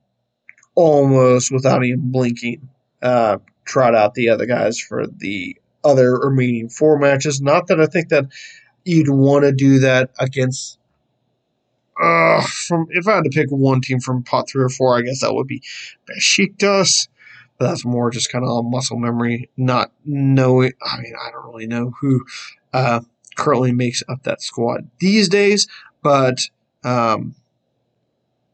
almost 0.76 1.51
without 1.51 1.84
even 1.84 2.11
blinking 2.11 2.69
uh, 3.01 3.38
trot 3.65 3.95
out 3.95 4.13
the 4.13 4.30
other 4.30 4.45
guys 4.45 4.80
for 4.80 5.07
the 5.07 5.57
other 5.84 6.17
remaining 6.17 6.69
four 6.69 6.97
matches. 6.99 7.41
Not 7.41 7.67
that 7.67 7.80
I 7.80 7.86
think 7.86 8.09
that 8.09 8.26
you'd 8.86 9.09
want 9.09 9.43
to 9.43 9.51
do 9.51 9.80
that 9.80 10.11
against 10.19 10.78
uh, 12.02 12.41
from 12.41 12.88
if 12.89 13.08
I 13.08 13.16
had 13.16 13.24
to 13.26 13.30
pick 13.30 13.49
one 13.49 13.82
team 13.82 13.99
from 13.99 14.24
pot 14.24 14.49
three 14.49 14.64
or 14.64 14.70
four, 14.70 14.97
I 14.97 15.02
guess 15.02 15.22
that 15.22 15.34
would 15.34 15.47
be 15.47 15.62
Besiktas. 16.10 17.08
But 17.58 17.68
that's 17.68 17.86
more 17.86 18.10
just 18.10 18.32
kind 18.32 18.43
of 18.43 18.66
muscle 18.66 18.97
memory, 18.97 19.49
not 19.56 19.91
knowing. 20.04 20.74
I 20.82 20.99
mean, 20.99 21.14
I 21.16 21.30
don't 21.30 21.45
really 21.45 21.68
know 21.68 21.93
who 22.02 22.26
uh, 22.74 23.02
currently 23.36 23.72
makes 23.72 24.02
up 24.10 24.24
that 24.24 24.41
squad 24.41 24.89
these 24.99 25.30
days, 25.30 25.68
but 26.02 26.39
um, 26.84 27.36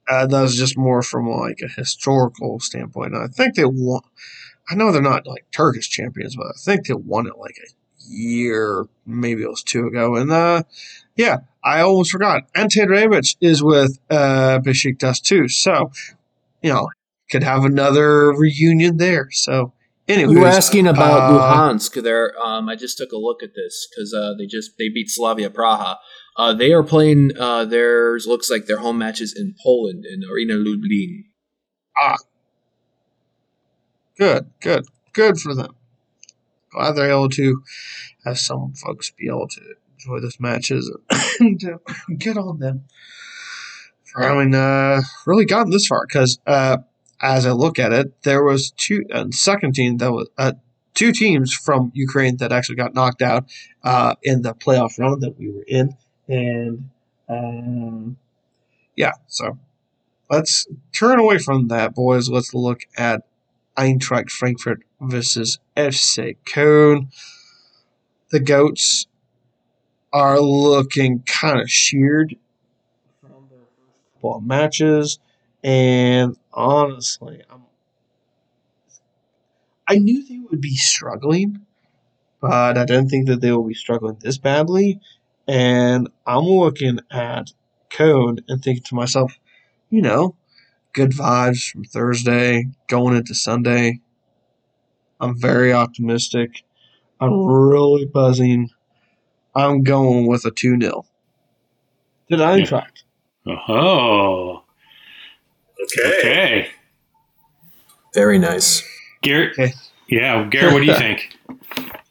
uh, 0.10 0.26
that 0.26 0.42
was 0.42 0.58
just 0.58 0.78
more 0.78 1.02
from 1.02 1.30
like 1.30 1.62
a 1.62 1.68
historical 1.68 2.60
standpoint. 2.60 3.14
And 3.14 3.24
I 3.24 3.28
think 3.28 3.56
they 3.56 3.66
won. 3.66 4.02
I 4.70 4.76
know 4.76 4.92
they're 4.92 5.02
not 5.02 5.26
like 5.26 5.46
Turkish 5.52 5.90
champions, 5.90 6.36
but 6.36 6.48
I 6.48 6.58
think 6.58 6.88
they 6.88 6.94
won 6.94 7.28
it 7.28 7.38
like 7.38 7.56
a 7.58 7.70
year, 8.08 8.86
maybe 9.06 9.44
it 9.44 9.50
was 9.50 9.64
two 9.64 9.88
ago. 9.88 10.16
And 10.16 10.32
uh, 10.32 10.64
yeah, 11.16 11.38
I 11.64 11.82
almost 11.82 12.12
forgot. 12.12 12.44
Ante 12.56 12.82
Rebic 12.82 13.36
is 13.42 13.62
with 13.62 14.00
uh, 14.10 14.60
Besiktas 14.64 15.22
too. 15.22 15.48
So, 15.48 15.92
you 16.62 16.72
know, 16.72 16.90
could 17.30 17.44
have 17.44 17.64
another 17.64 18.32
reunion 18.32 18.98
there. 18.98 19.30
So, 19.32 19.74
anyway, 20.08 20.34
you 20.34 20.40
were 20.40 20.48
asking 20.48 20.88
about 20.88 21.32
uh, 21.32 21.40
Luhansk. 21.40 22.02
There, 22.02 22.34
um, 22.42 22.70
I 22.70 22.76
just 22.76 22.98
took 22.98 23.12
a 23.12 23.18
look 23.18 23.44
at 23.44 23.54
this 23.56 23.88
because 23.90 24.14
uh, 24.14 24.34
they 24.38 24.46
just 24.46 24.72
they 24.78 24.90
beat 24.90 25.10
Slavia 25.10 25.50
Praha. 25.50 25.98
Uh, 26.38 26.54
they 26.54 26.72
are 26.72 26.84
playing. 26.84 27.32
Uh, 27.38 27.66
theirs 27.66 28.28
looks 28.28 28.50
like 28.50 28.66
their 28.68 28.78
home 28.78 28.98
matches 28.98 29.36
in 29.38 29.56
Poland 29.62 30.06
in 30.06 30.22
Arena 30.30 30.54
Lublin. 30.54 31.26
Ah, 31.98 32.18
good, 34.18 34.52
good, 34.62 34.86
good 35.14 35.40
for 35.40 35.56
them. 35.56 35.74
Glad 36.72 36.94
they're 36.94 37.10
able 37.10 37.30
to 37.30 37.64
have 38.26 38.38
some 38.38 38.74
folks 38.74 39.12
be 39.12 39.28
able 39.28 39.48
to 39.48 39.62
enjoy 39.94 40.20
those 40.20 40.40
matches 40.40 40.96
and 41.40 41.64
uh, 41.64 41.78
get 42.18 42.38
on 42.38 42.60
them 42.60 42.86
for 44.04 44.24
having 44.24 44.54
uh, 44.54 45.02
really 45.26 45.46
gotten 45.46 45.72
this 45.72 45.88
far. 45.88 46.06
Because 46.08 46.40
uh, 46.46 46.78
as 47.22 47.46
I 47.46 47.52
look 47.52 47.80
at 47.80 47.94
it, 47.94 48.24
there 48.24 48.44
was 48.44 48.72
two 48.72 49.06
uh, 49.12 49.26
second 49.32 49.76
team 49.76 49.98
that 49.98 50.12
was 50.12 50.30
uh, 50.38 50.54
two 50.94 51.12
teams 51.12 51.54
from 51.54 51.92
Ukraine 51.94 52.38
that 52.38 52.52
actually 52.52 52.76
got 52.76 52.94
knocked 52.94 53.22
out 53.22 53.46
uh, 53.84 54.16
in 54.24 54.42
the 54.42 54.54
playoff 54.54 54.98
round 55.00 55.22
that 55.22 55.38
we 55.38 55.50
were 55.50 55.66
in, 55.68 55.96
and 56.28 56.90
um, 57.30 58.18
yeah, 58.96 59.14
so 59.28 59.58
let's 60.30 60.68
turn 60.94 61.20
away 61.20 61.38
from 61.38 61.68
that, 61.70 61.94
boys. 61.94 62.30
Let's 62.30 62.54
look 62.54 62.82
at 62.98 63.22
Eintracht 63.78 64.30
Frankfurt 64.30 64.84
versus 65.00 65.60
FC 65.78 66.36
Köln. 66.46 67.08
The 68.32 68.40
goats 68.40 69.08
are 70.12 70.40
looking 70.40 71.24
kind 71.24 71.62
of 71.62 71.70
sheared 71.70 72.36
from 73.22 73.48
their 73.50 73.60
couple 74.16 74.42
matches, 74.42 75.20
and 75.64 76.36
honestly, 76.52 77.42
I'm 77.50 77.62
I 79.88 80.00
knew 80.00 80.28
they 80.28 80.40
would 80.40 80.60
be 80.60 80.76
struggling, 80.76 81.66
but 82.42 82.78
I 82.78 82.84
didn't 82.84 83.08
think 83.08 83.28
that 83.28 83.40
they 83.40 83.54
would 83.54 83.70
be 83.70 83.74
struggling 83.74 84.18
this 84.20 84.38
badly. 84.38 85.00
And 85.48 86.10
I'm 86.26 86.44
looking 86.44 87.00
at 87.10 87.54
Köln 87.90 88.40
and 88.50 88.62
thinking 88.62 88.84
to 88.84 88.96
myself, 88.96 89.40
you 89.90 90.02
know, 90.02 90.36
good 90.92 91.12
vibes 91.12 91.72
from 91.72 91.86
Thursday 91.86 92.66
going 92.90 93.16
into 93.16 93.34
Sunday. 93.34 94.02
I'm 95.20 95.40
very 95.40 95.74
optimistic. 95.74 96.64
I'm 97.20 97.46
really 97.46 98.06
buzzing. 98.06 98.70
I'm 99.56 99.84
going 99.84 100.28
with 100.28 100.46
a 100.46 100.52
2 100.52 100.80
0. 100.80 101.06
Did 102.30 102.42
I 102.42 102.60
Eintracht? 102.60 103.04
Oh. 103.48 104.64
Okay. 105.84 106.18
Okay. 106.20 106.68
Very 108.14 108.38
nice. 108.38 108.84
Garrett. 109.22 109.54
Okay. 109.54 109.74
Yeah, 110.08 110.48
Garrett, 110.50 110.74
what 110.74 110.80
do 110.80 110.86
you 110.86 110.96
think? 110.98 111.38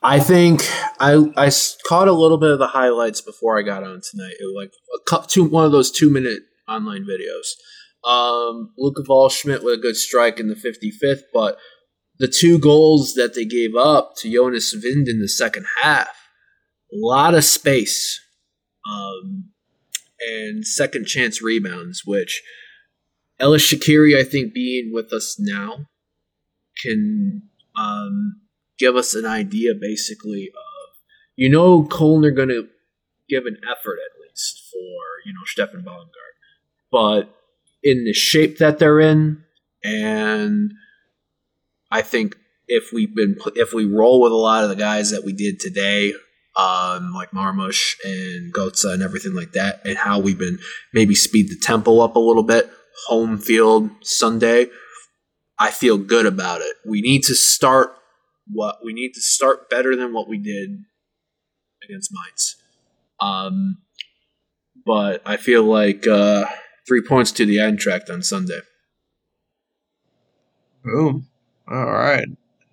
I 0.02 0.20
think 0.20 0.62
I 1.00 1.14
I 1.36 1.50
caught 1.88 2.08
a 2.08 2.12
little 2.12 2.38
bit 2.38 2.50
of 2.50 2.58
the 2.58 2.68
highlights 2.68 3.20
before 3.20 3.58
I 3.58 3.62
got 3.62 3.82
on 3.82 4.00
tonight. 4.08 4.34
It 4.38 4.44
was 4.44 4.54
like 4.56 4.72
a 4.94 4.98
cou- 5.08 5.26
two, 5.26 5.44
one 5.44 5.64
of 5.64 5.72
those 5.72 5.90
two 5.90 6.10
minute 6.10 6.40
online 6.68 7.04
videos. 7.04 7.54
Um, 8.08 8.72
Luca 8.78 9.02
Waldschmidt 9.02 9.64
with 9.64 9.74
a 9.74 9.82
good 9.82 9.96
strike 9.96 10.38
in 10.38 10.48
the 10.48 10.54
55th, 10.54 11.22
but 11.32 11.58
the 12.18 12.28
two 12.28 12.58
goals 12.58 13.14
that 13.14 13.34
they 13.34 13.44
gave 13.44 13.74
up 13.74 14.16
to 14.16 14.32
Jonas 14.32 14.74
Wind 14.74 15.08
in 15.08 15.20
the 15.20 15.28
second 15.28 15.66
half, 15.82 16.08
a 16.92 16.96
lot 16.96 17.34
of 17.34 17.44
space, 17.44 18.20
um, 18.88 19.50
and 20.20 20.66
second 20.66 21.06
chance 21.06 21.42
rebounds, 21.42 22.02
which 22.06 22.42
Ellyes 23.40 23.74
Skhiri, 23.74 24.18
I 24.18 24.24
think, 24.24 24.54
being 24.54 24.92
with 24.92 25.12
us 25.12 25.36
now, 25.38 25.86
can 26.82 27.42
um, 27.76 28.40
give 28.78 28.96
us 28.96 29.14
an 29.14 29.26
idea 29.26 29.72
basically 29.78 30.48
of 30.48 30.96
you 31.36 31.48
know 31.50 31.82
are 31.82 32.30
going 32.30 32.48
to 32.48 32.68
give 33.28 33.46
an 33.46 33.58
effort 33.64 33.98
at 34.04 34.20
least 34.22 34.62
for 34.72 35.00
you 35.24 35.32
know 35.32 35.42
Steffen 35.46 35.84
Baumgart, 35.84 36.36
but 36.90 37.34
in 37.82 38.04
the 38.04 38.12
shape 38.12 38.58
that 38.58 38.78
they're 38.78 39.00
in, 39.00 39.42
and 39.84 40.72
I 41.96 42.02
think 42.02 42.36
if 42.68 42.92
we've 42.92 43.14
been 43.14 43.38
if 43.54 43.72
we 43.72 43.86
roll 43.86 44.20
with 44.20 44.32
a 44.32 44.36
lot 44.36 44.64
of 44.64 44.68
the 44.68 44.76
guys 44.76 45.10
that 45.12 45.24
we 45.24 45.32
did 45.32 45.58
today, 45.58 46.12
um, 46.54 47.14
like 47.14 47.30
Marmoush 47.30 47.94
and 48.04 48.52
Götze 48.52 48.92
and 48.92 49.02
everything 49.02 49.32
like 49.32 49.52
that, 49.52 49.80
and 49.86 49.96
how 49.96 50.18
we've 50.18 50.38
been 50.38 50.58
maybe 50.92 51.14
speed 51.14 51.48
the 51.48 51.56
tempo 51.58 52.00
up 52.00 52.14
a 52.14 52.18
little 52.18 52.42
bit, 52.42 52.70
home 53.06 53.38
field 53.38 53.88
Sunday. 54.02 54.66
I 55.58 55.70
feel 55.70 55.96
good 55.96 56.26
about 56.26 56.60
it. 56.60 56.76
We 56.86 57.00
need 57.00 57.22
to 57.22 57.34
start 57.34 57.94
what 58.46 58.80
we 58.84 58.92
need 58.92 59.12
to 59.14 59.22
start 59.22 59.70
better 59.70 59.96
than 59.96 60.12
what 60.12 60.28
we 60.28 60.36
did 60.36 60.84
against 61.82 62.12
Mainz. 62.12 62.56
Um, 63.20 63.78
but 64.84 65.22
I 65.24 65.38
feel 65.38 65.62
like 65.64 66.06
uh, 66.06 66.44
three 66.86 67.00
points 67.00 67.32
to 67.32 67.46
the 67.46 67.56
Eintracht 67.56 68.10
on 68.10 68.22
Sunday. 68.22 68.60
Boom. 70.84 71.28
All 71.70 71.86
right. 71.92 72.28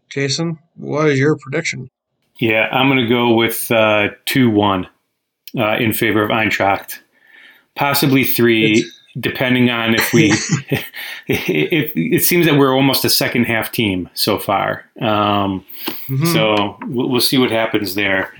Jason, 0.09 0.59
what 0.75 1.07
is 1.07 1.19
your 1.19 1.35
prediction? 1.37 1.89
Yeah, 2.39 2.67
I'm 2.71 2.87
going 2.87 2.99
to 2.99 3.07
go 3.07 3.33
with 3.33 3.71
uh, 3.71 4.09
2 4.25 4.49
1 4.49 4.87
uh, 5.57 5.77
in 5.77 5.93
favor 5.93 6.23
of 6.23 6.29
Eintracht. 6.29 6.99
Possibly 7.75 8.23
3, 8.23 8.87
depending 9.19 9.69
on 9.69 9.95
if 9.95 10.13
we. 10.13 10.31
if, 11.27 11.91
it 11.95 12.23
seems 12.23 12.45
that 12.45 12.57
we're 12.57 12.75
almost 12.75 13.05
a 13.05 13.09
second 13.09 13.45
half 13.45 13.71
team 13.71 14.09
so 14.13 14.37
far. 14.37 14.85
Um, 15.01 15.65
Mhm. 16.07 16.33
So 16.33 16.77
we'll, 16.87 17.09
we'll 17.09 17.21
see 17.21 17.37
what 17.37 17.51
happens 17.51 17.95
there. 17.95 18.33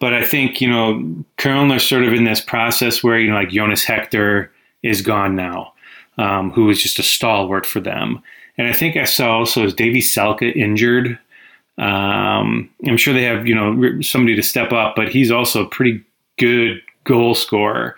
But 0.00 0.14
I 0.14 0.22
think, 0.22 0.60
you 0.60 0.68
know, 0.68 1.02
Köln 1.38 1.74
are 1.74 1.80
sort 1.80 2.04
of 2.04 2.12
in 2.12 2.24
this 2.24 2.40
process 2.40 3.02
where, 3.02 3.18
you 3.18 3.30
know, 3.30 3.36
like 3.36 3.50
Jonas 3.50 3.82
Hector 3.82 4.52
is 4.82 5.02
gone 5.02 5.34
now, 5.34 5.72
um, 6.18 6.52
who 6.52 6.66
was 6.66 6.80
just 6.80 6.98
a 6.98 7.02
stalwart 7.02 7.66
for 7.66 7.80
them. 7.80 8.22
And 8.58 8.66
I 8.66 8.72
think 8.72 8.96
I 8.96 9.04
saw 9.04 9.38
also 9.38 9.64
is 9.64 9.72
Davie 9.72 10.02
Selke 10.02 10.54
injured. 10.54 11.18
Um, 11.78 12.68
I'm 12.86 12.96
sure 12.96 13.14
they 13.14 13.22
have, 13.22 13.46
you 13.46 13.54
know, 13.54 14.00
somebody 14.02 14.34
to 14.34 14.42
step 14.42 14.72
up, 14.72 14.96
but 14.96 15.08
he's 15.08 15.30
also 15.30 15.64
a 15.64 15.68
pretty 15.68 16.02
good 16.38 16.82
goal 17.04 17.36
scorer. 17.36 17.94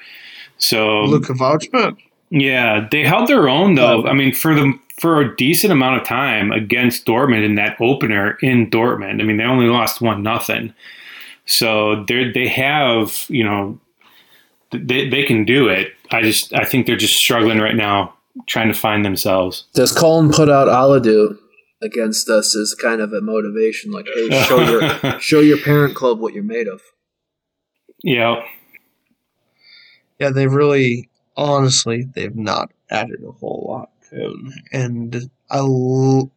So 0.59 1.05
Luca 1.05 1.33
Waldschmidt. 1.33 1.97
yeah, 2.29 2.87
they 2.91 3.03
held 3.03 3.27
their 3.27 3.49
own 3.49 3.75
though. 3.75 4.07
I 4.07 4.13
mean, 4.13 4.35
for 4.35 4.55
the 4.55 4.79
for 5.01 5.23
a 5.23 5.35
decent 5.35 5.73
amount 5.73 5.99
of 5.99 6.07
time 6.07 6.53
against 6.53 7.07
Dortmund 7.07 7.43
in 7.43 7.55
that 7.55 7.75
opener 7.81 8.37
in 8.43 8.71
Dortmund. 8.71 9.23
I 9.23 9.25
mean, 9.25 9.39
they 9.39 9.45
only 9.45 9.67
lost 9.67 10.03
one 10.03 10.23
nothing. 10.23 10.75
So 11.47 12.05
they 12.05 12.31
they 12.31 12.49
have 12.49 13.25
you 13.29 13.45
know 13.45 13.81
they 14.73 15.09
they 15.09 15.25
can 15.25 15.47
do 15.47 15.69
it. 15.69 15.95
I 16.11 16.21
just 16.21 16.53
I 16.53 16.67
think 16.67 16.87
they're 16.87 16.97
just 16.97 17.17
struggling 17.17 17.59
right 17.59 17.75
now 17.75 18.15
trying 18.47 18.68
to 18.68 18.74
find 18.78 19.05
themselves. 19.05 19.66
Does 19.74 19.95
Köln 19.95 20.35
put 20.35 20.49
out 20.49 20.68
Alidou 20.68 21.37
against 21.83 22.28
us 22.28 22.55
as 22.57 22.74
kind 22.74 23.01
of 23.01 23.12
a 23.12 23.20
motivation? 23.20 23.91
Like, 23.93 24.07
hey, 24.14 24.43
show 24.45 24.61
your 24.70 25.20
show 25.20 25.41
your 25.41 25.59
parent 25.59 25.95
club 25.95 26.20
what 26.20 26.35
you're 26.35 26.43
made 26.43 26.68
of. 26.68 26.81
Yeah, 28.03 28.43
Yeah, 30.18 30.31
they 30.31 30.47
really, 30.47 31.09
honestly, 31.37 32.05
they've 32.14 32.35
not 32.37 32.72
added 32.91 33.22
a 33.26 33.33
whole 33.33 33.66
lot. 33.68 33.91
Köln. 34.11 34.53
And 34.72 35.31
I, 35.51 35.59
l- 35.59 36.31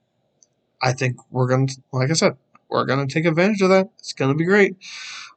I 0.81 0.91
think 0.93 1.17
we're 1.31 1.47
going 1.47 1.67
to, 1.67 1.81
like 1.93 2.09
I 2.09 2.13
said, 2.13 2.35
we're 2.69 2.85
going 2.85 3.07
to 3.07 3.13
take 3.13 3.25
advantage 3.25 3.61
of 3.61 3.69
that. 3.69 3.89
It's 3.99 4.13
going 4.13 4.31
to 4.31 4.37
be 4.37 4.45
great. 4.45 4.75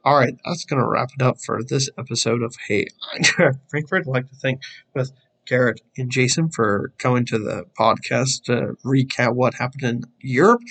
All 0.03 0.15
right, 0.17 0.35
that's 0.45 0.65
going 0.65 0.81
to 0.81 0.87
wrap 0.87 1.09
it 1.17 1.21
up 1.23 1.37
for 1.39 1.63
this 1.63 1.89
episode 1.97 2.41
of 2.41 2.55
Hey 2.67 2.87
Eintracht 3.15 3.59
Frankfurt. 3.69 4.01
I'd 4.01 4.07
like 4.11 4.29
to 4.29 4.35
thank 4.35 4.61
both 4.93 5.11
Garrett 5.47 5.81
and 5.97 6.11
Jason 6.11 6.49
for 6.49 6.91
coming 6.97 7.25
to 7.25 7.39
the 7.39 7.63
podcast 7.79 8.43
to 8.43 8.75
recap 8.85 9.33
what 9.33 9.55
happened 9.55 9.83
in 9.83 10.03
Europe. 10.19 10.61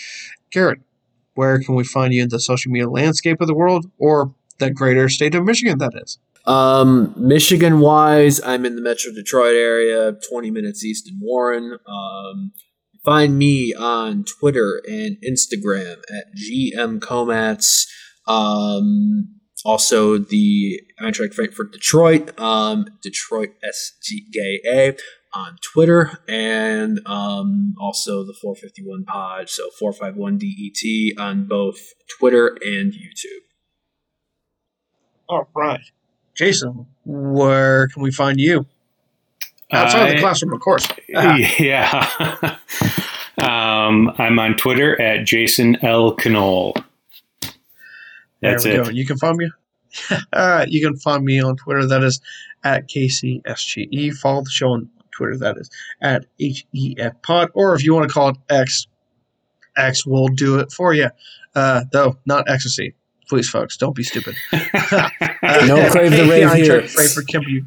Garrett, 0.51 0.81
where 1.35 1.61
can 1.61 1.75
we 1.75 1.85
find 1.85 2.13
you 2.13 2.23
in 2.23 2.29
the 2.29 2.41
social 2.41 2.71
media 2.71 2.89
landscape 2.89 3.41
of 3.41 3.47
the 3.47 3.55
world 3.55 3.91
or 3.99 4.35
the 4.59 4.71
greater 4.71 5.09
state 5.09 5.35
of 5.35 5.45
Michigan, 5.45 5.79
that 5.79 5.93
is? 5.95 6.19
Um, 6.47 7.13
Michigan 7.17 7.81
wise, 7.81 8.41
I'm 8.43 8.65
in 8.65 8.77
the 8.77 8.83
Metro 8.83 9.13
Detroit 9.13 9.57
area, 9.57 10.13
20 10.31 10.51
minutes 10.51 10.85
east 10.85 11.09
in 11.09 11.19
Warren. 11.21 11.79
Um, 11.87 12.53
find 13.05 13.37
me 13.37 13.75
on 13.75 14.25
Twitter 14.25 14.81
and 14.89 15.17
Instagram 15.27 15.99
at 16.09 16.27
GMKomatz. 16.37 17.87
Um, 18.27 19.36
also 19.67 20.17
the 20.17 20.81
Eintracht 21.01 21.35
Frankfurt 21.35 21.73
Detroit, 21.73 22.39
um, 22.39 22.87
Detroit 23.03 23.51
SGE 23.65 24.99
on 25.35 25.57
Twitter, 25.61 26.21
and 26.29 27.01
um, 27.05 27.75
also 27.79 28.25
the 28.25 28.35
451 28.41 29.05
Pod, 29.05 29.51
so 29.51 29.65
451 29.79 30.39
DET 30.39 31.21
on 31.21 31.47
both 31.49 31.81
Twitter 32.19 32.57
and 32.65 32.93
YouTube. 32.93 33.43
All 35.29 35.49
right. 35.55 35.81
Jason, 36.37 36.87
where 37.05 37.89
can 37.89 38.03
we 38.03 38.13
find 38.13 38.39
you? 38.39 38.67
Outside 39.73 40.11
I- 40.11 40.15
the 40.15 40.21
classroom, 40.21 40.53
of 40.53 40.61
course. 40.61 40.87
yeah. 41.09 42.57
um, 43.39 44.13
I'm 44.17 44.39
on 44.39 44.57
Twitter 44.57 45.01
at 45.01 45.27
Jason 45.27 45.85
L 45.85 46.15
Knoll. 46.25 46.77
That's 48.43 48.65
there 48.65 48.75
we 48.75 48.79
it. 48.81 48.85
go. 48.85 48.91
You 48.91 49.07
can 49.07 49.19
find 49.19 49.37
me. 49.37 49.51
All 50.33 50.49
right. 50.49 50.69
You 50.69 50.81
can 50.87 50.97
find 50.97 51.25
me 51.25 51.41
on 51.41 51.57
Twitter. 51.57 51.87
That 51.87 52.03
is 52.03 52.21
at 52.65 52.89
KCSGE. 52.89 53.89
E. 53.91 54.11
Follow 54.11 54.43
the 54.43 54.51
show 54.51 54.69
on 54.69 54.89
Twitter. 55.13 55.37
That 55.39 55.57
is 55.57 55.71
at 56.01 56.27
HEF 56.39 57.23
Pod. 57.23 57.51
Or 57.55 57.75
if 57.75 57.85
you 57.85 57.95
want 57.95 58.09
to 58.09 58.13
call 58.13 58.31
it 58.31 58.37
X, 58.51 58.87
X 59.77 60.05
will 60.07 60.29
do 60.29 60.59
it 60.59 60.73
for 60.73 60.93
you. 60.93 61.09
Uh, 61.55 61.85
though 61.93 62.19
not 62.27 62.49
ecstasy. 62.49 62.95
Please, 63.29 63.49
folks, 63.49 63.77
don't 63.77 63.95
be 63.97 64.05
stupid. 64.05 64.37
uh, 64.53 65.09
No 65.67 65.91
crave 65.91 66.11
the 66.13 66.19
hey, 66.19 66.31
rave 66.31 66.49
Eintracht 66.49 66.57
here. 66.57 66.83
Frankfurt 66.89 67.29
can 67.29 67.41
be 67.45 67.63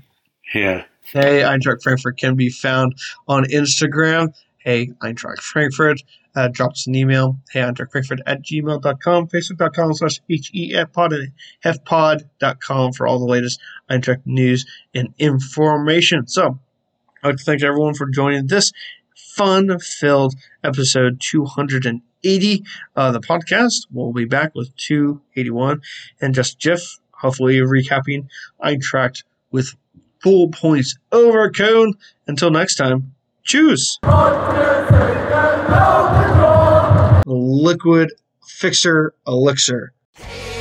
yeah. 0.54 0.84
Hey, 1.04 1.42
Eintracht 1.42 1.82
Frankfurt 1.84 2.18
can 2.18 2.36
be 2.36 2.50
found 2.50 2.96
on 3.28 3.44
Instagram. 3.46 4.34
Hey, 4.60 4.92
Eintracht 5.02 5.40
Frankfurt. 5.40 6.04
Uh, 6.36 6.50
drop 6.50 6.72
us 6.72 6.86
an 6.86 6.96
email. 6.96 7.40
Hey, 7.52 7.62
Eintracht 7.62 7.92
Frankfurt 7.92 8.22
at 8.26 8.44
gmail.com. 8.44 9.28
Facebook.com 9.28 9.94
slash 9.94 10.20
HEFpod 10.30 11.14
and 11.14 11.32
HEFpod.com 11.64 12.94
for 12.94 13.08
all 13.08 13.20
the 13.20 13.26
latest 13.26 13.60
Eintracht 13.90 14.22
news 14.26 14.66
and 14.94 15.14
information. 15.18 16.28
So, 16.28 16.60
I'd 17.24 17.28
like 17.28 17.38
to 17.38 17.44
thank 17.44 17.64
everyone 17.64 17.96
for 17.96 18.08
joining 18.08 18.48
this 18.48 18.72
fun 19.16 19.80
filled 19.80 20.36
episode 20.64 21.22
280 21.22 22.64
of 22.96 23.14
the 23.14 23.20
podcast. 23.22 23.88
We'll 23.92 24.14
be 24.14 24.26
back 24.26 24.54
with 24.56 24.76
281 24.76 25.82
and 26.22 26.36
just 26.36 26.60
Jeff, 26.60 26.82
hopefully 27.12 27.56
recapping 27.58 28.28
Eintracht 28.64 29.24
with 29.52 29.76
full 30.22 30.50
points 30.50 30.98
over 31.12 31.50
Köln. 31.50 31.94
Until 32.28 32.52
next 32.52 32.76
time, 32.76 33.16
choose 33.50 33.98
Liquid 37.26 38.12
Fixer 38.46 39.16
Elixir. 39.26 39.94
Hey. 40.16 40.60